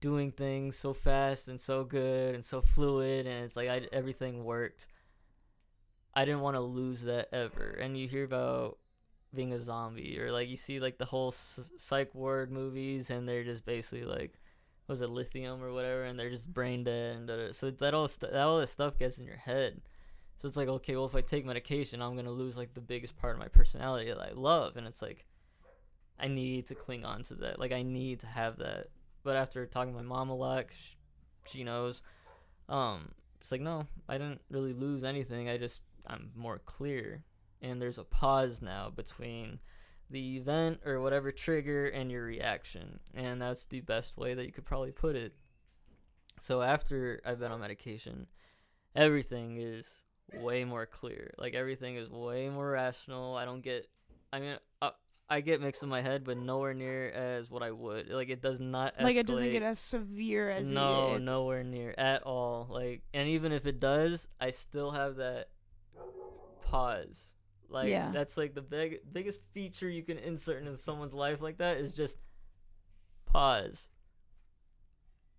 doing 0.00 0.30
things 0.30 0.76
so 0.76 0.92
fast 0.92 1.48
and 1.48 1.58
so 1.58 1.84
good 1.84 2.34
and 2.34 2.44
so 2.44 2.60
fluid 2.60 3.26
and 3.26 3.44
it's 3.44 3.56
like 3.56 3.68
I, 3.68 3.86
everything 3.92 4.44
worked 4.44 4.86
i 6.16 6.24
didn't 6.24 6.40
want 6.40 6.56
to 6.56 6.60
lose 6.60 7.02
that 7.02 7.28
ever 7.32 7.70
and 7.80 7.98
you 7.98 8.08
hear 8.08 8.24
about 8.24 8.78
being 9.34 9.52
a 9.52 9.60
zombie 9.60 10.18
or 10.20 10.30
like 10.30 10.48
you 10.48 10.56
see 10.56 10.78
like 10.78 10.98
the 10.98 11.04
whole 11.04 11.32
psych 11.32 12.14
ward 12.14 12.52
movies 12.52 13.10
and 13.10 13.28
they're 13.28 13.44
just 13.44 13.64
basically 13.64 14.04
like 14.04 14.38
was 14.86 15.00
it 15.00 15.10
lithium 15.10 15.62
or 15.62 15.72
whatever, 15.72 16.04
and 16.04 16.18
they're 16.18 16.30
just 16.30 16.52
brain 16.52 16.84
dead. 16.84 17.16
And 17.16 17.54
so 17.54 17.70
that 17.70 17.94
all 17.94 18.08
st- 18.08 18.32
that 18.32 18.44
all 18.44 18.60
this 18.60 18.70
stuff 18.70 18.98
gets 18.98 19.18
in 19.18 19.26
your 19.26 19.36
head. 19.36 19.80
So 20.38 20.48
it's 20.48 20.56
like, 20.56 20.68
okay, 20.68 20.96
well, 20.96 21.06
if 21.06 21.14
I 21.14 21.20
take 21.20 21.46
medication, 21.46 22.02
I'm 22.02 22.16
gonna 22.16 22.30
lose 22.30 22.56
like 22.56 22.74
the 22.74 22.80
biggest 22.80 23.16
part 23.16 23.34
of 23.34 23.40
my 23.40 23.48
personality 23.48 24.08
that 24.08 24.20
I 24.20 24.32
love, 24.34 24.76
and 24.76 24.86
it's 24.86 25.00
like, 25.00 25.24
I 26.18 26.28
need 26.28 26.66
to 26.68 26.74
cling 26.74 27.04
on 27.04 27.22
to 27.24 27.34
that. 27.36 27.58
Like 27.58 27.72
I 27.72 27.82
need 27.82 28.20
to 28.20 28.26
have 28.26 28.58
that. 28.58 28.88
But 29.22 29.36
after 29.36 29.64
talking 29.66 29.94
to 29.94 30.02
my 30.02 30.06
mom 30.06 30.28
a 30.28 30.34
lot 30.34 30.66
she 31.46 31.64
knows, 31.64 32.02
um, 32.68 33.12
it's 33.40 33.52
like 33.52 33.60
no, 33.60 33.86
I 34.08 34.18
didn't 34.18 34.42
really 34.50 34.72
lose 34.74 35.04
anything. 35.04 35.48
I 35.48 35.56
just 35.56 35.80
I'm 36.06 36.30
more 36.34 36.58
clear, 36.58 37.24
and 37.62 37.80
there's 37.80 37.98
a 37.98 38.04
pause 38.04 38.60
now 38.62 38.90
between 38.90 39.60
the 40.10 40.36
event 40.36 40.80
or 40.84 41.00
whatever 41.00 41.32
trigger 41.32 41.86
and 41.86 42.10
your 42.10 42.24
reaction. 42.24 43.00
And 43.14 43.40
that's 43.40 43.66
the 43.66 43.80
best 43.80 44.16
way 44.16 44.34
that 44.34 44.44
you 44.44 44.52
could 44.52 44.64
probably 44.64 44.92
put 44.92 45.16
it. 45.16 45.34
So 46.40 46.62
after 46.62 47.20
I've 47.24 47.38
been 47.38 47.52
on 47.52 47.60
medication, 47.60 48.26
everything 48.94 49.58
is 49.58 50.02
way 50.34 50.64
more 50.64 50.86
clear. 50.86 51.32
Like 51.38 51.54
everything 51.54 51.96
is 51.96 52.08
way 52.08 52.48
more 52.48 52.70
rational. 52.70 53.36
I 53.36 53.44
don't 53.44 53.62
get 53.62 53.88
I 54.32 54.40
mean 54.40 54.56
uh, 54.82 54.90
I 55.28 55.40
get 55.40 55.60
mixed 55.60 55.82
in 55.82 55.88
my 55.88 56.02
head, 56.02 56.24
but 56.24 56.36
nowhere 56.36 56.74
near 56.74 57.08
as 57.10 57.50
what 57.50 57.62
I 57.62 57.70
would. 57.70 58.10
Like 58.10 58.28
it 58.28 58.42
does 58.42 58.60
not 58.60 59.00
like 59.00 59.16
it 59.16 59.26
doesn't 59.26 59.52
get 59.52 59.62
as 59.62 59.78
severe 59.78 60.50
as 60.50 60.70
no, 60.70 61.18
nowhere 61.18 61.64
near 61.64 61.94
at 61.96 62.22
all. 62.24 62.68
Like, 62.70 63.02
and 63.14 63.28
even 63.28 63.52
if 63.52 63.66
it 63.66 63.80
does, 63.80 64.28
I 64.40 64.50
still 64.50 64.90
have 64.90 65.16
that 65.16 65.48
pause. 66.74 67.30
Like, 67.68 67.88
Yeah. 67.90 68.10
that's 68.12 68.36
like 68.36 68.54
the 68.54 68.62
big 68.62 69.00
biggest 69.12 69.40
feature 69.52 69.88
you 69.88 70.02
can 70.02 70.18
insert 70.18 70.58
into 70.62 70.76
someone's 70.76 71.14
life 71.14 71.40
like 71.40 71.58
that 71.58 71.78
is 71.78 71.92
just 71.92 72.18
pause. 73.26 73.88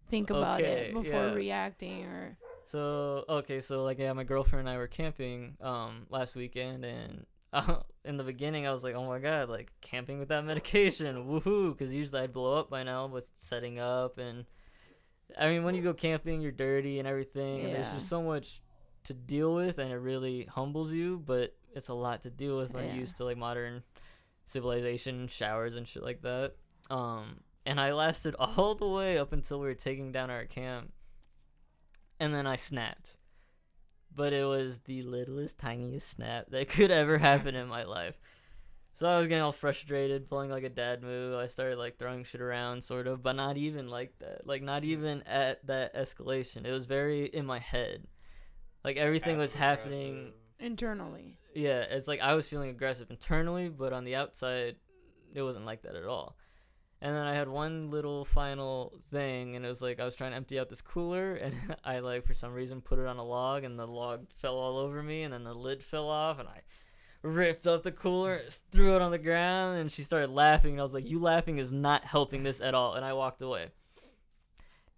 Think 0.08 0.30
about 0.30 0.62
Okay, 0.62 0.88
it 0.90 0.94
before 0.94 1.28
yeah. 1.28 1.34
reacting 1.34 2.04
or 2.06 2.38
So 2.66 3.26
okay, 3.30 3.60
so 3.60 3.84
like 3.84 4.00
yeah, 4.00 4.14
my 4.14 4.24
girlfriend 4.24 4.68
and 4.68 4.70
I 4.76 4.78
were 4.78 4.88
camping 4.88 5.58
um 5.62 6.06
last 6.10 6.36
weekend, 6.36 6.86
and 6.86 7.26
uh, 7.54 7.78
in 8.04 8.18
the 8.18 8.24
beginning 8.24 8.68
I 8.68 8.72
was 8.74 8.84
like, 8.84 8.96
oh 8.96 9.06
my 9.08 9.20
god, 9.20 9.50
like 9.50 9.72
camping 9.82 10.20
with 10.20 10.30
that 10.30 10.46
medication, 10.46 11.26
woohoo! 11.28 11.72
Because 11.78 11.94
usually 11.94 12.22
I'd 12.22 12.34
blow 12.34 12.56
up 12.56 12.70
by 12.70 12.84
now 12.84 13.08
with 13.08 13.32
setting 13.36 13.80
up, 13.80 14.18
and 14.18 14.46
I 15.38 15.48
mean 15.50 15.64
when 15.64 15.76
you 15.76 15.82
go 15.82 15.94
camping, 15.94 16.42
you're 16.42 16.52
dirty 16.52 17.00
and 17.00 17.08
everything, 17.08 17.64
and 17.66 17.74
there's 17.74 17.92
just 17.94 18.10
so 18.10 18.22
much 18.22 18.62
to 19.06 19.14
deal 19.14 19.54
with, 19.56 19.80
and 19.80 19.92
it 19.92 19.98
really 19.98 20.46
humbles 20.46 20.92
you. 20.94 21.22
But 21.26 21.56
it's 21.74 21.88
a 21.90 21.94
lot 21.94 22.22
to 22.24 22.30
deal 22.30 22.58
with 22.58 22.74
when 22.74 22.86
Yeah. 22.86 22.92
you're 22.92 23.00
used 23.02 23.18
to 23.18 23.26
like 23.26 23.38
modern 23.38 23.84
civilization, 24.46 25.28
showers 25.28 25.76
and 25.76 25.88
shit 25.88 26.04
like 26.04 26.22
that. 26.22 26.54
Um, 26.90 27.42
and 27.66 27.80
I 27.80 27.94
lasted 27.94 28.36
all 28.40 28.76
the 28.76 28.88
way 28.88 29.18
up 29.18 29.34
until 29.34 29.60
we 29.60 29.68
were 29.68 29.74
taking 29.74 30.12
down 30.12 30.30
our 30.30 30.46
camp, 30.46 30.92
and 32.20 32.34
then 32.34 32.48
I 32.48 32.56
snapped. 32.56 33.18
But 34.14 34.32
it 34.32 34.46
was 34.46 34.80
the 34.86 35.02
littlest, 35.04 35.58
tiniest 35.58 36.08
snap 36.10 36.48
that 36.52 36.70
could 36.70 36.92
ever 36.92 37.18
happen 37.18 37.56
in 37.56 37.68
my 37.68 37.84
life. 37.84 38.16
So 38.94 39.10
I 39.10 39.18
was 39.18 39.28
getting 39.28 39.44
all 39.44 39.52
frustrated, 39.52 40.30
pulling 40.30 40.50
like 40.50 40.64
a 40.64 40.70
dad 40.70 41.04
move. 41.04 41.36
I 41.38 41.48
started 41.48 41.78
like 41.78 41.98
throwing 41.98 42.24
shit 42.24 42.40
around, 42.40 42.82
sort 42.82 43.08
of, 43.08 43.22
but 43.22 43.36
not 43.36 43.58
even 43.58 43.90
like 43.90 44.18
that. 44.20 44.48
Like 44.48 44.62
not 44.62 44.86
even 44.86 45.22
at 45.24 45.68
that 45.68 45.94
escalation. 45.96 46.66
It 46.66 46.72
was 46.72 46.86
very 46.86 47.26
in 47.26 47.46
my 47.46 47.60
head. 47.60 48.06
Like 48.86 48.98
everything 48.98 49.38
was 49.38 49.56
happening. 49.56 50.32
Internally. 50.60 51.40
Yeah, 51.56 51.80
it's 51.82 52.08
like 52.08 52.22
I 52.22 52.36
was 52.36 52.48
feeling 52.48 52.70
aggressive 52.70 53.10
internally, 53.10 53.68
but 53.68 53.94
on 53.94 54.04
the 54.04 54.16
outside, 54.16 54.76
it 55.34 55.42
wasn't 55.42 55.66
like 55.66 55.82
that 55.82 55.96
at 55.96 56.06
all. 56.06 56.38
And 57.02 57.16
then 57.16 57.24
I 57.26 57.34
had 57.34 57.48
one 57.48 57.90
little 57.90 58.26
final 58.26 58.94
thing, 59.12 59.56
and 59.56 59.66
it 59.66 59.68
was 59.68 59.82
like 59.82 60.00
I 60.00 60.06
was 60.06 60.14
trying 60.14 60.32
to 60.32 60.38
empty 60.38 60.60
out 60.60 60.70
this 60.70 60.84
cooler, 60.84 61.34
and 61.42 61.56
I 61.84 62.00
like 62.00 62.28
for 62.28 62.36
some 62.36 62.54
reason 62.54 62.80
put 62.80 63.00
it 63.00 63.08
on 63.08 63.18
a 63.18 63.24
log, 63.24 63.64
and 63.64 63.80
the 63.80 63.88
log 63.88 64.28
fell 64.40 64.56
all 64.56 64.78
over 64.78 65.02
me, 65.02 65.24
and 65.24 65.34
then 65.34 65.44
the 65.44 65.54
lid 65.56 65.82
fell 65.82 66.08
off, 66.08 66.38
and 66.38 66.48
I 66.48 66.62
ripped 67.24 67.66
up 67.66 67.82
the 67.82 67.92
cooler, 67.92 68.40
threw 68.72 68.96
it 68.96 69.02
on 69.02 69.10
the 69.10 69.18
ground, 69.18 69.80
and 69.80 69.92
she 69.92 70.04
started 70.04 70.30
laughing, 70.30 70.74
and 70.74 70.80
I 70.80 70.84
was 70.84 70.94
like, 70.94 71.10
"You 71.10 71.20
laughing 71.20 71.58
is 71.58 71.72
not 71.72 72.04
helping 72.04 72.44
this 72.44 72.62
at 72.62 72.76
all," 72.76 72.94
and 72.94 73.04
I 73.04 73.14
walked 73.14 73.42
away. 73.42 73.70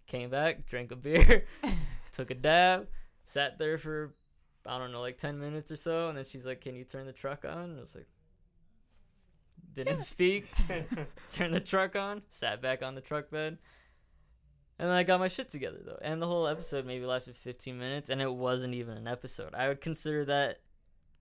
Came 0.06 0.28
back, 0.28 0.66
drank 0.66 0.92
a 0.92 0.96
beer, 0.96 1.46
took 2.12 2.30
a 2.30 2.34
dab, 2.34 2.86
sat 3.28 3.58
there 3.58 3.76
for 3.78 4.14
I 4.66 4.78
don't 4.78 4.92
know, 4.92 5.00
like 5.00 5.16
10 5.18 5.38
minutes 5.38 5.70
or 5.70 5.76
so. 5.76 6.08
And 6.08 6.18
then 6.18 6.24
she's 6.24 6.44
like, 6.46 6.60
Can 6.60 6.74
you 6.74 6.84
turn 6.84 7.06
the 7.06 7.12
truck 7.12 7.44
on? 7.44 7.58
And 7.70 7.78
I 7.78 7.80
was 7.80 7.94
like, 7.94 8.08
Didn't 9.74 10.02
speak. 10.02 10.44
Turned 11.30 11.54
the 11.54 11.60
truck 11.60 11.96
on, 11.96 12.22
sat 12.28 12.60
back 12.60 12.82
on 12.82 12.94
the 12.94 13.00
truck 13.00 13.30
bed. 13.30 13.58
And 14.80 14.88
then 14.88 14.96
I 14.96 15.02
got 15.02 15.18
my 15.20 15.28
shit 15.28 15.48
together, 15.48 15.78
though. 15.84 15.98
And 16.02 16.22
the 16.22 16.26
whole 16.26 16.46
episode 16.46 16.86
maybe 16.86 17.04
lasted 17.04 17.36
15 17.36 17.76
minutes. 17.78 18.10
And 18.10 18.20
it 18.22 18.32
wasn't 18.32 18.74
even 18.74 18.96
an 18.96 19.08
episode. 19.08 19.52
I 19.54 19.66
would 19.68 19.80
consider 19.80 20.24
that 20.26 20.58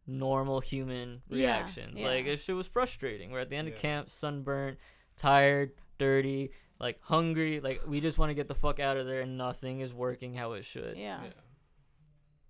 normal 0.05 0.60
human 0.60 1.22
Yeah, 1.28 1.58
reactions. 1.58 1.99
Like, 1.99 2.26
yeah. 2.26 2.32
this 2.32 2.43
shit 2.43 2.55
was 2.55 2.68
frustrating. 2.68 3.32
We're 3.32 3.39
at 3.39 3.49
the 3.49 3.55
end 3.55 3.68
Yeah. 3.68 3.74
of 3.74 3.80
camp, 3.82 4.10
sunburnt, 4.12 4.78
tired, 5.18 5.72
dirty, 5.97 6.51
like 6.80 6.99
hungry. 7.01 7.60
Like, 7.60 7.82
we 7.88 7.99
just 7.99 8.20
want 8.20 8.30
to 8.30 8.36
get 8.36 8.47
the 8.47 8.55
fuck 8.55 8.80
out 8.80 8.97
of 8.97 9.08
there, 9.08 9.22
and 9.22 9.38
nothing 9.39 9.80
is 9.80 9.91
working 9.93 10.36
how 10.36 10.53
it 10.53 10.64
should 10.64 10.95
Yeah. 10.95 11.22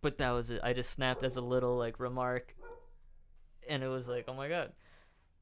But 0.02 0.18
that 0.18 0.32
was 0.32 0.52
it. 0.52 0.62
I 0.64 0.74
just 0.74 0.92
snapped 0.92 1.24
as 1.24 1.38
a 1.38 1.42
little 1.42 1.78
like 1.78 2.00
remark, 2.00 2.56
and 3.68 3.84
it 3.84 3.88
was 3.88 4.08
like, 4.08 4.26
oh 4.28 4.34
my 4.34 4.48
god. 4.50 4.72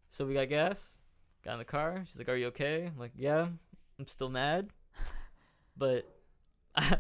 So 0.10 0.26
we 0.26 0.34
got 0.34 0.50
gas, 0.50 0.98
got 1.44 1.54
in 1.54 1.60
the 1.60 1.66
car. 1.66 2.04
She's 2.08 2.18
like, 2.18 2.30
"Are 2.30 2.36
you 2.36 2.48
okay?" 2.48 2.86
I'm 2.86 2.98
like, 2.98 3.12
"Yeah, 3.16 3.48
I'm 4.00 4.08
still 4.08 4.30
mad, 4.30 4.70
but 5.78 6.06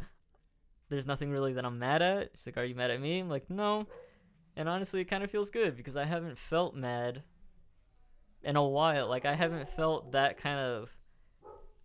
there's 0.89 1.07
nothing 1.07 1.31
really 1.31 1.53
that 1.53 1.65
I'm 1.65 1.79
mad 1.79 2.01
at." 2.01 2.31
She's 2.35 2.45
like, 2.45 2.57
"Are 2.57 2.65
you 2.65 2.75
mad 2.75 2.91
at 2.91 2.99
me?" 2.99 3.19
I'm 3.19 3.29
like, 3.29 3.49
"No," 3.49 3.87
and 4.55 4.67
honestly, 4.67 5.01
it 5.01 5.05
kind 5.05 5.23
of 5.23 5.31
feels 5.31 5.49
good 5.49 5.75
because 5.75 5.95
I 5.95 6.05
haven't 6.05 6.37
felt 6.37 6.75
mad 6.75 7.23
in 8.43 8.55
a 8.55 8.63
while. 8.63 9.07
Like 9.07 9.25
I 9.25 9.33
haven't 9.33 9.69
felt 9.69 10.11
that 10.11 10.37
kind 10.37 10.59
of 10.59 10.89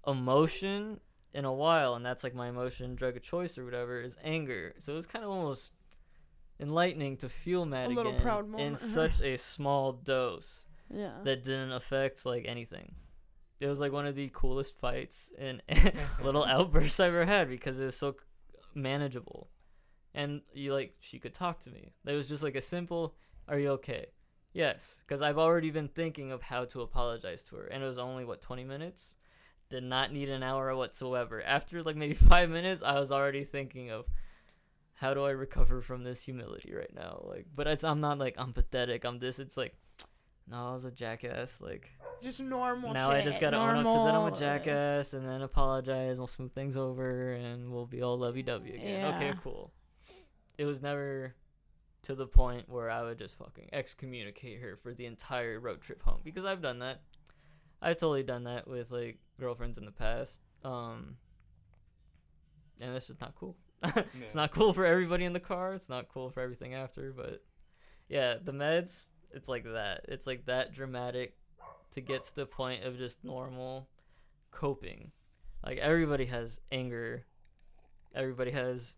emotion 0.07 1.01
in 1.33 1.45
a 1.45 1.53
while, 1.53 1.95
and 1.95 2.05
that's 2.05 2.25
like 2.25 2.35
my 2.35 2.49
emotion, 2.49 2.95
drug 2.95 3.17
of 3.17 3.23
choice 3.23 3.57
or 3.59 3.65
whatever, 3.65 4.01
is 4.01 4.17
anger. 4.23 4.75
So 4.79 4.93
it 4.93 4.97
was 4.97 5.07
kind 5.07 5.25
of 5.25 5.31
almost 5.31 5.73
enlightening 6.59 7.17
to 7.19 7.29
feel 7.29 7.65
mad 7.65 7.91
A 7.91 7.99
again 8.01 8.21
proud 8.21 8.59
in 8.59 8.77
such 8.77 9.21
a 9.23 9.37
small 9.39 9.93
dose 9.93 10.61
Yeah. 10.93 11.15
that 11.25 11.43
didn't 11.43 11.73
affect 11.73 12.27
like 12.27 12.45
anything. 12.47 12.95
It 13.61 13.67
was 13.67 13.81
like 13.81 13.93
one 13.93 14.07
of 14.07 14.15
the 14.15 14.31
coolest 14.33 14.77
fights 14.77 15.31
and 15.39 15.63
little 16.25 16.45
outbursts 16.57 16.99
I 17.01 17.07
ever 17.09 17.25
had 17.27 17.49
because 17.49 17.79
it 17.79 17.85
was 17.85 17.97
so 17.97 18.17
manageable, 18.75 19.51
and 20.15 20.43
you 20.55 20.73
like 20.73 20.95
she 21.01 21.19
could 21.19 21.35
talk 21.35 21.61
to 21.63 21.71
me. 21.71 21.93
It 22.07 22.13
was 22.15 22.29
just 22.29 22.43
like 22.43 22.57
a 22.57 22.61
simple, 22.61 23.15
"Are 23.49 23.59
you 23.59 23.71
okay?" 23.73 24.07
Yes, 24.53 24.99
because 25.07 25.23
I've 25.23 25.39
already 25.39 25.71
been 25.71 25.89
thinking 25.89 26.33
of 26.33 26.43
how 26.43 26.65
to 26.67 26.81
apologize 26.83 27.43
to 27.45 27.57
her, 27.57 27.67
and 27.67 27.83
it 27.83 27.87
was 27.87 27.99
only 27.99 28.25
what 28.25 28.41
twenty 28.43 28.65
minutes. 28.65 29.15
Did 29.71 29.85
not 29.85 30.13
need 30.13 30.29
an 30.29 30.43
hour 30.43 30.75
whatsoever. 30.77 31.43
After 31.43 31.83
like 31.83 31.97
maybe 31.97 32.15
five 32.33 32.51
minutes, 32.51 32.83
I 32.83 32.99
was 32.99 33.11
already 33.11 33.45
thinking 33.45 33.91
of 33.91 34.07
how 34.95 35.15
do 35.15 35.25
I 35.25 35.31
recover 35.31 35.81
from 35.81 36.05
this 36.05 36.23
humility 36.23 36.75
right 36.75 36.95
now. 36.95 37.25
Like, 37.25 37.47
but 37.55 37.67
it's 37.67 37.85
I'm 37.85 38.01
not 38.01 38.19
like 38.19 38.35
I'm 38.37 38.53
pathetic. 38.53 39.05
I'm 39.05 39.19
this. 39.19 39.39
It's 39.39 39.57
like, 39.57 39.75
no, 40.47 40.71
I 40.71 40.73
was 40.73 40.85
a 40.85 40.91
jackass. 40.91 41.61
Like 41.61 41.91
Just 42.21 42.41
normal 42.41 42.93
now 42.93 43.11
I 43.11 43.23
just 43.23 43.41
gotta 43.41 43.57
own 43.57 43.77
up 43.77 43.85
to 43.85 44.05
that 44.05 44.15
I'm 44.15 44.33
a 44.33 44.37
jackass, 44.37 45.15
and 45.15 45.27
then 45.27 45.43
apologize. 45.43 46.19
We'll 46.19 46.27
smooth 46.27 46.53
things 46.53 46.77
over, 46.77 47.33
and 47.33 47.71
we'll 47.71 47.87
be 47.87 48.03
all 48.03 48.19
lovey 48.19 48.43
dovey 48.43 48.75
again. 48.75 49.15
Okay, 49.15 49.33
cool. 49.43 49.73
It 50.59 50.65
was 50.67 50.83
never 50.83 51.35
to 52.03 52.15
the 52.15 52.27
point 52.27 52.69
where 52.69 52.91
I 52.91 53.03
would 53.03 53.19
just 53.19 53.39
fucking 53.39 53.71
excommunicate 53.73 54.61
her 54.61 54.77
for 54.77 54.93
the 54.95 55.07
entire 55.07 55.61
road 55.61 55.83
trip 55.83 56.03
home 56.03 56.21
because 56.25 56.45
I've 56.45 56.63
done 56.63 56.81
that. 56.81 57.03
I've 57.83 57.97
totally 57.97 58.23
done 58.23 58.45
that 58.45 58.69
with 58.69 58.91
like 58.91 59.19
girlfriends 59.41 59.79
in 59.79 59.85
the 59.85 59.93
past. 59.93 60.41
Um, 60.65 61.17
and 62.81 62.95
that's 62.95 63.09
just 63.09 63.21
not 63.21 63.35
cool. 63.35 63.57
It's 64.23 64.35
not 64.35 64.51
cool 64.51 64.73
for 64.73 64.85
everybody 64.85 65.25
in 65.25 65.33
the 65.33 65.41
car. 65.41 65.75
It's 65.75 65.89
not 65.89 66.09
cool 66.09 66.31
for 66.31 66.41
everything 66.41 66.75
after. 66.75 67.13
But 67.13 67.43
yeah, 68.09 68.35
the 68.43 68.53
meds, 68.53 69.09
it's 69.33 69.49
like 69.49 69.65
that. 69.65 70.05
It's 70.09 70.27
like 70.27 70.47
that 70.47 70.73
dramatic 70.73 71.35
to 71.93 72.01
get 72.01 72.25
to 72.25 72.37
the 72.37 72.47
point 72.47 72.85
of 72.85 72.99
just 72.99 73.25
normal 73.25 73.89
coping. 74.51 75.13
Like 75.65 75.79
everybody 75.79 76.27
has 76.27 76.61
anger, 76.71 77.27
everybody 78.15 78.51
has 78.51 78.95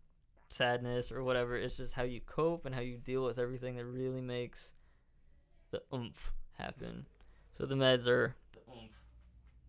sadness 0.48 1.10
or 1.10 1.22
whatever. 1.22 1.56
It's 1.56 1.76
just 1.76 1.94
how 1.94 2.02
you 2.02 2.20
cope 2.20 2.66
and 2.66 2.74
how 2.74 2.80
you 2.80 2.98
deal 2.98 3.24
with 3.24 3.38
everything 3.38 3.76
that 3.76 3.86
really 3.86 4.20
makes 4.20 4.74
the 5.70 5.82
oomph 5.92 6.32
happen. 6.52 7.06
So 7.58 7.66
the 7.66 7.74
meds 7.74 8.06
are 8.06 8.36
the 8.52 8.60
oomph. 8.70 9.01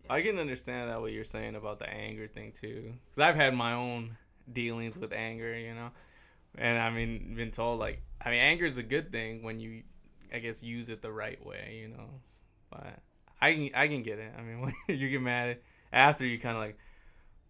I 0.08 0.22
can 0.22 0.38
understand 0.38 0.90
that 0.90 1.00
what 1.00 1.12
you're 1.12 1.24
saying 1.24 1.56
about 1.56 1.78
the 1.78 1.88
anger 1.88 2.28
thing 2.28 2.52
too, 2.52 2.92
because 3.04 3.18
I've 3.20 3.36
had 3.36 3.54
my 3.54 3.72
own 3.72 4.16
dealings 4.52 4.98
with 4.98 5.12
anger, 5.12 5.56
you 5.56 5.74
know, 5.74 5.90
and 6.56 6.78
I 6.80 6.90
mean, 6.90 7.34
been 7.34 7.50
told 7.50 7.80
like, 7.80 8.02
I 8.24 8.30
mean, 8.30 8.40
anger 8.40 8.66
is 8.66 8.78
a 8.78 8.82
good 8.82 9.10
thing 9.10 9.42
when 9.42 9.60
you, 9.60 9.82
I 10.32 10.38
guess, 10.38 10.62
use 10.62 10.88
it 10.88 11.02
the 11.02 11.12
right 11.12 11.44
way, 11.44 11.78
you 11.80 11.88
know. 11.88 12.08
But 12.70 12.98
I 13.40 13.54
can, 13.54 13.70
I 13.74 13.88
can 13.88 14.02
get 14.02 14.18
it. 14.18 14.32
I 14.38 14.42
mean, 14.42 14.60
when 14.86 14.98
you 14.98 15.08
get 15.08 15.22
mad 15.22 15.58
after, 15.92 16.26
you 16.26 16.38
kind 16.38 16.56
of 16.56 16.62
like, 16.62 16.78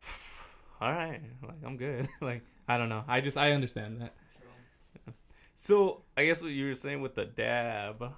all 0.81 0.93
right, 0.93 1.21
like 1.43 1.65
I'm 1.65 1.77
good. 1.77 2.09
like 2.21 2.43
I 2.69 2.79
don't 2.79 2.89
know. 2.89 3.05
I 3.09 3.21
just 3.21 3.37
I 3.37 3.53
understand 3.53 4.01
that. 4.01 4.15
So 5.55 6.03
I 6.17 6.27
guess 6.27 6.43
what 6.43 6.51
you 6.51 6.67
were 6.67 6.75
saying 6.75 7.01
with 7.01 7.15
the 7.15 7.25
dab. 7.25 8.13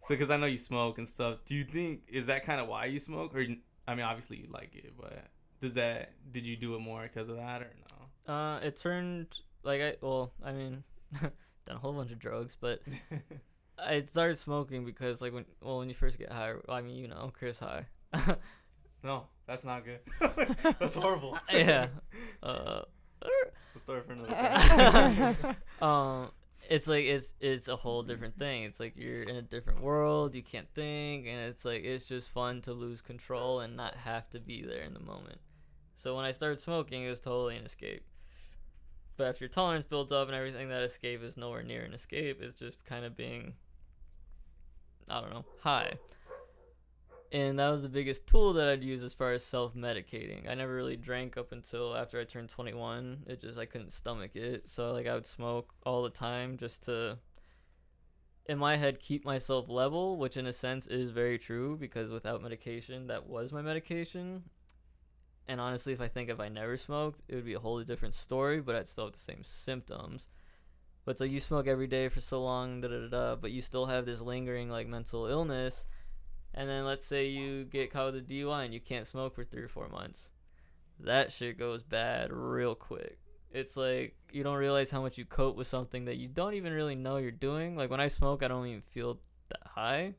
So 0.00 0.14
because 0.14 0.30
I 0.30 0.36
know 0.36 0.46
you 0.46 0.58
smoke 0.58 0.98
and 0.98 1.06
stuff, 1.08 1.38
do 1.44 1.54
you 1.56 1.64
think 1.64 2.02
is 2.08 2.26
that 2.26 2.44
kind 2.44 2.60
of 2.60 2.68
why 2.68 2.84
you 2.86 2.98
smoke, 2.98 3.34
or 3.34 3.40
I 3.86 3.94
mean, 3.94 4.04
obviously 4.04 4.36
you 4.38 4.48
like 4.52 4.74
it, 4.74 4.92
but 5.00 5.24
does 5.60 5.74
that 5.74 6.12
did 6.30 6.46
you 6.46 6.56
do 6.56 6.74
it 6.76 6.80
more 6.80 7.02
because 7.02 7.28
of 7.28 7.36
that 7.36 7.62
or 7.62 7.70
no? 8.26 8.32
Uh, 8.32 8.60
it 8.60 8.76
turned 8.76 9.26
like 9.64 9.80
I 9.80 9.94
well, 10.00 10.32
I 10.44 10.52
mean, 10.52 10.84
done 11.20 11.30
a 11.68 11.78
whole 11.78 11.92
bunch 11.92 12.12
of 12.12 12.18
drugs, 12.18 12.56
but 12.60 12.80
I 13.78 14.02
started 14.04 14.36
smoking 14.38 14.84
because 14.84 15.20
like 15.20 15.32
when 15.32 15.44
well 15.60 15.78
when 15.78 15.88
you 15.88 15.94
first 15.94 16.18
get 16.18 16.30
high, 16.30 16.52
I 16.68 16.80
mean 16.80 16.96
you 16.96 17.08
know 17.08 17.32
Chris 17.36 17.58
high, 17.58 17.86
No, 19.04 19.26
that's 19.46 19.64
not 19.64 19.84
good. 19.84 20.00
that's 20.78 20.96
horrible. 20.96 21.38
yeah. 21.52 21.88
Uh, 22.42 22.82
We'll 23.74 23.80
start 23.80 24.06
for 24.06 24.12
another. 24.12 25.56
um, 25.82 26.30
it's 26.68 26.86
like 26.86 27.06
it's 27.06 27.34
it's 27.40 27.68
a 27.68 27.76
whole 27.76 28.02
different 28.02 28.38
thing. 28.38 28.64
It's 28.64 28.78
like 28.78 28.94
you're 28.96 29.22
in 29.22 29.36
a 29.36 29.42
different 29.42 29.80
world. 29.80 30.34
You 30.34 30.42
can't 30.42 30.68
think, 30.74 31.26
and 31.26 31.40
it's 31.48 31.64
like 31.64 31.82
it's 31.82 32.04
just 32.04 32.30
fun 32.30 32.60
to 32.62 32.72
lose 32.72 33.00
control 33.00 33.60
and 33.60 33.74
not 33.74 33.94
have 33.96 34.28
to 34.30 34.40
be 34.40 34.62
there 34.62 34.82
in 34.82 34.92
the 34.92 35.00
moment. 35.00 35.38
So 35.96 36.14
when 36.14 36.26
I 36.26 36.30
started 36.30 36.60
smoking, 36.60 37.02
it 37.02 37.08
was 37.08 37.20
totally 37.20 37.56
an 37.56 37.64
escape. 37.64 38.04
But 39.16 39.28
after 39.28 39.44
your 39.44 39.50
tolerance 39.50 39.86
builds 39.86 40.12
up 40.12 40.28
and 40.28 40.36
everything, 40.36 40.68
that 40.68 40.82
escape 40.82 41.24
is 41.24 41.36
nowhere 41.36 41.62
near 41.62 41.82
an 41.82 41.94
escape. 41.94 42.40
It's 42.40 42.58
just 42.58 42.84
kind 42.84 43.04
of 43.04 43.16
being, 43.16 43.54
I 45.08 45.20
don't 45.20 45.30
know, 45.30 45.44
high. 45.60 45.94
And 47.30 47.58
that 47.58 47.68
was 47.70 47.82
the 47.82 47.90
biggest 47.90 48.26
tool 48.26 48.54
that 48.54 48.68
I'd 48.68 48.82
use 48.82 49.02
as 49.02 49.12
far 49.12 49.32
as 49.32 49.44
self 49.44 49.74
medicating. 49.74 50.48
I 50.48 50.54
never 50.54 50.74
really 50.74 50.96
drank 50.96 51.36
up 51.36 51.52
until 51.52 51.94
after 51.94 52.18
I 52.18 52.24
turned 52.24 52.48
21. 52.48 53.24
It 53.26 53.42
just, 53.42 53.58
I 53.58 53.66
couldn't 53.66 53.92
stomach 53.92 54.34
it. 54.34 54.68
So, 54.68 54.92
like, 54.92 55.06
I 55.06 55.14
would 55.14 55.26
smoke 55.26 55.74
all 55.84 56.02
the 56.02 56.10
time 56.10 56.56
just 56.56 56.84
to, 56.84 57.18
in 58.46 58.58
my 58.58 58.76
head, 58.76 59.00
keep 59.00 59.26
myself 59.26 59.68
level, 59.68 60.16
which 60.16 60.38
in 60.38 60.46
a 60.46 60.52
sense 60.52 60.86
is 60.86 61.10
very 61.10 61.38
true 61.38 61.76
because 61.76 62.10
without 62.10 62.42
medication, 62.42 63.08
that 63.08 63.26
was 63.26 63.52
my 63.52 63.60
medication. 63.60 64.44
And 65.46 65.60
honestly, 65.60 65.92
if 65.92 66.00
I 66.00 66.08
think 66.08 66.30
if 66.30 66.40
I 66.40 66.48
never 66.48 66.78
smoked, 66.78 67.20
it 67.28 67.34
would 67.34 67.46
be 67.46 67.54
a 67.54 67.58
wholly 67.58 67.84
different 67.84 68.14
story, 68.14 68.60
but 68.60 68.74
I'd 68.74 68.86
still 68.86 69.04
have 69.04 69.14
the 69.14 69.18
same 69.18 69.42
symptoms. 69.42 70.26
But 71.04 71.20
like 71.20 71.30
you 71.30 71.40
smoke 71.40 71.66
every 71.66 71.86
day 71.86 72.08
for 72.08 72.20
so 72.20 72.42
long, 72.42 72.82
da 72.82 72.88
da 72.88 73.00
da 73.00 73.08
da, 73.08 73.36
but 73.36 73.50
you 73.50 73.62
still 73.62 73.86
have 73.86 74.04
this 74.04 74.20
lingering 74.20 74.68
like 74.68 74.86
mental 74.86 75.26
illness. 75.26 75.86
And 76.54 76.68
then 76.68 76.84
let's 76.84 77.04
say 77.04 77.26
you 77.28 77.64
get 77.64 77.92
caught 77.92 78.12
with 78.12 78.16
a 78.16 78.20
DUI 78.26 78.64
and 78.64 78.74
you 78.74 78.80
can't 78.80 79.06
smoke 79.06 79.34
for 79.34 79.44
three 79.44 79.62
or 79.62 79.68
four 79.68 79.88
months. 79.88 80.30
That 81.00 81.30
shit 81.32 81.58
goes 81.58 81.84
bad 81.84 82.32
real 82.32 82.74
quick. 82.74 83.18
It's 83.50 83.76
like 83.76 84.16
you 84.32 84.42
don't 84.42 84.56
realize 84.56 84.90
how 84.90 85.00
much 85.00 85.16
you 85.18 85.24
cope 85.24 85.56
with 85.56 85.66
something 85.66 86.06
that 86.06 86.16
you 86.16 86.28
don't 86.28 86.54
even 86.54 86.72
really 86.72 86.96
know 86.96 87.16
you're 87.18 87.30
doing. 87.30 87.76
Like 87.76 87.90
when 87.90 88.00
I 88.00 88.08
smoke, 88.08 88.42
I 88.42 88.48
don't 88.48 88.66
even 88.66 88.82
feel 88.82 89.20
that 89.50 89.60
high. 89.66 90.14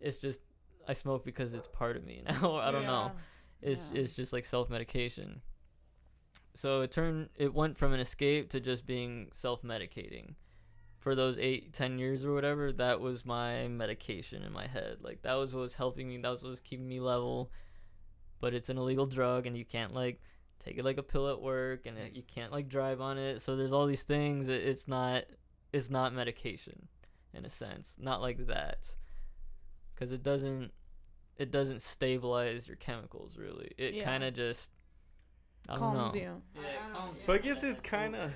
It's 0.00 0.18
just 0.18 0.40
I 0.88 0.92
smoke 0.92 1.24
because 1.24 1.52
it's 1.54 1.68
part 1.68 1.96
of 1.96 2.04
me 2.04 2.22
now. 2.28 2.56
I 2.56 2.70
don't 2.70 2.86
know. 2.86 3.12
It's 3.60 3.88
Yeah. 3.92 4.00
it's 4.02 4.14
just 4.14 4.32
like 4.32 4.44
self 4.44 4.70
medication. 4.70 5.40
So 6.54 6.82
it 6.82 6.92
turned 6.92 7.28
it 7.34 7.52
went 7.52 7.76
from 7.76 7.92
an 7.92 8.00
escape 8.00 8.50
to 8.50 8.60
just 8.60 8.86
being 8.86 9.28
self 9.32 9.62
medicating. 9.62 10.34
For 11.06 11.14
those 11.14 11.38
eight, 11.38 11.72
ten 11.72 12.00
years 12.00 12.24
or 12.24 12.32
whatever, 12.34 12.72
that 12.72 13.00
was 13.00 13.24
my 13.24 13.68
medication 13.68 14.42
in 14.42 14.52
my 14.52 14.66
head. 14.66 14.96
Like 15.02 15.22
that 15.22 15.34
was 15.34 15.54
what 15.54 15.60
was 15.60 15.76
helping 15.76 16.08
me. 16.08 16.16
That 16.16 16.30
was 16.30 16.42
what 16.42 16.50
was 16.50 16.58
keeping 16.60 16.88
me 16.88 16.98
level. 16.98 17.52
But 18.40 18.54
it's 18.54 18.70
an 18.70 18.76
illegal 18.76 19.06
drug, 19.06 19.46
and 19.46 19.56
you 19.56 19.64
can't 19.64 19.94
like 19.94 20.20
take 20.58 20.78
it 20.78 20.84
like 20.84 20.98
a 20.98 21.04
pill 21.04 21.28
at 21.28 21.40
work, 21.40 21.86
and 21.86 21.96
it, 21.96 22.14
you 22.16 22.24
can't 22.24 22.50
like 22.50 22.68
drive 22.68 23.00
on 23.00 23.18
it. 23.18 23.40
So 23.40 23.54
there's 23.54 23.72
all 23.72 23.86
these 23.86 24.02
things. 24.02 24.48
It, 24.48 24.64
it's 24.64 24.88
not 24.88 25.26
it's 25.72 25.90
not 25.90 26.12
medication, 26.12 26.88
in 27.32 27.44
a 27.44 27.50
sense. 27.50 27.94
Not 28.00 28.20
like 28.20 28.44
that, 28.48 28.92
because 29.94 30.10
it 30.10 30.24
doesn't 30.24 30.72
it 31.36 31.52
doesn't 31.52 31.82
stabilize 31.82 32.66
your 32.66 32.78
chemicals 32.78 33.36
really. 33.38 33.70
It 33.78 33.94
Yeah. 33.94 34.04
kind 34.06 34.24
of 34.24 34.34
just 34.34 34.72
I 35.68 35.74
don't 35.76 35.82
Calms 35.94 36.14
know. 36.14 36.20
you. 36.20 36.42
Yeah, 36.56 36.62
it 36.62 36.92
calms 36.92 37.18
But 37.26 37.32
I 37.36 37.38
guess 37.38 37.62
it's 37.62 37.80
kind 37.80 38.16
of, 38.16 38.32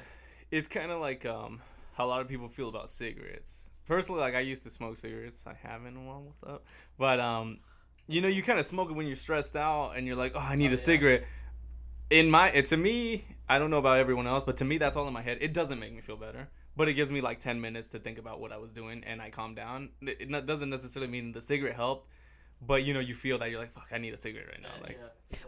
it's 0.52 0.68
kind 0.68 0.92
of 0.92 1.00
like 1.00 1.26
um 1.26 1.60
how 2.00 2.06
a 2.06 2.08
lot 2.08 2.20
of 2.22 2.28
people 2.28 2.48
feel 2.48 2.68
about 2.68 2.88
cigarettes. 2.88 3.70
Personally, 3.86 4.20
like 4.22 4.34
I 4.34 4.40
used 4.40 4.62
to 4.62 4.70
smoke 4.70 4.96
cigarettes. 4.96 5.46
I 5.46 5.54
haven't 5.66 5.88
in 5.88 5.96
a 5.96 6.06
while. 6.06 6.22
What's 6.22 6.42
up? 6.42 6.64
But 6.96 7.20
um, 7.20 7.58
you 8.06 8.20
know, 8.22 8.28
you 8.28 8.42
kind 8.42 8.58
of 8.58 8.64
smoke 8.64 8.88
it 8.90 8.94
when 8.94 9.06
you're 9.06 9.16
stressed 9.16 9.54
out 9.56 9.92
and 9.96 10.06
you're 10.06 10.16
like, 10.16 10.32
oh, 10.34 10.38
I 10.40 10.56
need 10.56 10.66
Oh, 10.66 10.68
a 10.68 10.70
yeah. 10.70 10.76
cigarette. 10.76 11.24
In 12.08 12.30
my, 12.30 12.48
it, 12.50 12.66
to 12.66 12.76
me, 12.76 13.24
I 13.48 13.58
don't 13.58 13.70
know 13.70 13.78
about 13.78 13.98
everyone 13.98 14.26
else, 14.26 14.42
but 14.44 14.56
to 14.58 14.64
me, 14.64 14.78
that's 14.78 14.96
all 14.96 15.06
in 15.06 15.12
my 15.12 15.22
head. 15.22 15.38
It 15.40 15.52
doesn't 15.52 15.78
make 15.78 15.92
me 15.94 16.00
feel 16.00 16.16
better, 16.16 16.48
but 16.76 16.88
it 16.88 16.94
gives 16.94 17.10
me 17.10 17.20
like 17.20 17.38
ten 17.38 17.60
minutes 17.60 17.90
to 17.90 17.98
think 18.00 18.18
about 18.18 18.40
what 18.40 18.50
I 18.50 18.56
was 18.56 18.72
doing, 18.72 19.04
and 19.06 19.20
I 19.20 19.28
calm 19.30 19.54
down. 19.54 19.90
It, 20.00 20.16
it 20.20 20.46
doesn't 20.46 20.70
necessarily 20.70 21.10
mean 21.10 21.30
the 21.32 21.42
cigarette 21.42 21.76
helped, 21.76 22.08
but 22.66 22.82
you 22.84 22.94
know, 22.94 23.00
you 23.00 23.14
feel 23.14 23.38
that 23.38 23.50
you're 23.50 23.60
like, 23.60 23.70
fuck, 23.72 23.88
I 23.92 23.98
need 23.98 24.14
a 24.14 24.16
cigarette 24.16 24.48
right 24.48 24.62
now. 24.62 24.74
Like, 24.82 24.98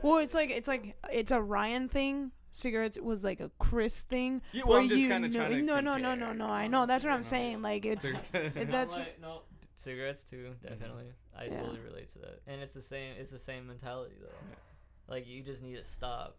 Well, 0.03 0.19
it's 0.19 0.35
like 0.35 0.51
it's 0.51 0.69
like 0.69 0.95
it's 1.11 1.33
a 1.33 1.41
Ryan 1.41 1.89
thing. 1.89 2.31
Cigarettes 2.53 2.99
was 3.01 3.25
like 3.25 3.41
a 3.41 3.51
Chris 3.59 4.05
thing. 4.05 4.43
yeah, 4.53 4.63
well, 4.67 4.79
I'm 4.79 4.89
just 4.89 5.01
you 5.01 5.09
kind 5.09 5.25
of 5.25 5.33
know, 5.33 5.41
trying 5.41 5.51
to 5.51 5.63
no, 5.63 5.81
no, 5.81 5.97
no, 5.97 6.15
no, 6.15 6.33
no. 6.33 6.47
I 6.47 6.69
know. 6.69 6.87
That's 6.87 7.05
what 7.05 7.13
I'm 7.13 7.23
saying. 7.23 7.63
Like 7.63 7.85
it's 7.85 8.05
Cigarettes. 8.29 8.53
that's 8.71 8.97
no 9.21 9.41
cigarettes 9.75 10.23
too, 10.23 10.51
mm-hmm. 10.51 10.69
definitely. 10.69 11.13
I 11.37 11.49
totally 11.49 11.81
relate 11.81 12.09
to 12.13 12.19
that. 12.21 12.41
And 12.47 12.61
it's 12.61 12.75
the 12.75 12.83
same 12.83 13.15
it's 13.19 13.31
the 13.31 13.39
same 13.39 13.67
mentality 13.67 14.15
though. 14.21 15.13
Like 15.13 15.27
you 15.27 15.43
just 15.43 15.63
need 15.63 15.77
to 15.77 15.83
stop. 15.83 16.37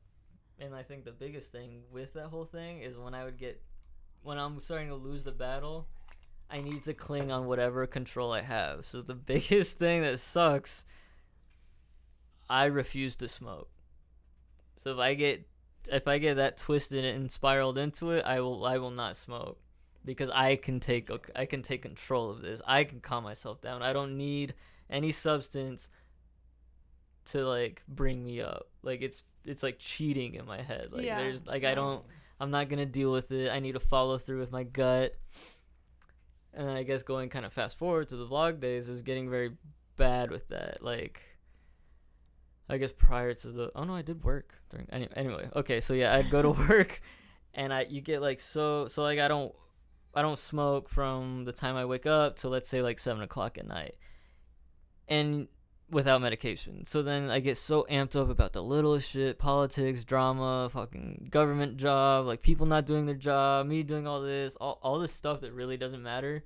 And 0.60 0.76
I 0.76 0.84
think 0.84 1.04
the 1.04 1.12
biggest 1.12 1.52
thing 1.52 1.82
with 1.92 2.14
that 2.14 2.28
whole 2.28 2.46
thing 2.46 2.82
is 2.82 2.98
when 2.98 3.14
I 3.14 3.26
would 3.26 3.38
get 3.38 3.62
when 4.22 4.38
I'm 4.38 4.60
starting 4.60 4.88
to 4.90 4.96
lose 4.96 5.24
the 5.24 5.32
battle, 5.32 5.88
I 6.50 6.60
need 6.60 6.84
to 6.86 6.94
cling 6.94 7.32
on 7.32 7.48
whatever 7.48 7.86
control 7.88 8.32
I 8.32 8.42
have. 8.42 8.86
So 8.86 9.02
the 9.02 9.16
biggest 9.34 9.78
thing 9.78 10.04
that 10.04 10.20
sucks 10.20 10.86
I 12.50 12.66
refuse 12.66 13.16
to 13.18 13.28
smoke. 13.28 13.70
So 14.84 14.92
if 14.92 15.00
I 15.00 15.14
get 15.14 15.48
if 15.92 16.08
I 16.08 16.18
get 16.18 16.36
that 16.36 16.58
twisted 16.58 17.04
and 17.06 17.30
spiraled 17.32 17.78
into 17.78 18.12
it, 18.12 18.24
I 18.26 18.40
will 18.40 18.66
I 18.66 18.78
will 18.78 18.92
not 18.92 19.16
smoke 19.18 19.60
because 20.06 20.30
I 20.30 20.56
can 20.56 20.80
take 20.80 21.10
I 21.36 21.46
can 21.46 21.62
take 21.62 21.82
control 21.82 22.30
of 22.30 22.42
this. 22.42 22.62
I 22.66 22.84
can 22.84 23.00
calm 23.00 23.24
myself 23.24 23.62
down. 23.62 23.82
I 23.82 23.94
don't 23.94 24.18
need 24.18 24.54
any 24.90 25.12
substance 25.12 25.90
to 27.26 27.46
like 27.48 27.82
bring 27.88 28.24
me 28.24 28.42
up. 28.42 28.68
Like 28.82 29.02
it's 29.02 29.24
it's 29.46 29.64
like 29.64 29.78
cheating 29.80 30.36
in 30.36 30.46
my 30.46 30.62
head. 30.62 30.90
Like 30.92 31.06
Yeah. 31.06 31.18
there's 31.20 31.46
like 31.46 31.64
I 31.64 31.76
don't 31.76 32.04
I'm 32.40 32.52
not 32.52 32.70
gonna 32.70 32.86
deal 32.86 33.12
with 33.12 33.32
it. 33.32 33.52
I 33.52 33.60
need 33.60 33.74
to 33.74 33.80
follow 33.80 34.18
through 34.18 34.40
with 34.40 34.52
my 34.52 34.64
gut. 34.64 35.16
And 36.54 36.68
then 36.68 36.76
I 36.76 36.84
guess 36.84 37.02
going 37.04 37.30
kind 37.30 37.46
of 37.46 37.54
fast 37.54 37.80
forward 37.80 38.10
to 38.10 38.16
the 38.16 38.28
vlog 38.28 38.60
days, 38.60 38.88
it 38.88 38.92
was 38.92 39.02
getting 39.02 39.30
very 39.30 39.52
bad 39.96 40.30
with 40.30 40.48
that. 40.50 40.84
Like, 40.84 41.24
I 42.74 42.78
guess 42.78 42.92
prior 42.92 43.34
to 43.34 43.52
the 43.52 43.72
oh 43.76 43.84
no, 43.84 43.96
I 43.96 44.02
did 44.02 44.24
work 44.24 44.56
during 44.70 44.88
any, 44.92 45.08
anyway. 45.16 45.50
Okay, 45.56 45.80
so 45.80 45.94
yeah, 45.94 46.16
I'd 46.16 46.30
go 46.30 46.42
to 46.42 46.50
work, 46.70 47.02
and 47.54 47.74
I 47.74 47.86
you 47.90 48.02
get 48.02 48.22
like 48.22 48.40
so 48.40 48.88
so 48.88 49.04
like 49.04 49.20
I 49.20 49.28
don't 49.28 49.54
I 50.14 50.22
don't 50.22 50.40
smoke 50.40 50.90
from 50.90 51.46
the 51.46 51.52
time 51.52 51.76
I 51.76 51.86
wake 51.86 52.06
up 52.06 52.38
to 52.38 52.50
let's 52.50 52.68
say 52.70 52.82
like 52.82 53.00
seven 53.00 53.22
o'clock 53.22 53.58
at 53.58 53.68
night, 53.68 53.96
and 55.08 55.48
without 55.90 56.22
medication. 56.22 56.86
So 56.86 57.02
then 57.04 57.30
I 57.30 57.40
get 57.40 57.58
so 57.58 57.86
amped 57.90 58.20
up 58.20 58.30
about 58.30 58.54
the 58.54 58.64
littlest 58.64 59.12
shit, 59.12 59.38
politics, 59.38 60.04
drama, 60.04 60.70
fucking 60.72 61.28
government 61.30 61.78
job, 61.78 62.26
like 62.26 62.42
people 62.42 62.66
not 62.66 62.86
doing 62.86 63.06
their 63.06 63.16
job, 63.16 63.68
me 63.68 63.84
doing 63.84 64.08
all 64.08 64.22
this, 64.22 64.56
all, 64.56 64.80
all 64.82 65.00
this 65.00 65.12
stuff 65.12 65.42
that 65.42 65.54
really 65.54 65.78
doesn't 65.78 66.02
matter. 66.02 66.44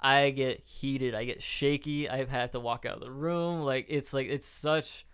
I 0.00 0.30
get 0.30 0.60
heated, 0.64 1.14
I 1.14 1.24
get 1.24 1.42
shaky, 1.42 2.08
I've 2.08 2.28
had 2.28 2.52
to 2.52 2.60
walk 2.60 2.84
out 2.84 2.94
of 2.94 3.00
the 3.00 3.10
room. 3.10 3.62
Like 3.62 3.86
it's 3.88 4.12
like 4.12 4.26
it's 4.28 4.46
such 4.46 5.05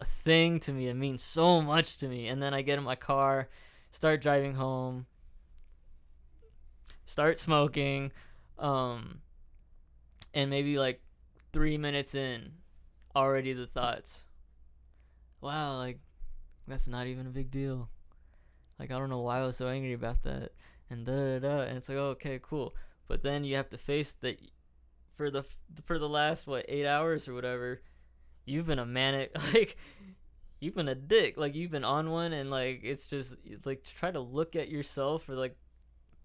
a 0.00 0.04
thing 0.04 0.58
to 0.60 0.72
me. 0.72 0.88
It 0.88 0.94
means 0.94 1.22
so 1.22 1.60
much 1.60 1.98
to 1.98 2.08
me. 2.08 2.28
And 2.28 2.42
then 2.42 2.54
I 2.54 2.62
get 2.62 2.78
in 2.78 2.84
my 2.84 2.96
car, 2.96 3.48
start 3.90 4.20
driving 4.20 4.54
home, 4.54 5.06
start 7.06 7.38
smoking, 7.38 8.12
um 8.60 9.20
and 10.34 10.50
maybe 10.50 10.78
like 10.78 11.00
3 11.52 11.78
minutes 11.78 12.14
in 12.14 12.52
already 13.16 13.52
the 13.52 13.66
thoughts 13.66 14.24
wow 15.40 15.76
like 15.76 15.98
that's 16.68 16.86
not 16.86 17.06
even 17.06 17.26
a 17.26 17.30
big 17.30 17.50
deal 17.50 17.88
like 18.78 18.92
i 18.92 18.98
don't 18.98 19.10
know 19.10 19.20
why 19.20 19.40
i 19.40 19.46
was 19.46 19.56
so 19.56 19.68
angry 19.68 19.94
about 19.94 20.22
that 20.22 20.52
and 20.90 21.06
da 21.06 21.12
da 21.12 21.38
da 21.40 21.60
and 21.62 21.76
it's 21.78 21.88
like 21.88 21.98
oh, 21.98 22.10
okay 22.10 22.38
cool 22.42 22.74
but 23.08 23.22
then 23.22 23.42
you 23.42 23.56
have 23.56 23.68
to 23.68 23.78
face 23.78 24.12
that 24.20 24.38
for 25.16 25.30
the 25.30 25.44
for 25.84 25.98
the 25.98 26.08
last 26.08 26.46
what 26.46 26.64
eight 26.68 26.86
hours 26.86 27.26
or 27.26 27.34
whatever 27.34 27.80
you've 28.44 28.66
been 28.66 28.78
a 28.78 28.86
manic 28.86 29.36
like 29.54 29.76
you've 30.60 30.74
been 30.74 30.88
a 30.88 30.94
dick. 30.94 31.36
Like 31.36 31.54
you've 31.54 31.70
been 31.70 31.84
on 31.84 32.10
one 32.10 32.32
and 32.32 32.50
like 32.50 32.80
it's 32.84 33.06
just 33.06 33.36
like 33.64 33.82
to 33.84 33.94
try 33.94 34.10
to 34.10 34.20
look 34.20 34.54
at 34.54 34.68
yourself 34.68 35.24
for 35.24 35.34
like 35.34 35.56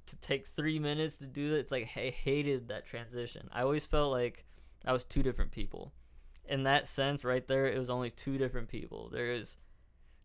to 0.08 0.16
take 0.18 0.48
three 0.48 0.78
minutes 0.78 1.18
to 1.18 1.26
do 1.26 1.50
that 1.50 1.58
it's 1.58 1.72
like 1.72 1.90
i 1.96 2.10
hated 2.10 2.68
that 2.68 2.86
transition. 2.86 3.50
I 3.52 3.62
always 3.62 3.86
felt 3.86 4.12
like 4.12 4.46
i 4.86 4.92
was 4.92 5.06
two 5.06 5.24
different 5.24 5.52
people. 5.52 5.94
In 6.48 6.64
that 6.64 6.88
sense 6.88 7.24
right 7.24 7.48
there 7.48 7.66
it 7.66 7.80
was 7.80 7.90
only 7.90 8.12
two 8.12 8.38
different 8.38 8.68
people. 8.68 9.10
There's 9.12 9.58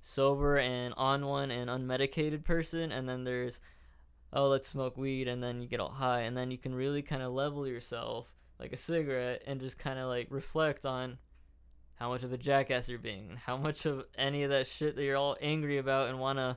sober 0.02 0.58
and 0.58 0.94
on 0.96 1.26
one 1.26 1.50
and 1.50 1.70
unmedicated 1.70 2.44
person 2.44 2.90
and 2.90 3.08
then 3.08 3.24
there's 3.24 3.60
oh 4.32 4.48
let's 4.48 4.66
smoke 4.66 4.96
weed 4.96 5.28
and 5.28 5.42
then 5.42 5.60
you 5.60 5.68
get 5.68 5.80
all 5.80 5.90
high 5.90 6.22
and 6.22 6.34
then 6.36 6.50
you 6.50 6.56
can 6.56 6.74
really 6.74 7.02
kind 7.02 7.22
of 7.22 7.32
level 7.32 7.66
yourself 7.66 8.26
like 8.58 8.72
a 8.72 8.78
cigarette 8.78 9.42
and 9.46 9.60
just 9.60 9.78
kind 9.78 9.98
of 9.98 10.08
like 10.08 10.26
reflect 10.30 10.86
on 10.86 11.18
how 12.00 12.08
much 12.08 12.22
of 12.24 12.32
a 12.32 12.38
jackass 12.38 12.88
you're 12.88 12.98
being 12.98 13.38
how 13.44 13.56
much 13.56 13.86
of 13.86 14.04
any 14.18 14.42
of 14.42 14.50
that 14.50 14.66
shit 14.66 14.96
that 14.96 15.04
you're 15.04 15.16
all 15.16 15.36
angry 15.40 15.78
about 15.78 16.08
and 16.08 16.18
want 16.18 16.38
to 16.38 16.56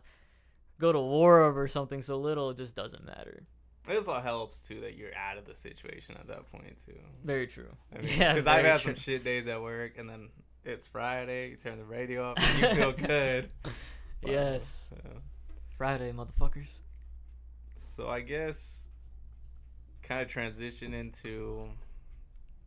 go 0.79 0.91
to 0.91 0.99
war 0.99 1.41
over 1.43 1.67
something 1.67 2.01
so 2.01 2.17
little 2.17 2.49
it 2.49 2.57
just 2.57 2.75
doesn't 2.75 3.05
matter 3.05 3.43
It 3.87 3.95
also 3.95 4.19
helps 4.19 4.65
too 4.67 4.79
that 4.81 4.95
you're 4.95 5.13
out 5.15 5.37
of 5.37 5.45
the 5.45 5.53
situation 5.55 6.15
at 6.19 6.27
that 6.27 6.49
point 6.51 6.81
too. 6.85 6.97
very 7.23 7.45
true 7.45 7.69
I 7.93 8.01
mean, 8.01 8.17
Yeah, 8.17 8.31
because 8.33 8.47
I've 8.47 8.65
had 8.65 8.79
some 8.81 8.95
shit 8.95 9.23
days 9.23 9.47
at 9.47 9.61
work, 9.61 9.97
and 9.97 10.09
then 10.09 10.29
it's 10.63 10.87
Friday. 10.87 11.49
You 11.49 11.55
turn 11.57 11.77
the 11.77 11.83
radio 11.83 12.31
up, 12.31 12.39
and 12.39 12.59
you 12.59 12.75
feel 12.75 12.91
good. 13.07 13.49
Yes 14.25 14.87
friday 15.77 16.13
motherfuckers 16.13 16.69
So 17.75 18.07
I 18.07 18.21
guess 18.21 18.89
kind 20.01 20.21
of 20.21 20.29
transition 20.29 20.93
into, 20.93 21.67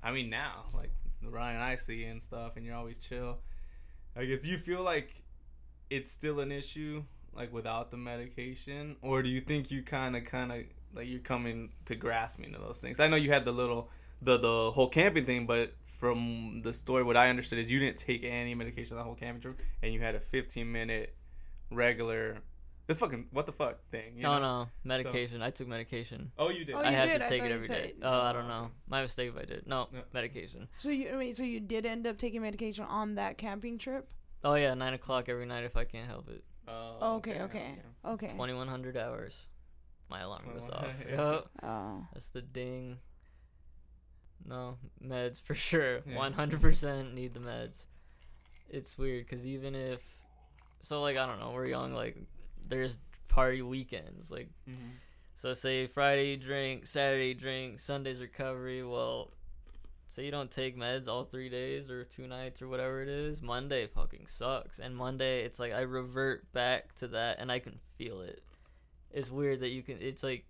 I 0.03 0.11
mean 0.13 0.29
now 0.29 0.65
like 0.75 0.91
Ryan 1.23 1.61
I 1.61 1.75
see 1.75 2.05
and 2.05 2.21
stuff, 2.21 2.57
and 2.57 2.65
you're 2.65 2.77
always 2.77 2.99
chill. 2.99 3.39
I 4.17 4.25
guess 4.25 4.41
do 4.41 4.49
you 4.49 4.57
feel 4.57 4.83
like 4.83 5.23
it's 5.91 6.11
still 6.11 6.41
an 6.41 6.51
issue 6.51 7.03
like 7.35 7.53
without 7.53 7.91
the 7.91 7.97
medication, 7.97 8.97
or 9.03 9.23
do 9.23 9.29
you 9.29 9.41
think 9.41 9.71
you 9.71 9.83
kind 9.83 10.17
of 10.17 10.25
kind 10.25 10.53
of 10.53 10.59
like 10.95 11.09
you're 11.09 11.21
coming 11.21 11.71
to 11.85 11.95
grasping 11.95 12.53
to 12.53 12.59
those 12.59 12.81
things? 12.81 13.01
I 13.01 13.09
know 13.09 13.17
you 13.17 13.31
had 13.31 13.45
the 13.45 13.53
little 13.53 13.91
the 14.23 14.39
the 14.39 14.71
whole 14.73 14.89
camping 14.89 15.27
thing, 15.27 15.47
but 15.47 15.75
from 15.85 16.63
the 16.63 16.73
story, 16.73 17.03
what 17.03 17.17
I 17.17 17.31
understood 17.31 17.59
is 17.59 17.71
you 17.71 17.79
didn't 17.79 17.99
take 17.99 18.25
any 18.25 18.55
medication 18.55 18.97
the 18.97 19.03
whole 19.03 19.15
camping 19.15 19.43
trip, 19.43 19.61
and 19.83 19.93
you 19.93 20.01
had 20.01 20.15
a 20.15 20.21
15 20.21 20.71
minute 20.71 21.15
regular. 21.71 22.39
This 22.87 22.99
fucking 22.99 23.27
what 23.33 23.47
the 23.47 23.53
fuck 23.53 23.79
thing? 23.91 24.17
You 24.17 24.23
no 24.23 24.39
know? 24.39 24.63
no 24.63 24.69
medication 24.85 25.43
i 25.43 25.51
took 25.51 25.67
medication 25.67 26.31
Oh, 26.39 26.51
you 26.51 26.65
did. 26.65 26.77
Oh, 26.77 26.79
I 26.81 26.91
had 26.91 27.09
did? 27.09 27.23
to 27.23 27.29
take 27.29 27.43
it 27.43 27.49
you 27.49 27.55
every 27.55 27.69
day. 27.69 27.75
said- 27.75 27.93
Oh, 28.03 28.21
I 28.21 28.33
don't 28.33 28.45
oh, 28.45 28.49
know. 28.49 28.71
My 28.89 29.03
mistake 29.03 29.31
if 29.31 29.37
I 29.37 29.45
did. 29.45 29.67
No, 29.67 29.89
No. 29.93 30.01
medication. 30.13 30.69
So 30.79 30.91
you 30.91 31.17
wait, 31.17 31.35
so 31.37 31.43
you 31.43 31.59
did 31.61 31.85
end 31.85 32.07
up 32.07 32.17
taking 32.19 32.43
medication 32.43 32.85
on 32.85 33.17
that 33.17 33.39
camping 33.39 33.79
trip? 33.79 34.09
Oh 34.45 34.55
yeah, 34.55 34.75
nine 34.75 34.95
o'clock 34.95 35.29
every 35.29 35.47
night 35.47 35.65
if 35.65 35.77
I 35.77 35.85
can't 35.85 36.07
help 36.09 36.29
it. 36.29 36.45
Oh, 36.69 36.97
Oh, 37.01 37.17
okay, 37.17 37.41
okay, 37.43 37.75
okay. 38.05 38.29
Twenty 38.29 38.55
one 38.55 38.69
hundred 38.69 38.97
hours. 38.97 39.47
my 40.09 40.21
alarm 40.21 40.45
goes 40.55 40.69
Oh, 40.73 40.77
off. 40.77 41.05
yeah. 41.09 41.17
Yup. 41.17 41.51
Oh. 41.65 42.07
That's 42.13 42.29
the 42.29 42.43
ding. 42.43 42.99
No, 44.45 44.79
meds 45.05 45.43
for 45.43 45.55
sure. 45.69 46.01
One 46.15 46.33
hundred 46.33 46.61
percent 46.61 47.15
need 47.15 47.35
the 47.35 47.41
meds. 47.41 47.87
It's 48.71 48.97
weird 48.99 49.27
because 49.27 49.47
even 49.47 49.75
if, 49.75 50.01
so 50.83 51.01
like 51.03 51.17
I 51.17 51.27
don't 51.27 51.41
know, 51.41 51.51
we're 51.53 51.67
young. 51.67 51.93
Like 51.93 52.17
there's 52.69 52.99
party 53.29 53.63
weekends. 53.63 54.31
Like 54.31 54.49
Mm-hmm. 54.69 54.91
so, 55.35 55.53
say 55.53 55.87
Friday 55.87 56.31
you 56.31 56.37
drink, 56.37 56.87
Saturday 56.87 57.35
drink, 57.35 57.79
Sunday's 57.79 58.21
recovery. 58.21 58.83
Well, 58.83 59.31
say 60.09 60.25
you 60.25 60.31
don't 60.31 60.51
take 60.51 60.77
meds 60.77 61.09
all 61.09 61.25
three 61.25 61.49
days 61.49 61.91
or 61.91 62.05
two 62.05 62.27
nights 62.27 62.63
or 62.63 62.69
whatever 62.69 63.03
it 63.03 63.09
is. 63.09 63.43
Monday 63.43 63.87
fucking 63.87 64.27
sucks, 64.29 64.79
and 64.79 64.97
Monday 64.97 65.43
it's 65.45 65.59
like 65.59 65.73
I 65.73 65.81
revert 65.81 66.51
back 66.53 66.95
to 66.97 67.09
that, 67.09 67.39
and 67.39 67.51
I 67.53 67.59
can 67.59 67.79
feel 67.97 68.21
it. 68.21 68.43
It's 69.11 69.31
weird 69.31 69.61
that 69.61 69.71
you 69.71 69.83
can. 69.83 69.99
It's 70.01 70.23
like 70.23 70.45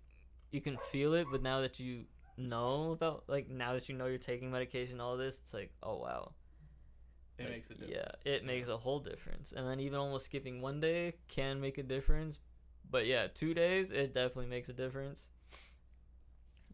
you 0.51 0.61
can 0.61 0.77
feel 0.77 1.13
it, 1.13 1.27
but 1.31 1.41
now 1.41 1.61
that 1.61 1.79
you 1.79 2.05
know 2.37 2.91
about 2.91 3.23
like 3.27 3.49
now 3.49 3.73
that 3.73 3.89
you 3.89 3.95
know 3.95 4.05
you're 4.07 4.17
taking 4.17 4.51
medication, 4.51 4.99
all 5.01 5.17
this, 5.17 5.39
it's 5.39 5.53
like 5.53 5.71
oh 5.83 5.97
wow. 5.97 6.31
It 7.37 7.43
Like, 7.43 7.51
makes 7.51 7.69
a 7.69 7.75
difference. 7.75 7.93
Yeah, 8.25 8.31
it 8.31 8.45
makes 8.45 8.67
a 8.67 8.77
whole 8.77 8.99
difference. 8.99 9.51
And 9.51 9.67
then 9.67 9.79
even 9.79 9.99
almost 9.99 10.25
skipping 10.25 10.61
one 10.61 10.79
day 10.79 11.13
can 11.27 11.61
make 11.61 11.77
a 11.77 11.83
difference. 11.83 12.39
But 12.89 13.05
yeah, 13.05 13.27
two 13.27 13.53
days 13.53 13.91
it 13.91 14.13
definitely 14.13 14.47
makes 14.47 14.69
a 14.69 14.73
difference. 14.73 15.27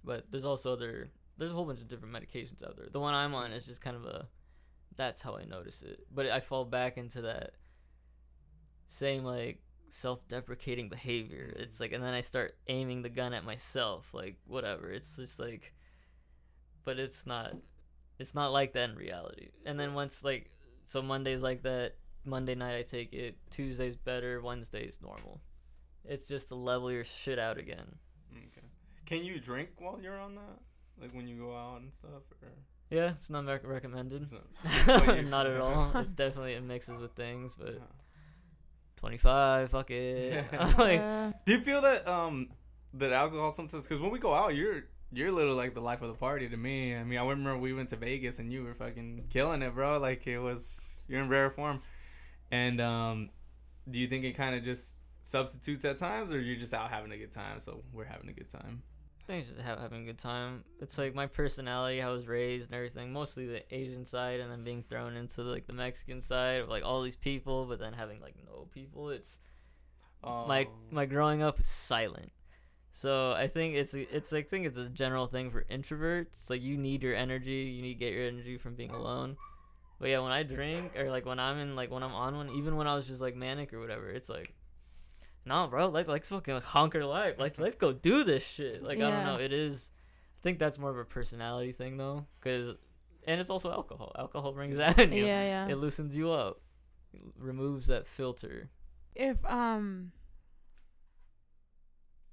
But 0.04 0.32
there's 0.32 0.46
also 0.46 0.74
other 0.74 1.10
there's 1.38 1.52
a 1.52 1.56
whole 1.56 1.66
bunch 1.66 1.82
of 1.82 1.88
different 1.88 2.14
medications 2.14 2.64
out 2.64 2.78
there. 2.78 2.88
The 2.92 3.00
one 3.00 3.14
I'm 3.14 3.34
on 3.34 3.52
is 3.52 3.66
just 3.66 3.82
kind 3.82 3.96
of 3.96 4.06
a 4.06 4.28
that's 4.96 5.22
how 5.22 5.36
I 5.36 5.46
notice 5.46 5.82
it. 5.82 6.02
But 6.14 6.28
I 6.28 6.40
fall 6.40 6.66
back 6.66 6.98
into 6.98 7.22
that 7.22 7.56
same 8.88 9.24
like 9.24 9.62
self-deprecating 9.90 10.90
behavior. 10.90 11.52
Mm-hmm. 11.52 11.64
It's 11.64 11.80
like 11.80 11.92
and 11.92 12.04
then 12.04 12.14
I 12.14 12.22
start 12.22 12.56
aiming 12.68 13.02
the 13.02 13.10
gun 13.10 13.34
at 13.34 13.44
myself 13.44 14.14
like 14.14 14.38
whatever. 14.46 14.92
It's 14.92 15.16
just 15.16 15.40
like 15.40 15.74
but 16.86 17.00
it's 17.00 17.26
not 17.26 17.54
it's 18.24 18.34
not 18.34 18.54
like 18.54 18.72
that 18.72 18.90
in 18.90 18.96
reality. 18.96 19.50
And 19.66 19.78
then 19.78 19.94
once 19.94 20.24
like 20.24 20.50
so 20.86 21.02
Monday's 21.02 21.42
like 21.42 21.64
that, 21.64 21.96
Monday 22.24 22.56
night 22.56 22.78
I 22.78 22.84
take 22.84 23.12
it, 23.12 23.36
Tuesday's 23.50 23.98
better, 23.98 24.42
Wednesday's 24.42 25.00
normal. 25.02 25.42
It's 26.06 26.26
just 26.26 26.48
to 26.48 26.56
level 26.56 26.90
your 26.90 27.04
shit 27.04 27.38
out 27.38 27.58
again. 27.58 27.96
Okay. 28.32 28.66
Can 29.06 29.26
you 29.26 29.40
drink 29.42 29.72
while 29.78 30.00
you're 30.02 30.18
on 30.18 30.36
that? 30.36 30.58
Like 31.02 31.14
when 31.14 31.28
you 31.28 31.36
go 31.38 31.54
out 31.54 31.82
and 31.82 31.92
stuff, 31.94 32.24
or 32.42 32.48
Yeah, 32.90 33.10
it's 33.12 33.30
not 33.30 33.46
rec- 33.46 33.68
recommended. 33.68 34.30
So- 34.86 35.22
not 35.36 35.46
at 35.48 35.60
all. 35.60 35.92
It's 35.96 36.14
definitely 36.24 36.54
it 36.54 36.64
mixes 36.64 36.98
with 37.00 37.12
things, 37.12 37.56
but 37.60 37.78
25, 38.98 39.70
fuck 39.72 39.92
it. 39.92 40.46
Yeah. 40.54 40.74
like 40.78 41.46
Do 41.46 41.52
you 41.54 41.60
feel 41.60 41.82
that 41.82 42.08
um 42.08 42.48
that 42.94 43.12
alcohol 43.12 43.52
sometimes? 43.52 43.86
Because 43.86 44.02
when 44.02 44.12
we 44.12 44.20
go 44.20 44.34
out, 44.34 44.56
you're 44.56 44.84
you're 45.14 45.32
literally 45.32 45.58
like 45.58 45.74
the 45.74 45.82
life 45.82 46.02
of 46.02 46.08
the 46.10 46.16
party 46.16 46.50
to 46.50 46.58
me. 46.58 46.96
I 46.96 47.04
mean, 47.04 47.20
I 47.20 47.22
remember 47.26 47.58
we 47.58 47.74
went 47.74 47.90
to 47.90 47.96
Vegas 47.96 48.40
and 48.40 48.52
you 48.52 48.64
were 48.64 48.74
fucking 48.74 49.26
killing 49.30 49.62
it, 49.62 49.74
bro. 49.74 50.00
Like 50.00 50.26
it 50.28 50.40
was 50.40 50.92
you're 51.08 51.22
in 51.22 51.30
rare 51.30 51.50
form. 51.50 51.82
And 52.52 52.80
um, 52.82 53.30
do 53.90 54.00
you 54.00 54.08
think 54.08 54.26
it 54.26 54.34
kind 54.34 54.56
of 54.56 54.64
just 54.64 55.00
substitutes 55.22 55.86
at 55.86 55.98
times, 55.98 56.32
or 56.32 56.40
you're 56.40 56.60
just 56.60 56.74
out 56.74 56.90
having 56.90 57.12
a 57.12 57.18
good 57.18 57.32
time? 57.32 57.60
So 57.60 57.84
we're 57.94 58.06
having 58.06 58.30
a 58.30 58.34
good 58.34 58.50
time. 58.50 58.84
I 59.22 59.26
think 59.26 59.40
it's 59.40 59.50
just 59.56 59.62
have, 59.62 59.80
having 59.80 60.04
a 60.04 60.06
good 60.06 60.20
time. 60.20 60.64
It's 60.82 60.98
like 60.98 61.16
my 61.16 61.28
personality, 61.28 62.00
how 62.00 62.10
I 62.10 62.14
was 62.14 62.28
raised 62.28 62.66
and 62.66 62.76
everything. 62.76 63.14
Mostly 63.14 63.48
the 63.48 63.64
Asian 63.74 64.06
side, 64.06 64.40
and 64.42 64.52
then 64.52 64.64
being 64.64 64.84
thrown 64.84 65.16
into 65.16 65.42
like 65.44 65.66
the 65.66 65.74
Mexican 65.74 66.22
side 66.22 66.60
of 66.62 66.70
like 66.70 66.84
all 66.84 67.02
these 67.02 67.16
people, 67.16 67.66
but 67.66 67.80
then 67.80 67.94
having 67.94 68.20
like 68.20 68.36
no 68.46 68.68
people. 68.72 69.10
It's 69.10 69.40
my 70.24 70.66
Oh. 70.66 70.70
my 70.92 71.06
growing 71.06 71.42
up 71.44 71.60
is 71.60 71.68
silent. 71.68 72.32
So 72.96 73.32
I 73.34 73.48
think 73.48 73.76
it's 73.76 73.96
it's 73.96 74.32
I 74.32 74.44
think 74.44 74.68
it's 74.68 74.78
a 74.78 74.88
general 74.88 75.26
thing 75.26 75.50
for 75.50 75.64
introverts. 75.64 76.50
Like 76.50 76.62
you 76.62 76.78
need 76.78 77.02
your 77.02 77.16
energy, 77.16 77.74
you 77.76 77.82
need 77.82 77.96
to 77.96 78.00
get 78.00 78.14
your 78.14 78.28
energy 78.28 78.58
from 78.58 78.76
being 78.76 78.92
alone. 78.92 79.36
But 80.00 80.10
yeah, 80.10 80.20
when 80.20 80.32
I 80.32 80.44
drink 80.44 80.98
or 80.98 81.10
like 81.10 81.26
when 81.26 81.40
I'm 81.40 81.58
in 81.58 81.76
like 81.76 81.90
when 81.90 82.04
I'm 82.04 82.14
on 82.14 82.36
one, 82.36 82.52
even 82.52 82.76
when 82.76 82.88
I 82.88 82.94
was 82.94 83.08
just 83.08 83.20
like 83.20 83.36
manic 83.36 83.74
or 83.74 83.80
whatever, 83.80 84.10
it's 84.10 84.30
like, 84.30 84.54
no, 85.44 85.66
bro, 85.68 85.90
like 85.90 86.08
like 86.08 86.24
fucking 86.24 86.54
like, 86.54 86.64
honker 86.64 87.04
life, 87.04 87.40
like 87.40 87.58
let's 87.58 87.76
go 87.76 87.94
do 87.94 88.24
this 88.24 88.46
shit. 88.46 88.84
Like 88.84 89.00
I 89.00 89.10
don't 89.10 89.26
know, 89.26 89.38
it 89.38 89.52
is. 89.52 89.90
I 90.40 90.42
think 90.44 90.60
that's 90.60 90.78
more 90.78 90.92
of 90.92 90.98
a 90.98 91.06
personality 91.06 91.72
thing 91.72 91.98
though, 91.98 92.28
because 92.40 92.76
and 93.26 93.42
it's 93.42 93.50
also 93.50 93.72
alcohol. 93.72 94.12
Alcohol 94.20 94.52
brings 94.52 94.78
that 94.78 95.00
in 95.00 95.12
you. 95.14 95.26
yeah, 95.26 95.44
yeah. 95.44 95.68
It 95.68 95.78
loosens 95.78 96.16
you 96.16 96.30
up, 96.32 96.62
it 97.12 97.22
removes 97.40 97.88
that 97.88 98.06
filter. 98.06 98.70
if 99.16 99.44
um 99.46 100.12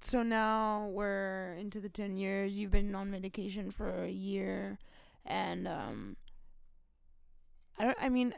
so 0.03 0.23
now 0.23 0.87
we're 0.91 1.55
into 1.59 1.79
the 1.79 1.89
10 1.89 2.17
years. 2.17 2.57
You've 2.57 2.71
been 2.71 2.93
on 2.95 3.11
medication 3.11 3.71
for 3.71 4.03
a 4.03 4.09
year 4.09 4.79
and 5.25 5.67
um 5.67 6.15
i 7.77 7.83
don't 7.83 7.97
i 8.01 8.09
mean 8.09 8.33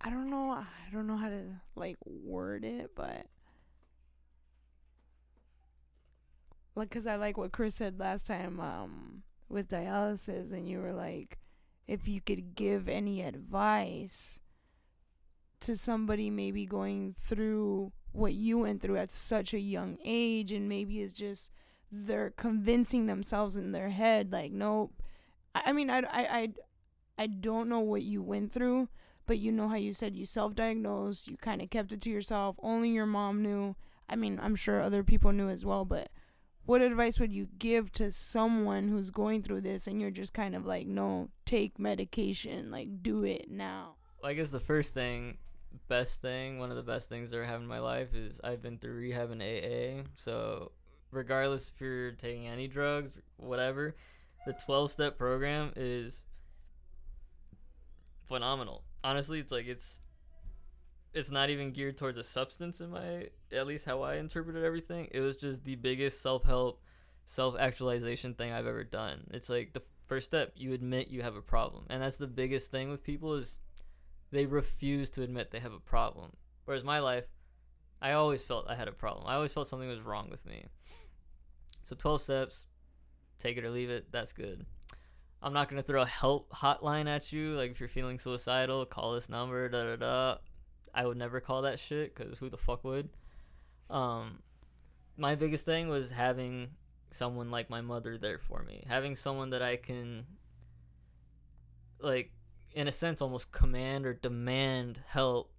i 0.00 0.10
don't 0.10 0.30
know 0.30 0.50
i 0.52 0.64
don't 0.92 1.06
know 1.06 1.16
how 1.16 1.28
to 1.28 1.60
like 1.74 1.96
word 2.04 2.64
it 2.64 2.90
but 2.94 3.26
like 6.74 6.90
cuz 6.90 7.06
i 7.06 7.16
like 7.16 7.36
what 7.36 7.52
chris 7.52 7.74
said 7.74 7.98
last 8.00 8.26
time 8.26 8.58
um 8.58 9.22
with 9.48 9.68
dialysis 9.68 10.52
and 10.52 10.66
you 10.66 10.80
were 10.80 10.94
like 10.94 11.38
if 11.86 12.08
you 12.08 12.20
could 12.20 12.54
give 12.54 12.88
any 12.88 13.20
advice 13.20 14.40
to 15.60 15.76
somebody 15.76 16.30
maybe 16.30 16.64
going 16.64 17.14
through 17.18 17.92
what 18.12 18.34
you 18.34 18.58
went 18.58 18.80
through 18.80 18.96
at 18.96 19.10
such 19.10 19.54
a 19.54 19.58
young 19.58 19.98
age 20.04 20.52
and 20.52 20.68
maybe 20.68 21.00
it's 21.00 21.12
just 21.12 21.50
they're 21.90 22.30
convincing 22.30 23.06
themselves 23.06 23.56
in 23.56 23.72
their 23.72 23.90
head 23.90 24.32
like 24.32 24.52
nope. 24.52 24.92
I, 25.54 25.72
mean 25.72 25.90
I, 25.90 25.98
I 25.98 26.04
i 26.12 26.48
i 27.18 27.26
don't 27.26 27.68
know 27.68 27.80
what 27.80 28.02
you 28.02 28.22
went 28.22 28.52
through 28.52 28.88
but 29.26 29.38
you 29.38 29.52
know 29.52 29.68
how 29.68 29.76
you 29.76 29.92
said 29.92 30.16
you 30.16 30.26
self-diagnosed 30.26 31.28
you 31.28 31.36
kind 31.36 31.60
of 31.62 31.70
kept 31.70 31.92
it 31.92 32.00
to 32.02 32.10
yourself 32.10 32.56
only 32.62 32.90
your 32.90 33.06
mom 33.06 33.42
knew. 33.42 33.76
I 34.08 34.16
mean 34.16 34.38
i'm 34.42 34.56
sure 34.56 34.80
other 34.80 35.02
people 35.02 35.32
knew 35.32 35.48
as 35.48 35.64
well 35.64 35.84
but 35.84 36.08
what 36.64 36.80
advice 36.80 37.18
would 37.18 37.32
you 37.32 37.48
give 37.58 37.90
to 37.92 38.10
someone 38.10 38.88
who's 38.88 39.10
going 39.10 39.42
through 39.42 39.62
this 39.62 39.86
and 39.86 40.00
you're 40.00 40.10
just 40.10 40.32
kind 40.32 40.54
of 40.54 40.64
like 40.64 40.86
no 40.86 41.28
take 41.44 41.78
medication 41.78 42.70
like 42.70 43.02
do 43.02 43.24
it 43.24 43.50
now? 43.50 43.96
I 44.22 44.34
guess 44.34 44.52
the 44.52 44.60
first 44.60 44.94
thing, 44.94 45.38
best 45.88 46.20
thing, 46.20 46.58
one 46.58 46.70
of 46.70 46.76
the 46.76 46.82
best 46.82 47.08
things 47.08 47.30
that 47.30 47.42
I 47.42 47.46
have 47.46 47.60
in 47.60 47.66
my 47.66 47.78
life 47.78 48.14
is 48.14 48.40
I've 48.42 48.62
been 48.62 48.78
through 48.78 48.94
rehab 48.94 49.30
and 49.30 49.42
AA. 49.42 50.08
So, 50.16 50.72
regardless 51.10 51.70
if 51.74 51.80
you're 51.80 52.12
taking 52.12 52.46
any 52.46 52.68
drugs, 52.68 53.12
whatever, 53.36 53.96
the 54.46 54.52
12 54.52 54.90
step 54.90 55.18
program 55.18 55.72
is 55.76 56.22
phenomenal. 58.24 58.84
Honestly, 59.04 59.38
it's 59.38 59.52
like 59.52 59.66
it's 59.66 60.00
it's 61.14 61.30
not 61.30 61.50
even 61.50 61.72
geared 61.72 61.98
towards 61.98 62.16
a 62.16 62.24
substance 62.24 62.80
in 62.80 62.90
my 62.90 63.28
at 63.52 63.66
least 63.66 63.84
how 63.84 64.02
I 64.02 64.16
interpreted 64.16 64.64
everything. 64.64 65.08
It 65.10 65.20
was 65.20 65.36
just 65.36 65.64
the 65.64 65.74
biggest 65.74 66.22
self-help, 66.22 66.82
self-actualization 67.26 68.34
thing 68.34 68.52
I've 68.52 68.66
ever 68.66 68.84
done. 68.84 69.24
It's 69.30 69.50
like 69.50 69.74
the 69.74 69.82
first 70.06 70.26
step, 70.26 70.52
you 70.56 70.72
admit 70.72 71.08
you 71.08 71.22
have 71.22 71.36
a 71.36 71.42
problem. 71.42 71.84
And 71.90 72.02
that's 72.02 72.16
the 72.16 72.26
biggest 72.26 72.70
thing 72.70 72.90
with 72.90 73.02
people 73.02 73.34
is 73.34 73.58
they 74.32 74.46
refuse 74.46 75.10
to 75.10 75.22
admit 75.22 75.50
they 75.50 75.60
have 75.60 75.74
a 75.74 75.78
problem. 75.78 76.32
Whereas 76.64 76.82
my 76.82 76.98
life, 76.98 77.24
I 78.00 78.12
always 78.12 78.42
felt 78.42 78.66
I 78.68 78.74
had 78.74 78.88
a 78.88 78.92
problem. 78.92 79.26
I 79.26 79.34
always 79.34 79.52
felt 79.52 79.68
something 79.68 79.88
was 79.88 80.00
wrong 80.00 80.28
with 80.30 80.46
me. 80.46 80.64
So 81.84 81.94
12 81.94 82.22
steps, 82.22 82.66
take 83.38 83.56
it 83.58 83.64
or 83.64 83.70
leave 83.70 83.90
it, 83.90 84.10
that's 84.10 84.32
good. 84.32 84.64
I'm 85.42 85.52
not 85.52 85.68
going 85.68 85.82
to 85.82 85.86
throw 85.86 86.02
a 86.02 86.06
help 86.06 86.50
hotline 86.50 87.08
at 87.08 87.32
you. 87.32 87.56
Like, 87.56 87.72
if 87.72 87.80
you're 87.80 87.88
feeling 87.88 88.18
suicidal, 88.18 88.86
call 88.86 89.12
this 89.12 89.28
number, 89.28 89.68
da 89.68 89.84
da 89.84 89.96
da. 89.96 90.36
I 90.94 91.06
would 91.06 91.16
never 91.16 91.40
call 91.40 91.62
that 91.62 91.80
shit 91.80 92.14
because 92.14 92.38
who 92.38 92.48
the 92.48 92.56
fuck 92.56 92.84
would? 92.84 93.08
Um, 93.90 94.38
my 95.16 95.34
biggest 95.34 95.66
thing 95.66 95.88
was 95.88 96.10
having 96.10 96.68
someone 97.10 97.50
like 97.50 97.70
my 97.70 97.80
mother 97.80 98.18
there 98.18 98.38
for 98.38 98.62
me. 98.62 98.84
Having 98.88 99.16
someone 99.16 99.50
that 99.50 99.62
I 99.62 99.76
can, 99.76 100.26
like, 102.00 102.30
in 102.74 102.88
a 102.88 102.92
sense, 102.92 103.22
almost 103.22 103.52
command 103.52 104.06
or 104.06 104.14
demand 104.14 105.00
help 105.06 105.52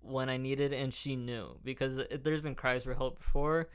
when 0.00 0.28
I 0.28 0.36
needed 0.36 0.72
and 0.72 0.92
she 0.92 1.16
knew 1.16 1.58
because 1.64 1.98
there's 2.22 2.42
been 2.42 2.54
cries 2.54 2.84
for 2.84 2.94
help 2.94 3.18
before, 3.18 3.68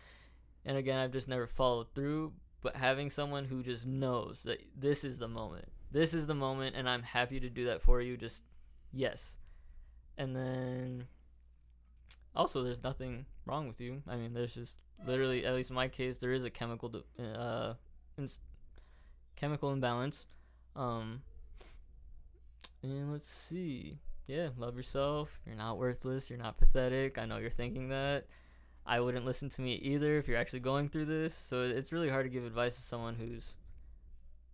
and 0.66 0.78
again, 0.78 1.00
I've 1.00 1.12
just 1.12 1.28
never 1.28 1.48
followed 1.48 1.94
through. 1.94 2.34
But 2.62 2.76
having 2.76 3.10
someone 3.10 3.46
who 3.46 3.64
just 3.64 3.86
knows 3.86 4.44
that 4.44 4.62
this 4.78 5.06
is 5.06 5.18
the 5.18 5.30
moment, 5.30 5.70
this 5.92 6.14
is 6.14 6.28
the 6.28 6.36
moment, 6.36 6.76
and 6.76 6.90
I'm 6.90 7.04
happy 7.04 7.40
to 7.40 7.50
do 7.50 7.66
that 7.66 7.82
for 7.82 8.02
you. 8.02 8.18
Just 8.18 8.44
yes, 8.92 9.38
and 10.18 10.36
then 10.36 11.08
also 12.36 12.64
there's 12.64 12.84
nothing 12.84 13.26
wrong 13.46 13.68
with 13.68 13.80
you. 13.80 14.04
I 14.08 14.18
mean, 14.18 14.34
there's 14.34 14.54
just 14.54 14.78
literally, 15.08 15.46
at 15.46 15.54
least 15.54 15.70
in 15.70 15.76
my 15.76 15.88
case, 15.88 16.18
there 16.18 16.34
is 16.34 16.44
a 16.44 16.50
chemical, 16.50 17.04
uh, 17.18 17.74
chemical 19.36 19.72
imbalance. 19.72 20.26
Um, 20.76 21.22
and 22.84 23.12
let's 23.12 23.28
see. 23.28 24.00
Yeah, 24.28 24.50
love 24.58 24.76
yourself. 24.78 25.42
You're 25.46 25.56
not 25.56 25.78
worthless. 25.78 26.30
You're 26.30 26.40
not 26.40 26.58
pathetic. 26.58 27.18
I 27.18 27.26
know 27.26 27.38
you're 27.38 27.50
thinking 27.50 27.90
that. 27.90 28.26
I 28.86 29.00
wouldn't 29.00 29.26
listen 29.26 29.50
to 29.50 29.62
me 29.62 29.76
either 29.76 30.18
if 30.18 30.28
you're 30.28 30.38
actually 30.38 30.62
going 30.62 30.90
through 30.90 31.06
this. 31.06 31.34
So 31.36 31.64
it's 31.64 31.92
really 31.92 32.10
hard 32.10 32.26
to 32.26 32.30
give 32.30 32.46
advice 32.46 32.76
to 32.76 32.82
someone 32.82 33.16
who's 33.16 33.56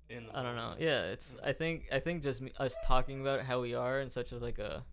In 0.10 0.28
the 0.28 0.38
I 0.38 0.44
don't 0.44 0.56
know. 0.56 0.76
Yeah, 0.80 1.04
it's 1.06 1.36
I 1.44 1.52
think 1.52 1.86
I 1.92 2.00
think 2.00 2.24
just 2.24 2.42
me, 2.42 2.52
us 2.60 2.76
talking 2.86 3.22
about 3.22 3.42
how 3.44 3.62
we 3.62 3.74
are 3.76 4.02
in 4.02 4.10
such 4.10 4.32
a 4.32 4.38
like 4.38 4.60
a 4.60 4.86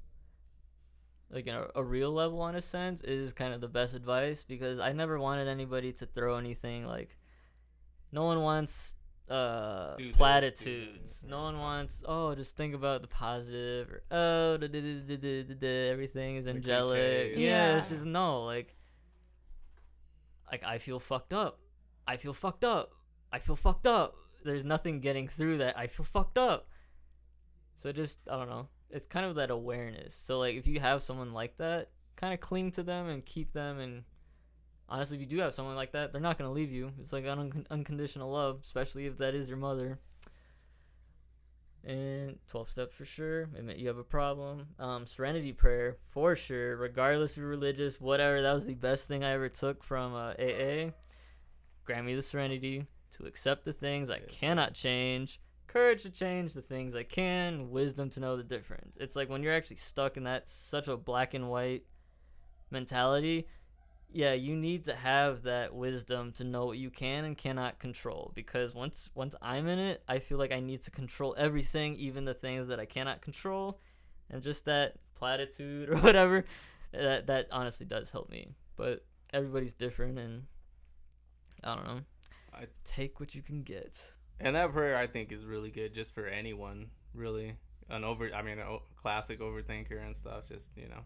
like 1.30 1.46
a, 1.46 1.70
a 1.74 1.82
real 1.82 2.12
level 2.12 2.46
in 2.48 2.56
a 2.56 2.60
sense 2.60 3.00
is 3.02 3.32
kind 3.32 3.54
of 3.54 3.60
the 3.60 3.68
best 3.68 3.94
advice 3.94 4.44
because 4.44 4.78
I 4.78 4.92
never 4.92 5.18
wanted 5.18 5.48
anybody 5.48 5.92
to 5.94 6.06
throw 6.06 6.36
anything 6.36 6.86
like 6.86 7.16
no 8.12 8.24
one 8.24 8.42
wants 8.42 8.94
uh 9.32 9.96
Do 9.96 10.12
platitudes. 10.12 11.24
No 11.26 11.42
one 11.42 11.58
wants 11.58 12.02
oh 12.06 12.34
just 12.34 12.56
think 12.56 12.74
about 12.74 13.00
the 13.00 13.08
positive 13.08 13.90
or 13.90 14.02
oh 14.10 14.56
da, 14.58 14.66
da, 14.66 14.80
da, 14.80 15.00
da, 15.06 15.16
da, 15.16 15.42
da, 15.44 15.54
da, 15.54 15.88
everything 15.90 16.36
is 16.36 16.46
angelic. 16.46 17.32
cliches. 17.32 17.38
Yeah, 17.38 17.78
it's 17.78 17.88
just 17.88 18.04
no 18.04 18.44
like 18.44 18.76
like 20.50 20.62
I 20.64 20.78
feel 20.78 20.98
fucked 20.98 21.32
up. 21.32 21.60
I 22.06 22.18
feel 22.18 22.34
fucked 22.34 22.64
up. 22.64 22.92
I 23.32 23.38
feel 23.38 23.56
fucked 23.56 23.86
up. 23.86 24.14
There's 24.44 24.64
nothing 24.64 25.00
getting 25.00 25.28
through 25.28 25.58
that. 25.58 25.78
I 25.78 25.86
feel 25.86 26.04
fucked 26.04 26.36
up. 26.36 26.68
So 27.78 27.90
just 27.90 28.18
I 28.30 28.36
don't 28.36 28.50
know. 28.50 28.68
It's 28.90 29.06
kind 29.06 29.24
of 29.24 29.36
that 29.36 29.50
awareness. 29.50 30.14
So 30.22 30.38
like 30.38 30.56
if 30.56 30.66
you 30.66 30.78
have 30.80 31.00
someone 31.02 31.32
like 31.32 31.56
that, 31.56 31.88
kind 32.16 32.34
of 32.34 32.40
cling 32.40 32.72
to 32.72 32.82
them 32.82 33.08
and 33.08 33.24
keep 33.24 33.52
them 33.52 33.78
and 33.78 34.04
honestly 34.92 35.16
if 35.16 35.22
you 35.22 35.26
do 35.26 35.42
have 35.42 35.54
someone 35.54 35.74
like 35.74 35.92
that, 35.92 36.12
they're 36.12 36.20
not 36.20 36.38
going 36.38 36.48
to 36.48 36.54
leave 36.54 36.70
you. 36.70 36.92
It's 37.00 37.12
like 37.12 37.26
un- 37.26 37.66
unconditional 37.70 38.30
love, 38.30 38.60
especially 38.62 39.06
if 39.06 39.18
that 39.18 39.34
is 39.34 39.48
your 39.48 39.56
mother. 39.56 39.98
And 41.84 42.38
12 42.48 42.70
steps 42.70 42.94
for 42.94 43.04
sure. 43.04 43.48
Admit 43.58 43.78
you 43.78 43.88
have 43.88 43.98
a 43.98 44.04
problem. 44.04 44.66
Um, 44.78 45.06
serenity 45.06 45.52
prayer 45.52 45.96
for 46.10 46.36
sure, 46.36 46.76
regardless 46.76 47.32
of 47.32 47.38
your 47.38 47.48
religious, 47.48 48.00
whatever. 48.00 48.42
That 48.42 48.54
was 48.54 48.66
the 48.66 48.74
best 48.74 49.08
thing 49.08 49.24
I 49.24 49.32
ever 49.32 49.48
took 49.48 49.82
from 49.82 50.14
uh, 50.14 50.34
AA. 50.38 50.90
Grant 51.84 52.06
me 52.06 52.14
the 52.14 52.22
serenity 52.22 52.86
to 53.12 53.24
accept 53.24 53.64
the 53.64 53.72
things 53.72 54.10
I 54.10 54.20
cannot 54.20 54.74
change, 54.74 55.40
courage 55.66 56.02
to 56.02 56.10
change 56.10 56.52
the 56.52 56.62
things 56.62 56.94
I 56.94 57.02
can, 57.02 57.70
wisdom 57.70 58.10
to 58.10 58.20
know 58.20 58.36
the 58.36 58.44
difference. 58.44 58.96
It's 59.00 59.16
like 59.16 59.28
when 59.28 59.42
you're 59.42 59.54
actually 59.54 59.76
stuck 59.76 60.16
in 60.16 60.24
that 60.24 60.48
such 60.48 60.86
a 60.86 60.96
black 60.96 61.34
and 61.34 61.50
white 61.50 61.84
mentality, 62.70 63.48
yeah, 64.14 64.32
you 64.34 64.56
need 64.56 64.84
to 64.86 64.94
have 64.94 65.42
that 65.42 65.74
wisdom 65.74 66.32
to 66.32 66.44
know 66.44 66.66
what 66.66 66.78
you 66.78 66.90
can 66.90 67.24
and 67.24 67.36
cannot 67.36 67.78
control 67.78 68.32
because 68.34 68.74
once 68.74 69.08
once 69.14 69.34
I'm 69.40 69.66
in 69.66 69.78
it, 69.78 70.02
I 70.08 70.18
feel 70.18 70.38
like 70.38 70.52
I 70.52 70.60
need 70.60 70.82
to 70.82 70.90
control 70.90 71.34
everything, 71.38 71.96
even 71.96 72.24
the 72.24 72.34
things 72.34 72.68
that 72.68 72.78
I 72.78 72.84
cannot 72.84 73.22
control. 73.22 73.80
And 74.30 74.42
just 74.42 74.64
that 74.66 74.94
platitude 75.14 75.88
or 75.92 75.98
whatever, 75.98 76.44
that 76.92 77.26
that 77.26 77.48
honestly 77.50 77.86
does 77.86 78.10
help 78.10 78.30
me. 78.30 78.48
But 78.76 79.04
everybody's 79.32 79.72
different 79.72 80.18
and 80.18 80.44
I 81.64 81.74
don't 81.74 81.86
know. 81.86 82.00
I- 82.52 82.66
take 82.84 83.18
what 83.18 83.34
you 83.34 83.42
can 83.42 83.62
get. 83.62 84.12
And 84.40 84.56
that 84.56 84.72
prayer 84.72 84.96
I 84.96 85.06
think 85.06 85.32
is 85.32 85.44
really 85.44 85.70
good 85.70 85.94
just 85.94 86.14
for 86.14 86.26
anyone, 86.26 86.90
really. 87.14 87.56
An 87.88 88.04
over 88.04 88.30
I 88.34 88.42
mean 88.42 88.58
a 88.58 88.78
classic 88.96 89.40
overthinker 89.40 90.04
and 90.04 90.14
stuff 90.14 90.48
just, 90.48 90.76
you 90.76 90.88
know. 90.88 91.02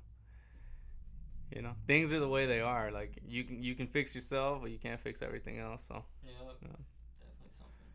You 1.54 1.62
know, 1.62 1.72
things 1.86 2.12
are 2.12 2.18
the 2.20 2.28
way 2.28 2.46
they 2.46 2.60
are. 2.60 2.90
Like 2.90 3.18
you 3.26 3.44
can 3.44 3.62
you 3.62 3.74
can 3.74 3.86
fix 3.86 4.14
yourself, 4.14 4.60
but 4.62 4.70
you 4.70 4.78
can't 4.78 5.00
fix 5.00 5.22
everything 5.22 5.58
else. 5.58 5.84
So, 5.86 6.04
Yeah, 6.24 6.30
Yeah. 6.32 6.52
definitely 6.52 7.50
something. 7.58 7.86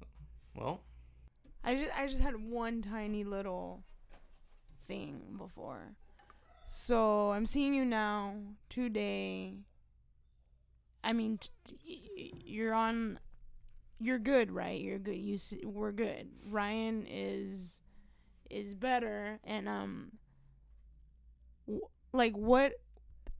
so, 0.00 0.06
well, 0.54 0.80
I 1.64 1.74
just 1.76 1.98
I 1.98 2.06
just 2.06 2.20
had 2.20 2.36
one 2.36 2.80
tiny 2.82 3.24
little 3.24 3.84
thing 4.86 5.34
before. 5.36 5.94
So 6.66 7.30
I'm 7.32 7.46
seeing 7.46 7.74
you 7.74 7.84
now 7.84 8.36
today. 8.68 9.58
I 11.04 11.12
mean, 11.12 11.38
t- 11.38 11.50
t- 11.64 12.32
you're 12.44 12.74
on. 12.74 13.18
You're 14.00 14.18
good, 14.18 14.50
right? 14.50 14.80
You're 14.80 14.98
good. 14.98 15.16
You 15.16 15.34
s- 15.34 15.54
we're 15.64 15.92
good. 15.92 16.28
Ryan 16.48 17.04
is 17.08 17.80
is 18.50 18.74
better, 18.74 19.40
and 19.44 19.68
um, 19.68 20.12
w- 21.66 21.86
like 22.12 22.36
what 22.36 22.74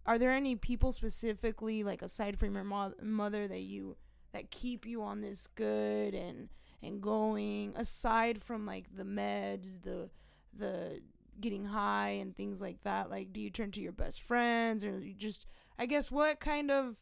are 0.06 0.18
there 0.18 0.30
any 0.32 0.56
people 0.56 0.90
specifically 0.92 1.84
like 1.84 2.02
aside 2.02 2.38
from 2.38 2.54
your 2.54 2.64
mo- 2.64 2.94
mother 3.02 3.46
that 3.46 3.60
you 3.60 3.96
that 4.32 4.50
keep 4.50 4.86
you 4.86 5.02
on 5.02 5.20
this 5.20 5.46
good 5.46 6.14
and 6.14 6.48
and 6.82 7.00
going 7.00 7.72
aside 7.76 8.40
from 8.40 8.64
like 8.66 8.86
the 8.94 9.02
meds 9.04 9.82
the 9.82 10.08
the 10.56 11.00
getting 11.40 11.66
high 11.66 12.08
and 12.10 12.36
things 12.36 12.60
like 12.60 12.82
that? 12.82 13.10
Like 13.10 13.32
do 13.32 13.40
you 13.40 13.50
turn 13.50 13.70
to 13.72 13.80
your 13.80 13.92
best 13.92 14.20
friends 14.20 14.84
or 14.84 14.98
you 14.98 15.14
just 15.14 15.46
i 15.78 15.86
guess 15.86 16.10
what 16.10 16.40
kind 16.40 16.70
of 16.70 16.96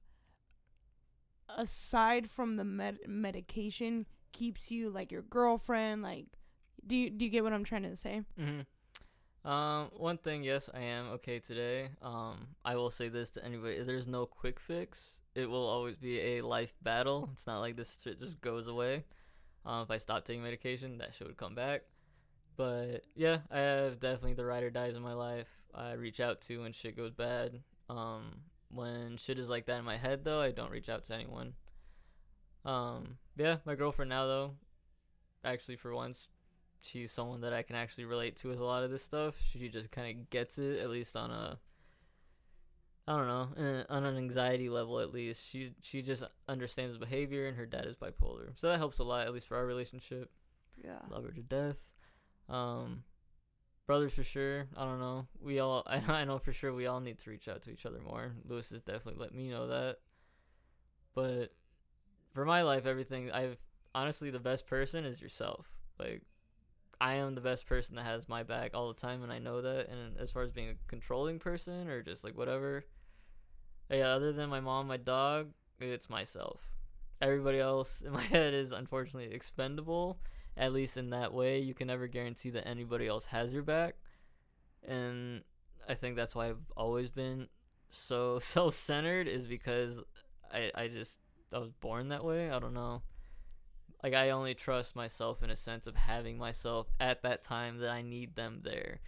aside 1.56 2.30
from 2.30 2.56
the 2.56 2.64
med- 2.64 2.98
medication 3.06 4.06
keeps 4.32 4.70
you 4.70 4.90
like 4.90 5.10
your 5.12 5.22
girlfriend? 5.22 6.02
Like 6.02 6.26
do 6.86 6.96
you 6.96 7.10
do 7.10 7.24
you 7.24 7.30
get 7.30 7.42
what 7.44 7.52
i'm 7.52 7.64
trying 7.64 7.82
to 7.82 7.96
say? 7.96 8.22
Hmm 8.38 8.60
Um, 9.46 9.90
one 9.96 10.18
thing, 10.18 10.42
yes, 10.42 10.68
I 10.74 10.80
am 10.80 11.06
okay 11.12 11.38
today. 11.38 11.90
Um, 12.02 12.48
I 12.64 12.74
will 12.74 12.90
say 12.90 13.08
this 13.08 13.30
to 13.30 13.44
anybody: 13.44 13.80
there's 13.82 14.08
no 14.08 14.26
quick 14.26 14.58
fix. 14.58 15.16
It 15.36 15.48
will 15.48 15.66
always 15.66 15.96
be 15.96 16.18
a 16.18 16.40
life 16.40 16.74
battle. 16.82 17.30
It's 17.34 17.46
not 17.46 17.60
like 17.60 17.76
this 17.76 18.00
shit 18.02 18.18
just 18.18 18.40
goes 18.40 18.66
away. 18.66 19.04
Um, 19.64 19.82
if 19.82 19.90
I 19.90 19.98
stop 19.98 20.24
taking 20.24 20.42
medication, 20.42 20.98
that 20.98 21.14
shit 21.14 21.28
would 21.28 21.36
come 21.36 21.54
back. 21.54 21.82
But 22.56 23.04
yeah, 23.14 23.38
I 23.50 23.60
have 23.60 24.00
definitely 24.00 24.34
the 24.34 24.44
ride 24.44 24.64
or 24.64 24.70
dies 24.70 24.96
in 24.96 25.02
my 25.02 25.12
life. 25.12 25.48
I 25.72 25.92
reach 25.92 26.18
out 26.18 26.40
to 26.42 26.62
when 26.62 26.72
shit 26.72 26.96
goes 26.96 27.12
bad. 27.12 27.60
Um, 27.88 28.40
when 28.70 29.16
shit 29.16 29.38
is 29.38 29.48
like 29.48 29.66
that 29.66 29.78
in 29.78 29.84
my 29.84 29.96
head, 29.96 30.24
though, 30.24 30.40
I 30.40 30.50
don't 30.50 30.72
reach 30.72 30.88
out 30.88 31.04
to 31.04 31.14
anyone. 31.14 31.52
Um, 32.64 33.18
yeah, 33.36 33.58
my 33.64 33.76
girlfriend 33.76 34.08
now, 34.08 34.26
though, 34.26 34.54
actually 35.44 35.76
for 35.76 35.94
once, 35.94 36.28
she's 36.86 37.12
someone 37.12 37.40
that 37.42 37.52
I 37.52 37.62
can 37.62 37.76
actually 37.76 38.04
relate 38.04 38.36
to 38.38 38.48
with 38.48 38.58
a 38.58 38.64
lot 38.64 38.82
of 38.82 38.90
this 38.90 39.02
stuff. 39.02 39.34
She 39.52 39.68
just 39.68 39.90
kind 39.90 40.16
of 40.16 40.30
gets 40.30 40.58
it, 40.58 40.80
at 40.80 40.90
least 40.90 41.16
on 41.16 41.30
a, 41.30 41.58
I 43.06 43.16
don't 43.16 43.26
know, 43.26 43.48
eh, 43.62 43.84
on 43.88 44.04
an 44.04 44.16
anxiety 44.16 44.68
level 44.68 45.00
at 45.00 45.12
least. 45.12 45.44
She 45.44 45.72
she 45.82 46.02
just 46.02 46.24
understands 46.48 46.94
the 46.94 47.04
behavior, 47.04 47.46
and 47.46 47.56
her 47.56 47.66
dad 47.66 47.86
is 47.86 47.96
bipolar, 47.96 48.50
so 48.56 48.68
that 48.68 48.78
helps 48.78 48.98
a 48.98 49.04
lot, 49.04 49.26
at 49.26 49.32
least 49.32 49.46
for 49.48 49.56
our 49.56 49.66
relationship. 49.66 50.30
yeah 50.82 50.98
Love 51.10 51.24
her 51.24 51.32
to 51.32 51.42
death. 51.42 51.92
Um, 52.48 53.02
brothers 53.86 54.12
for 54.14 54.24
sure. 54.24 54.66
I 54.76 54.84
don't 54.84 55.00
know. 55.00 55.26
We 55.40 55.58
all 55.60 55.82
I 55.86 56.02
I 56.06 56.24
know 56.24 56.38
for 56.38 56.52
sure 56.52 56.72
we 56.72 56.86
all 56.86 57.00
need 57.00 57.18
to 57.20 57.30
reach 57.30 57.48
out 57.48 57.62
to 57.62 57.70
each 57.70 57.86
other 57.86 58.00
more. 58.00 58.32
Lewis 58.46 58.70
has 58.70 58.82
definitely 58.82 59.20
let 59.20 59.34
me 59.34 59.50
know 59.50 59.68
that. 59.68 59.98
But 61.14 61.54
for 62.34 62.44
my 62.44 62.62
life, 62.62 62.86
everything 62.86 63.30
I've 63.32 63.56
honestly 63.94 64.30
the 64.30 64.38
best 64.38 64.66
person 64.66 65.04
is 65.04 65.22
yourself. 65.22 65.66
Like 65.98 66.22
I 67.00 67.16
am 67.16 67.34
the 67.34 67.40
best 67.40 67.66
person 67.66 67.96
that 67.96 68.06
has 68.06 68.28
my 68.28 68.42
back 68.42 68.70
all 68.74 68.88
the 68.88 69.00
time, 69.00 69.22
and 69.22 69.32
I 69.32 69.38
know 69.38 69.60
that. 69.60 69.88
And 69.88 70.16
as 70.18 70.32
far 70.32 70.42
as 70.42 70.50
being 70.50 70.70
a 70.70 70.88
controlling 70.88 71.38
person 71.38 71.88
or 71.88 72.02
just 72.02 72.24
like 72.24 72.36
whatever, 72.36 72.84
yeah. 73.90 74.08
Other 74.08 74.32
than 74.32 74.50
my 74.50 74.60
mom, 74.60 74.88
my 74.88 74.96
dog, 74.96 75.50
it's 75.80 76.10
myself. 76.10 76.60
Everybody 77.20 77.60
else 77.60 78.02
in 78.04 78.12
my 78.12 78.22
head 78.32 78.54
is 78.54 78.72
unfortunately 78.72 79.32
expendable. 79.32 80.18
At 80.56 80.72
least 80.72 80.96
in 80.96 81.10
that 81.10 81.32
way, 81.32 81.60
you 81.60 81.74
can 81.74 81.86
never 81.86 82.06
guarantee 82.06 82.50
that 82.50 82.66
anybody 82.66 83.06
else 83.06 83.26
has 83.26 83.52
your 83.52 83.62
back. 83.62 83.96
And 84.86 85.42
I 85.88 85.94
think 85.94 86.16
that's 86.16 86.34
why 86.34 86.48
I've 86.48 86.72
always 86.76 87.10
been 87.10 87.48
so 87.90 88.38
self-centered 88.40 89.28
is 89.28 89.46
because 89.46 90.00
I 90.52 90.70
I 90.74 90.88
just 90.88 91.18
I 91.52 91.58
was 91.58 91.70
born 91.70 92.08
that 92.08 92.24
way. 92.24 92.50
I 92.50 92.58
don't 92.58 92.74
know. 92.74 93.02
Like 94.06 94.14
I 94.14 94.30
only 94.30 94.54
trust 94.54 94.94
myself 94.94 95.42
in 95.42 95.50
a 95.50 95.56
sense 95.56 95.88
of 95.88 95.96
having 95.96 96.38
myself 96.38 96.86
at 97.00 97.22
that 97.22 97.42
time 97.42 97.78
that 97.78 97.90
I 97.90 98.02
need 98.02 98.36
them 98.36 98.60
there. 98.62 99.00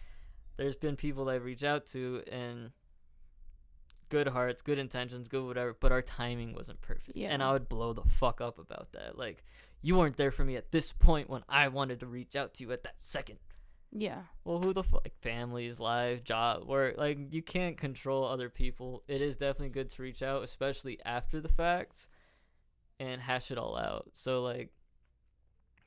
There's 0.57 0.75
been 0.75 0.97
people 0.97 1.27
that 1.27 1.35
I 1.35 1.37
reach 1.37 1.63
out 1.63 1.87
to 1.93 2.25
and 2.29 2.73
good 4.09 4.27
hearts, 4.27 4.61
good 4.61 4.77
intentions, 4.77 5.29
good 5.29 5.47
whatever, 5.47 5.77
but 5.79 5.93
our 5.93 6.03
timing 6.03 6.53
wasn't 6.53 6.81
perfect. 6.81 7.13
Yeah. 7.15 7.29
And 7.29 7.45
I 7.45 7.53
would 7.53 7.69
blow 7.69 7.93
the 7.93 8.03
fuck 8.09 8.41
up 8.41 8.59
about 8.59 8.91
that. 8.95 9.17
Like 9.17 9.45
you 9.83 9.95
weren't 9.95 10.17
there 10.17 10.33
for 10.33 10.45
me 10.45 10.57
at 10.57 10.73
this 10.73 10.93
point 10.93 11.31
when 11.31 11.45
I 11.49 11.69
wanted 11.69 12.01
to 12.01 12.07
reach 12.07 12.35
out 12.35 12.55
to 12.55 12.65
you 12.65 12.73
at 12.73 12.83
that 12.83 13.01
second. 13.01 13.39
yeah 13.93 14.23
Well, 14.45 14.59
who 14.59 14.73
the 14.73 14.83
fuck? 14.83 15.05
Like 15.05 15.21
families, 15.21 15.79
life, 15.79 16.25
job, 16.25 16.67
work. 16.67 16.99
Like 16.99 17.19
you 17.31 17.41
can't 17.41 17.77
control 17.77 18.25
other 18.25 18.49
people. 18.49 19.05
It 19.07 19.23
is 19.23 19.37
definitely 19.37 19.69
good 19.69 19.91
to 19.91 20.03
reach 20.03 20.25
out, 20.25 20.43
especially 20.43 20.99
after 21.05 21.41
the 21.41 21.49
fact, 21.49 22.09
and 22.99 23.21
hash 23.21 23.53
it 23.53 23.59
all 23.59 23.77
out. 23.79 24.09
So 24.17 24.43
like, 24.43 24.73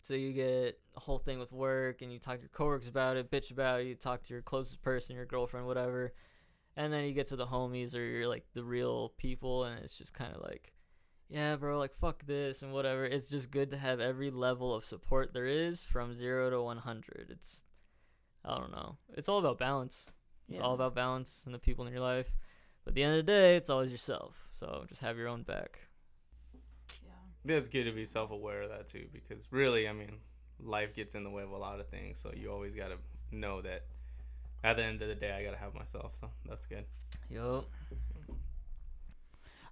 so 0.02 0.14
you 0.14 0.34
get 0.34 0.80
a 0.96 1.00
whole 1.00 1.20
thing 1.20 1.40
with 1.40 1.52
work, 1.52 2.02
and 2.02 2.12
you 2.12 2.20
talk 2.20 2.36
to 2.36 2.42
your 2.42 2.50
coworkers 2.50 2.88
about 2.88 3.18
it, 3.18 3.32
bitch 3.32 3.52
about 3.52 3.82
it. 3.82 3.88
You 3.88 3.96
talk 3.96 4.24
to 4.24 4.34
your 4.34 4.42
closest 4.42 4.82
person, 4.82 5.16
your 5.16 5.26
girlfriend, 5.26 5.68
whatever, 5.68 6.14
and 6.76 6.92
then 6.92 7.06
you 7.06 7.14
get 7.14 7.28
to 7.28 7.36
the 7.36 7.46
homies 7.46 7.96
or 7.96 8.04
you're 8.04 8.28
like 8.28 8.46
the 8.54 8.64
real 8.64 9.14
people, 9.18 9.64
and 9.66 9.80
it's 9.80 9.94
just 9.94 10.14
kind 10.14 10.36
of 10.36 10.42
like. 10.42 10.74
Yeah, 11.34 11.56
bro, 11.56 11.80
like 11.80 11.96
fuck 11.96 12.26
this 12.26 12.62
and 12.62 12.74
whatever. 12.74 13.06
It's 13.06 13.30
just 13.30 13.52
good 13.52 13.70
to 13.70 13.78
have 13.78 14.02
every 14.02 14.32
level 14.32 14.76
of 14.76 14.84
support 14.84 15.34
there 15.34 15.46
is 15.46 15.82
from 15.82 16.14
0 16.14 16.50
to 16.50 16.62
100. 16.62 17.28
It's 17.30 17.64
I 18.44 18.58
don't 18.58 18.74
know. 18.74 18.98
It's 19.16 19.30
all 19.30 19.40
about 19.40 19.58
balance. 19.58 20.08
It's 20.50 20.60
all 20.60 20.74
about 20.74 20.94
balance 20.94 21.44
and 21.46 21.54
the 21.56 21.60
people 21.60 21.88
in 21.88 21.94
your 21.94 22.02
life. 22.02 22.34
But 22.84 22.92
at 22.92 22.96
the 22.96 23.04
end 23.04 23.18
of 23.18 23.26
the 23.26 23.32
day, 23.32 23.56
it's 23.56 23.70
always 23.70 23.92
yourself. 23.92 24.50
So 24.52 24.84
just 24.90 25.00
have 25.00 25.18
your 25.18 25.30
own 25.30 25.44
back. 25.44 25.80
Yeah. 27.44 27.58
It's 27.58 27.68
good 27.68 27.86
to 27.86 27.92
be 27.92 28.06
self 28.06 28.32
aware 28.32 28.62
of 28.62 28.70
that 28.70 28.88
too, 28.88 29.06
because 29.12 29.48
really, 29.52 29.88
I 29.88 29.94
mean, 29.94 30.18
life 30.60 30.94
gets 30.96 31.16
in 31.16 31.24
the 31.24 31.30
way 31.30 31.44
of 31.44 31.52
a 31.52 31.58
lot 31.58 31.80
of 31.80 31.88
things. 31.88 32.20
So 32.20 32.32
you 32.36 32.52
always 32.52 32.76
got 32.76 32.90
to 32.90 32.98
know 33.36 33.62
that 33.62 33.86
at 34.64 34.78
the 34.78 34.84
end 34.84 35.02
of 35.02 35.08
the 35.08 35.16
day, 35.16 35.32
I 35.32 35.44
got 35.44 35.52
to 35.52 35.58
have 35.58 35.74
myself. 35.74 36.16
So 36.16 36.30
that's 36.48 36.66
good. 36.66 36.86
Yup. 37.30 37.66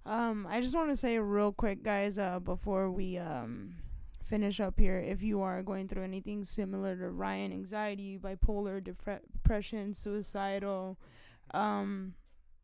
Um, 0.06 0.46
I 0.48 0.60
just 0.60 0.74
want 0.74 0.88
to 0.90 0.96
say 0.96 1.18
real 1.18 1.52
quick, 1.52 1.82
guys, 1.82 2.18
uh, 2.18 2.40
before 2.40 2.90
we 2.90 3.18
um 3.18 3.74
finish 4.24 4.60
up 4.60 4.78
here, 4.78 4.98
if 4.98 5.22
you 5.22 5.42
are 5.42 5.62
going 5.62 5.88
through 5.88 6.04
anything 6.04 6.44
similar 6.44 6.96
to 6.96 7.10
Ryan, 7.10 7.52
anxiety, 7.52 8.16
bipolar, 8.18 8.80
depre- 8.80 9.20
depression, 9.32 9.92
suicidal, 9.92 10.96
um, 11.52 12.14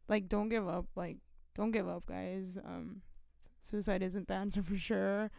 like 0.09 0.29
don't 0.29 0.49
give 0.49 0.67
up. 0.67 0.87
Like 0.97 1.19
don't 1.55 1.73
give 1.73 1.89
up, 1.89 2.07
guys. 2.07 2.59
Um, 2.65 3.03
suicide 3.67 4.03
isn't 4.03 4.29
the 4.29 4.35
answer 4.35 4.63
for 4.63 4.77
sure. 4.77 5.31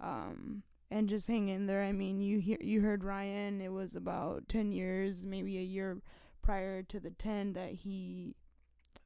Um, 0.00 0.62
and 0.90 1.08
just 1.08 1.26
hang 1.26 1.48
in 1.48 1.66
there. 1.66 1.82
I 1.82 1.92
mean, 1.92 2.20
you 2.20 2.38
hear 2.38 2.58
you 2.60 2.82
heard 2.82 3.02
Ryan. 3.02 3.60
It 3.60 3.72
was 3.72 3.96
about 3.96 4.48
ten 4.48 4.72
years, 4.72 5.26
maybe 5.26 5.58
a 5.58 5.62
year 5.62 6.02
prior 6.42 6.82
to 6.82 7.00
the 7.00 7.10
ten 7.10 7.54
that 7.54 7.72
he 7.72 8.34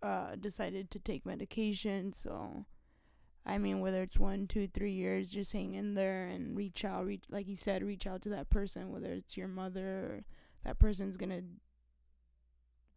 uh 0.03 0.37
decided 0.37 0.91
to 0.91 0.99
take 0.99 1.25
medication. 1.25 2.13
So, 2.13 2.67
I 3.47 3.59
mean, 3.59 3.81
whether 3.81 4.03
it's 4.03 4.19
one, 4.19 4.47
two, 4.49 4.67
three 4.67 4.93
years, 4.93 5.31
just 5.31 5.53
hang 5.53 5.75
in 5.75 5.95
there 5.95 6.27
and 6.27 6.57
reach 6.57 6.85
out. 6.85 7.07
Reach 7.07 7.25
like 7.31 7.47
he 7.47 7.55
said, 7.55 7.83
reach 7.85 8.07
out 8.07 8.23
to 8.23 8.29
that 8.31 8.51
person. 8.51 8.91
Whether 8.91 9.13
it's 9.13 9.37
your 9.37 9.49
mother, 9.49 10.25
that 10.65 10.79
person's 10.79 11.17
gonna 11.17 11.43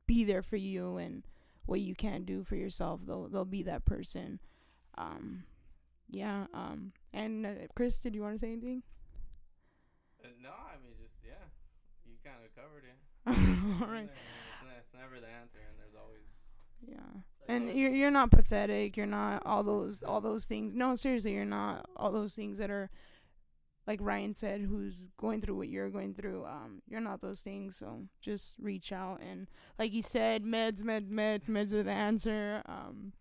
be 0.07 0.23
there 0.23 0.41
for 0.41 0.57
you 0.57 0.97
and 0.97 1.27
what 1.67 1.81
you 1.81 1.93
can't 1.93 2.25
do 2.25 2.43
for 2.43 2.55
yourself. 2.55 3.01
They'll 3.05 3.27
they'll 3.27 3.45
be 3.45 3.63
that 3.63 3.85
person. 3.85 4.39
Um, 4.97 5.43
yeah. 6.09 6.47
Um, 6.53 6.91
and 7.13 7.45
uh, 7.45 7.49
Chris, 7.75 7.99
did 7.99 8.15
you 8.15 8.21
want 8.21 8.35
to 8.35 8.39
say 8.39 8.51
anything? 8.51 8.83
Uh, 10.23 10.27
no, 10.41 10.49
I 10.49 10.75
mean, 10.83 10.93
just 11.01 11.21
yeah, 11.25 11.45
you 12.05 12.15
kind 12.23 12.37
of 12.43 12.55
covered 12.55 12.83
it. 12.83 12.97
All 13.81 13.87
right. 13.91 14.09
It's, 14.09 14.79
it's 14.79 14.93
never 14.93 15.19
the 15.19 15.27
answer, 15.29 15.59
and 15.59 15.77
there's 15.79 15.95
always 15.95 16.53
Yeah. 16.85 17.21
And 17.47 17.69
you're 17.75 17.91
you're 17.91 18.11
not 18.11 18.31
pathetic. 18.31 18.95
You're 18.97 19.05
not 19.07 19.43
all 19.45 19.63
those 19.63 20.03
all 20.03 20.21
those 20.21 20.45
things. 20.45 20.73
No, 20.75 20.95
seriously, 20.95 21.33
you're 21.33 21.45
not 21.45 21.89
all 21.95 22.11
those 22.11 22.35
things 22.35 22.57
that 22.59 22.69
are 22.69 22.89
like 23.87 23.99
Ryan 24.01 24.35
said 24.35 24.61
who's 24.61 25.09
going 25.17 25.41
through 25.41 25.55
what 25.57 25.69
you're 25.69 25.89
going 25.89 26.13
through. 26.13 26.45
Um 26.45 26.81
you're 26.87 27.01
not 27.01 27.21
those 27.21 27.41
things. 27.41 27.77
So 27.77 28.07
just 28.21 28.55
reach 28.59 28.91
out 28.91 29.21
and 29.21 29.47
like 29.79 29.91
he 29.91 30.01
said 30.01 30.43
meds 30.43 30.81
meds 30.83 31.09
meds 31.09 31.49
meds 31.49 31.73
are 31.73 31.83
the 31.83 31.91
answer. 31.91 32.61
Um 32.67 33.13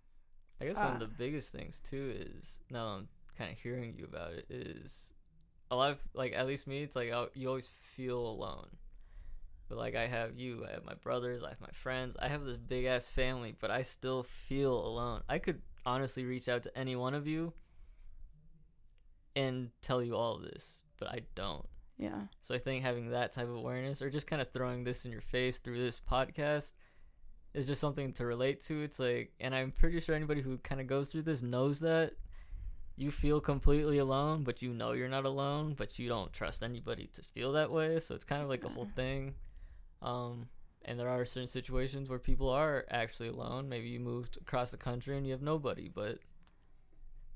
I 0.61 0.65
guess 0.67 0.77
one 0.77 0.87
Uh, 0.87 0.95
of 0.95 1.01
the 1.01 1.07
biggest 1.07 1.53
things 1.53 1.81
too 1.81 2.15
is 2.17 2.59
now 2.71 2.85
that 2.87 2.93
I'm 2.99 3.09
kind 3.37 3.53
of 3.53 3.59
hearing 3.59 3.95
you 3.97 4.05
about 4.05 4.33
it 4.33 4.47
is 4.51 5.13
a 5.71 5.77
lot 5.77 5.93
of 5.93 5.99
like 6.15 6.33
at 6.33 6.47
least 6.47 6.67
me 6.67 6.83
it's 6.83 6.97
like 6.97 7.13
i 7.13 7.27
you 7.35 7.49
always 7.49 7.69
feel 7.69 8.19
alone. 8.19 8.69
But 9.69 9.77
like 9.79 9.95
I 9.95 10.07
have 10.07 10.35
you, 10.39 10.65
I 10.67 10.71
have 10.73 10.85
my 10.85 10.95
brothers, 10.95 11.43
I 11.45 11.51
have 11.51 11.61
my 11.61 11.71
friends, 11.73 12.17
I 12.19 12.29
have 12.29 12.43
this 12.45 12.57
big 12.57 12.87
ass 12.87 13.11
family, 13.11 13.55
but 13.61 13.71
I 13.71 13.83
still 13.83 14.23
feel 14.23 14.73
alone. 14.75 15.23
I 15.29 15.39
could 15.39 15.61
honestly 15.85 16.25
reach 16.25 16.49
out 16.49 16.63
to 16.63 16.77
any 16.79 16.97
one 16.97 17.13
of 17.15 17.27
you 17.27 17.53
and 19.37 19.71
tell 19.83 20.03
you 20.03 20.17
all 20.17 20.37
of 20.37 20.43
this, 20.43 20.79
but 20.99 21.09
I 21.09 21.21
don't. 21.35 21.67
yeah. 21.99 22.23
So 22.43 22.55
I 22.55 22.59
think 22.59 22.83
having 22.83 23.11
that 23.11 23.33
type 23.33 23.47
of 23.49 23.55
awareness 23.57 24.01
or 24.01 24.09
just 24.11 24.27
kind 24.27 24.41
of 24.41 24.51
throwing 24.53 24.85
this 24.85 25.05
in 25.05 25.11
your 25.13 25.21
face 25.21 25.59
through 25.59 25.79
this 25.79 26.01
podcast 26.11 26.73
is 27.59 27.67
just 27.67 27.81
something 27.81 28.13
to 28.15 28.25
relate 28.25 28.61
to. 28.63 28.83
It's 28.83 28.99
like, 28.99 29.33
and 29.41 29.55
I'm 29.55 29.73
pretty 29.73 30.01
sure 30.01 30.15
anybody 30.15 30.41
who 30.41 30.59
kind 30.59 30.81
of 30.81 30.87
goes 30.87 31.11
through 31.11 31.23
this 31.23 31.43
knows 31.43 31.81
that 31.81 32.13
you 32.97 33.11
feel 33.11 33.41
completely 33.41 33.99
alone, 33.99 34.45
but 34.45 34.63
you 34.63 34.73
know 34.73 34.93
you're 34.93 35.09
not 35.09 35.25
alone, 35.25 35.75
but 35.77 35.99
you 35.99 36.09
don't 36.09 36.33
trust 36.33 36.63
anybody 36.63 37.11
to 37.15 37.23
feel 37.23 37.53
that 37.53 37.71
way. 37.71 37.99
So 37.99 38.15
it's 38.15 38.25
kind 38.25 38.43
of 38.43 38.49
like 38.49 38.65
a 38.65 38.69
whole 38.69 38.89
thing. 38.97 39.35
Um, 40.03 40.49
and 40.85 40.99
there 40.99 41.09
are 41.09 41.25
certain 41.25 41.49
situations 41.49 42.09
where 42.09 42.19
people 42.19 42.49
are 42.49 42.87
actually 42.91 43.29
alone. 43.29 43.69
Maybe 43.69 43.89
you 43.89 44.01
moved 44.01 44.39
across 44.41 44.71
the 44.71 44.77
country 44.77 45.17
and 45.17 45.27
you 45.27 45.33
have 45.33 45.43
nobody, 45.43 45.89
but 45.89 46.19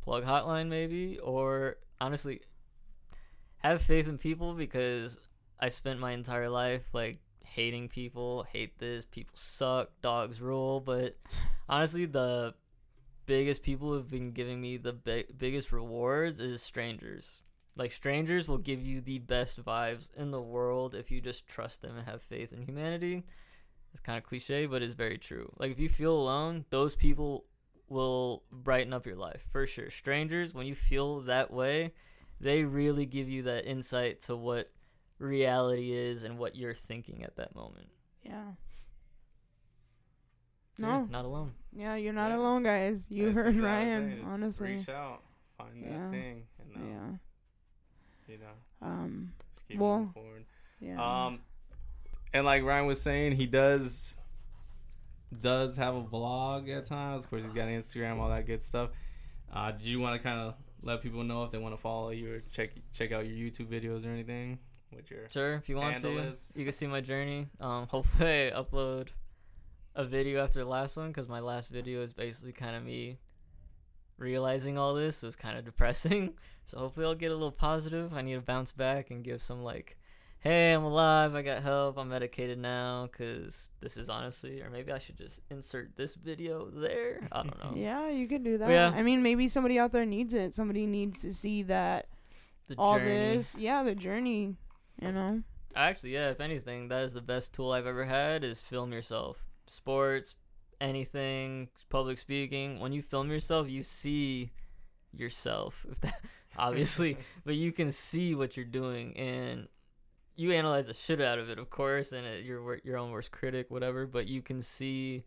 plug 0.02 0.24
hotline 0.24 0.68
maybe, 0.68 1.18
or 1.18 1.76
honestly, 2.00 2.40
have 3.58 3.82
faith 3.82 4.08
in 4.08 4.18
people 4.18 4.54
because 4.54 5.18
I 5.60 5.68
spent 5.68 6.00
my 6.00 6.12
entire 6.12 6.48
life 6.48 6.92
like 6.92 7.18
hating 7.54 7.88
people, 7.88 8.44
hate 8.52 8.78
this, 8.78 9.06
people 9.06 9.34
suck, 9.36 9.90
dogs 10.00 10.40
rule. 10.40 10.80
But 10.80 11.16
honestly, 11.68 12.06
the 12.06 12.54
biggest 13.26 13.62
people 13.62 13.92
who've 13.92 14.10
been 14.10 14.32
giving 14.32 14.60
me 14.60 14.76
the 14.76 14.92
bi- 14.92 15.24
biggest 15.36 15.72
rewards 15.72 16.40
is 16.40 16.62
strangers. 16.62 17.40
Like 17.76 17.92
strangers 17.92 18.48
will 18.48 18.58
give 18.58 18.84
you 18.84 19.00
the 19.00 19.18
best 19.18 19.64
vibes 19.64 20.14
in 20.16 20.30
the 20.30 20.40
world 20.40 20.94
if 20.94 21.10
you 21.10 21.20
just 21.20 21.46
trust 21.46 21.82
them 21.82 21.96
and 21.96 22.06
have 22.06 22.22
faith 22.22 22.52
in 22.52 22.62
humanity. 22.62 23.24
It's 23.92 24.00
kind 24.00 24.18
of 24.18 24.24
cliche, 24.24 24.66
but 24.66 24.82
it's 24.82 24.94
very 24.94 25.18
true. 25.18 25.52
Like 25.58 25.70
if 25.70 25.78
you 25.78 25.88
feel 25.88 26.14
alone, 26.14 26.64
those 26.70 26.96
people 26.96 27.44
will 27.88 28.42
brighten 28.50 28.92
up 28.92 29.06
your 29.06 29.16
life 29.16 29.46
for 29.50 29.66
sure. 29.66 29.90
Strangers, 29.90 30.54
when 30.54 30.66
you 30.66 30.74
feel 30.74 31.20
that 31.22 31.50
way, 31.50 31.92
they 32.40 32.64
really 32.64 33.06
give 33.06 33.28
you 33.28 33.42
that 33.44 33.66
insight 33.66 34.20
to 34.20 34.36
what 34.36 34.70
reality 35.22 35.92
is 35.92 36.22
and 36.22 36.38
what 36.38 36.56
you're 36.56 36.74
thinking 36.74 37.22
at 37.24 37.36
that 37.36 37.54
moment. 37.54 37.88
Yeah. 38.22 38.42
So, 40.78 40.86
yeah, 40.86 40.98
No. 41.00 41.04
not 41.06 41.24
alone. 41.24 41.54
Yeah, 41.72 41.96
you're 41.96 42.12
not 42.12 42.30
Yeah. 42.30 42.36
alone, 42.38 42.62
guys. 42.62 43.06
You 43.10 43.26
That's 43.26 43.36
heard 43.36 43.44
just 43.52 43.60
what 43.60 43.70
I 43.70 43.84
was 43.84 43.94
Ryan, 43.94 44.24
honestly. 44.26 44.70
reach 44.76 44.88
out, 44.88 45.22
find 45.58 45.80
Yeah. 45.80 45.98
that 45.98 46.10
thing, 46.10 46.46
and 46.58 46.76
uh, 46.76 46.80
Yeah. 46.86 47.16
you 48.34 48.38
know, 48.38 48.52
Um 48.86 49.34
just 49.52 49.66
keep 49.68 49.78
Well, 49.78 49.98
moving 49.98 50.12
forward. 50.12 50.44
yeah. 50.80 51.26
Um, 51.26 51.42
and 52.32 52.44
like 52.46 52.62
Ryan 52.62 52.86
was 52.86 53.00
saying, 53.02 53.32
he 53.36 53.46
does 53.46 54.16
does 55.40 55.76
have 55.78 55.96
a 55.96 56.02
vlog 56.02 56.68
at 56.68 56.84
times. 56.84 57.24
Of 57.24 57.30
course, 57.30 57.42
he's 57.42 57.54
got 57.54 57.66
Instagram, 57.68 58.18
all 58.18 58.28
that 58.28 58.44
good 58.44 58.60
stuff. 58.62 58.90
Uh, 59.50 59.70
do 59.72 59.88
you 59.88 59.98
want 59.98 60.14
to 60.14 60.22
kind 60.22 60.38
of 60.40 60.54
let 60.82 61.00
people 61.00 61.22
know 61.24 61.44
if 61.44 61.50
they 61.50 61.58
want 61.58 61.74
to 61.74 61.80
follow 61.80 62.10
you 62.10 62.34
or 62.34 62.40
check 62.50 62.70
check 62.92 63.12
out 63.12 63.26
your 63.26 63.34
YouTube 63.36 63.66
videos 63.68 64.04
or 64.06 64.10
anything? 64.10 64.58
What 64.92 65.10
your 65.10 65.28
Sure, 65.30 65.54
if 65.54 65.68
you 65.68 65.76
want 65.76 65.96
to, 65.98 66.08
is- 66.18 66.52
you 66.54 66.64
can 66.64 66.72
see 66.72 66.86
my 66.86 67.00
journey. 67.00 67.48
Um, 67.60 67.86
hopefully, 67.90 68.52
I 68.52 68.56
upload 68.56 69.08
a 69.94 70.04
video 70.04 70.42
after 70.42 70.58
the 70.60 70.68
last 70.68 70.96
one 70.96 71.08
because 71.08 71.28
my 71.28 71.40
last 71.40 71.68
video 71.70 72.02
is 72.02 72.12
basically 72.14 72.52
kind 72.52 72.76
of 72.76 72.82
me 72.84 73.18
realizing 74.18 74.78
all 74.78 74.94
this. 74.94 75.22
It 75.22 75.26
was 75.26 75.36
kind 75.36 75.58
of 75.58 75.64
depressing. 75.64 76.34
So 76.64 76.78
hopefully, 76.78 77.06
I'll 77.06 77.16
get 77.16 77.32
a 77.32 77.34
little 77.34 77.50
positive. 77.50 78.14
I 78.14 78.22
need 78.22 78.34
to 78.34 78.40
bounce 78.40 78.70
back 78.72 79.10
and 79.10 79.24
give 79.24 79.42
some 79.42 79.64
like, 79.64 79.98
"Hey, 80.38 80.72
I'm 80.72 80.84
alive. 80.84 81.34
I 81.34 81.42
got 81.42 81.60
help. 81.60 81.98
I'm 81.98 82.08
medicated 82.08 82.56
now." 82.56 83.08
Because 83.10 83.68
this 83.80 83.96
is 83.96 84.08
honestly, 84.08 84.62
or 84.62 84.70
maybe 84.70 84.92
I 84.92 85.00
should 85.00 85.18
just 85.18 85.40
insert 85.50 85.96
this 85.96 86.14
video 86.14 86.70
there. 86.70 87.26
I 87.32 87.42
don't 87.42 87.58
know. 87.64 87.72
yeah, 87.74 88.08
you 88.08 88.28
could 88.28 88.44
do 88.44 88.58
that. 88.58 88.70
yeah. 88.70 88.92
I 88.94 89.02
mean, 89.02 89.24
maybe 89.24 89.48
somebody 89.48 89.76
out 89.80 89.90
there 89.90 90.06
needs 90.06 90.34
it. 90.34 90.54
Somebody 90.54 90.86
needs 90.86 91.20
to 91.22 91.34
see 91.34 91.64
that 91.64 92.06
The 92.68 92.76
all 92.78 92.96
journey. 92.96 93.08
this. 93.10 93.56
Yeah, 93.58 93.82
the 93.82 93.96
journey. 93.96 94.54
You 95.02 95.12
know. 95.12 95.42
Actually, 95.74 96.14
yeah, 96.14 96.30
if 96.30 96.40
anything, 96.40 96.88
that 96.88 97.04
is 97.04 97.12
the 97.12 97.20
best 97.20 97.52
tool 97.52 97.72
I've 97.72 97.86
ever 97.86 98.04
had 98.04 98.44
is 98.44 98.62
film 98.62 98.92
yourself. 98.92 99.42
Sports, 99.66 100.36
anything, 100.80 101.68
public 101.88 102.18
speaking. 102.18 102.78
When 102.78 102.92
you 102.92 103.02
film 103.02 103.30
yourself, 103.30 103.68
you 103.68 103.82
see 103.82 104.52
yourself. 105.12 105.84
If 105.90 106.00
that 106.02 106.20
obviously, 106.56 107.16
but 107.44 107.54
you 107.54 107.72
can 107.72 107.90
see 107.90 108.34
what 108.34 108.56
you're 108.56 108.64
doing 108.66 109.16
and 109.16 109.66
you 110.36 110.52
analyze 110.52 110.86
the 110.86 110.94
shit 110.94 111.20
out 111.20 111.38
of 111.38 111.50
it, 111.50 111.58
of 111.58 111.68
course, 111.68 112.12
and 112.12 112.26
uh, 112.26 112.30
it, 112.30 112.44
you're 112.44 112.80
your 112.84 112.98
own 112.98 113.10
worst 113.10 113.32
critic, 113.32 113.66
whatever, 113.70 114.06
but 114.06 114.28
you 114.28 114.40
can 114.40 114.62
see 114.62 115.24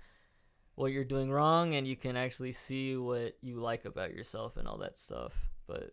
what 0.76 0.92
you're 0.92 1.04
doing 1.04 1.32
wrong 1.32 1.74
and 1.74 1.88
you 1.88 1.96
can 1.96 2.16
actually 2.16 2.52
see 2.52 2.96
what 2.96 3.36
you 3.42 3.56
like 3.56 3.86
about 3.86 4.14
yourself 4.14 4.58
and 4.58 4.68
all 4.68 4.78
that 4.78 4.98
stuff. 4.98 5.34
But 5.68 5.92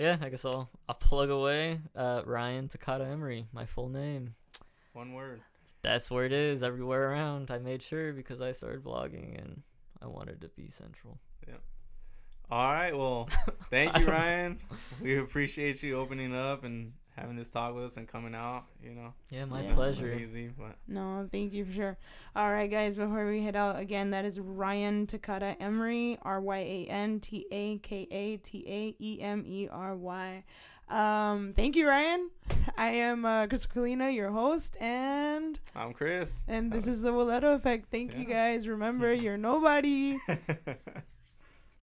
yeah, 0.00 0.16
I 0.20 0.30
guess 0.30 0.44
I'll 0.44 0.70
I'll 0.88 0.94
plug 0.94 1.30
away. 1.30 1.78
Uh, 1.94 2.22
Ryan 2.24 2.68
Takata 2.68 3.04
Emery, 3.04 3.46
my 3.52 3.66
full 3.66 3.88
name. 3.90 4.34
one 4.94 5.12
word? 5.12 5.42
That's 5.82 6.10
where 6.10 6.24
it 6.24 6.32
is 6.32 6.62
everywhere 6.62 7.10
around. 7.10 7.50
I 7.50 7.58
made 7.58 7.82
sure 7.82 8.12
because 8.12 8.40
I 8.40 8.52
started 8.52 8.82
vlogging 8.82 9.38
and 9.40 9.62
I 10.02 10.06
wanted 10.06 10.40
to 10.40 10.48
be 10.48 10.70
central. 10.70 11.18
Yeah. 11.46 11.54
All 12.50 12.72
right. 12.72 12.96
Well, 12.96 13.28
thank 13.70 13.98
you, 13.98 14.06
Ryan. 14.06 14.58
We 15.02 15.18
appreciate 15.18 15.82
you 15.82 15.98
opening 15.98 16.34
up 16.34 16.64
and 16.64 16.92
having 17.20 17.36
this 17.36 17.50
talk 17.50 17.74
with 17.74 17.84
us 17.84 17.96
and 17.96 18.08
coming 18.08 18.34
out. 18.34 18.64
You 18.82 18.94
know, 18.94 19.14
Yeah, 19.30 19.44
my 19.44 19.62
Yeah. 19.62 19.74
Pleasure. 19.74 20.12
Easy, 20.12 20.48
but 20.48 20.76
No, 20.88 21.28
thank 21.30 21.52
you 21.52 21.64
for 21.64 21.72
sure. 21.72 21.98
All 22.34 22.52
right, 22.52 22.70
guys, 22.70 22.96
before 22.96 23.26
we 23.28 23.42
head 23.42 23.56
out 23.56 23.78
again, 23.78 24.10
that 24.10 24.24
is 24.24 24.40
Ryan 24.40 25.06
Takata 25.06 25.56
Emery, 25.60 26.18
R 26.22 26.40
Y 26.40 26.58
A 26.58 26.86
N 26.86 27.20
T 27.20 27.46
A 27.50 27.78
K 27.78 28.08
A 28.10 28.36
T 28.38 28.64
A 28.66 28.96
E 28.98 29.20
M 29.20 29.44
E 29.46 29.68
R 29.70 29.94
Y. 29.96 30.44
Um, 30.88 31.52
thank 31.54 31.76
you, 31.76 31.86
Ryan. 31.86 32.30
I 32.76 32.88
am 32.88 33.24
uh, 33.24 33.46
Krystal 33.46 33.68
Kalina, 33.68 34.12
your 34.12 34.30
host, 34.30 34.76
and 34.80 35.58
I'm 35.76 35.92
Chris. 35.92 36.42
And 36.48 36.72
this 36.72 36.88
is 36.88 37.02
the 37.02 37.12
Willeto 37.12 37.54
Effect. 37.54 37.86
Thank 37.92 38.16
you 38.16 38.24
guys. 38.24 38.66
Remember, 38.66 39.12
you're 39.12 39.36
nobody. 39.38 40.18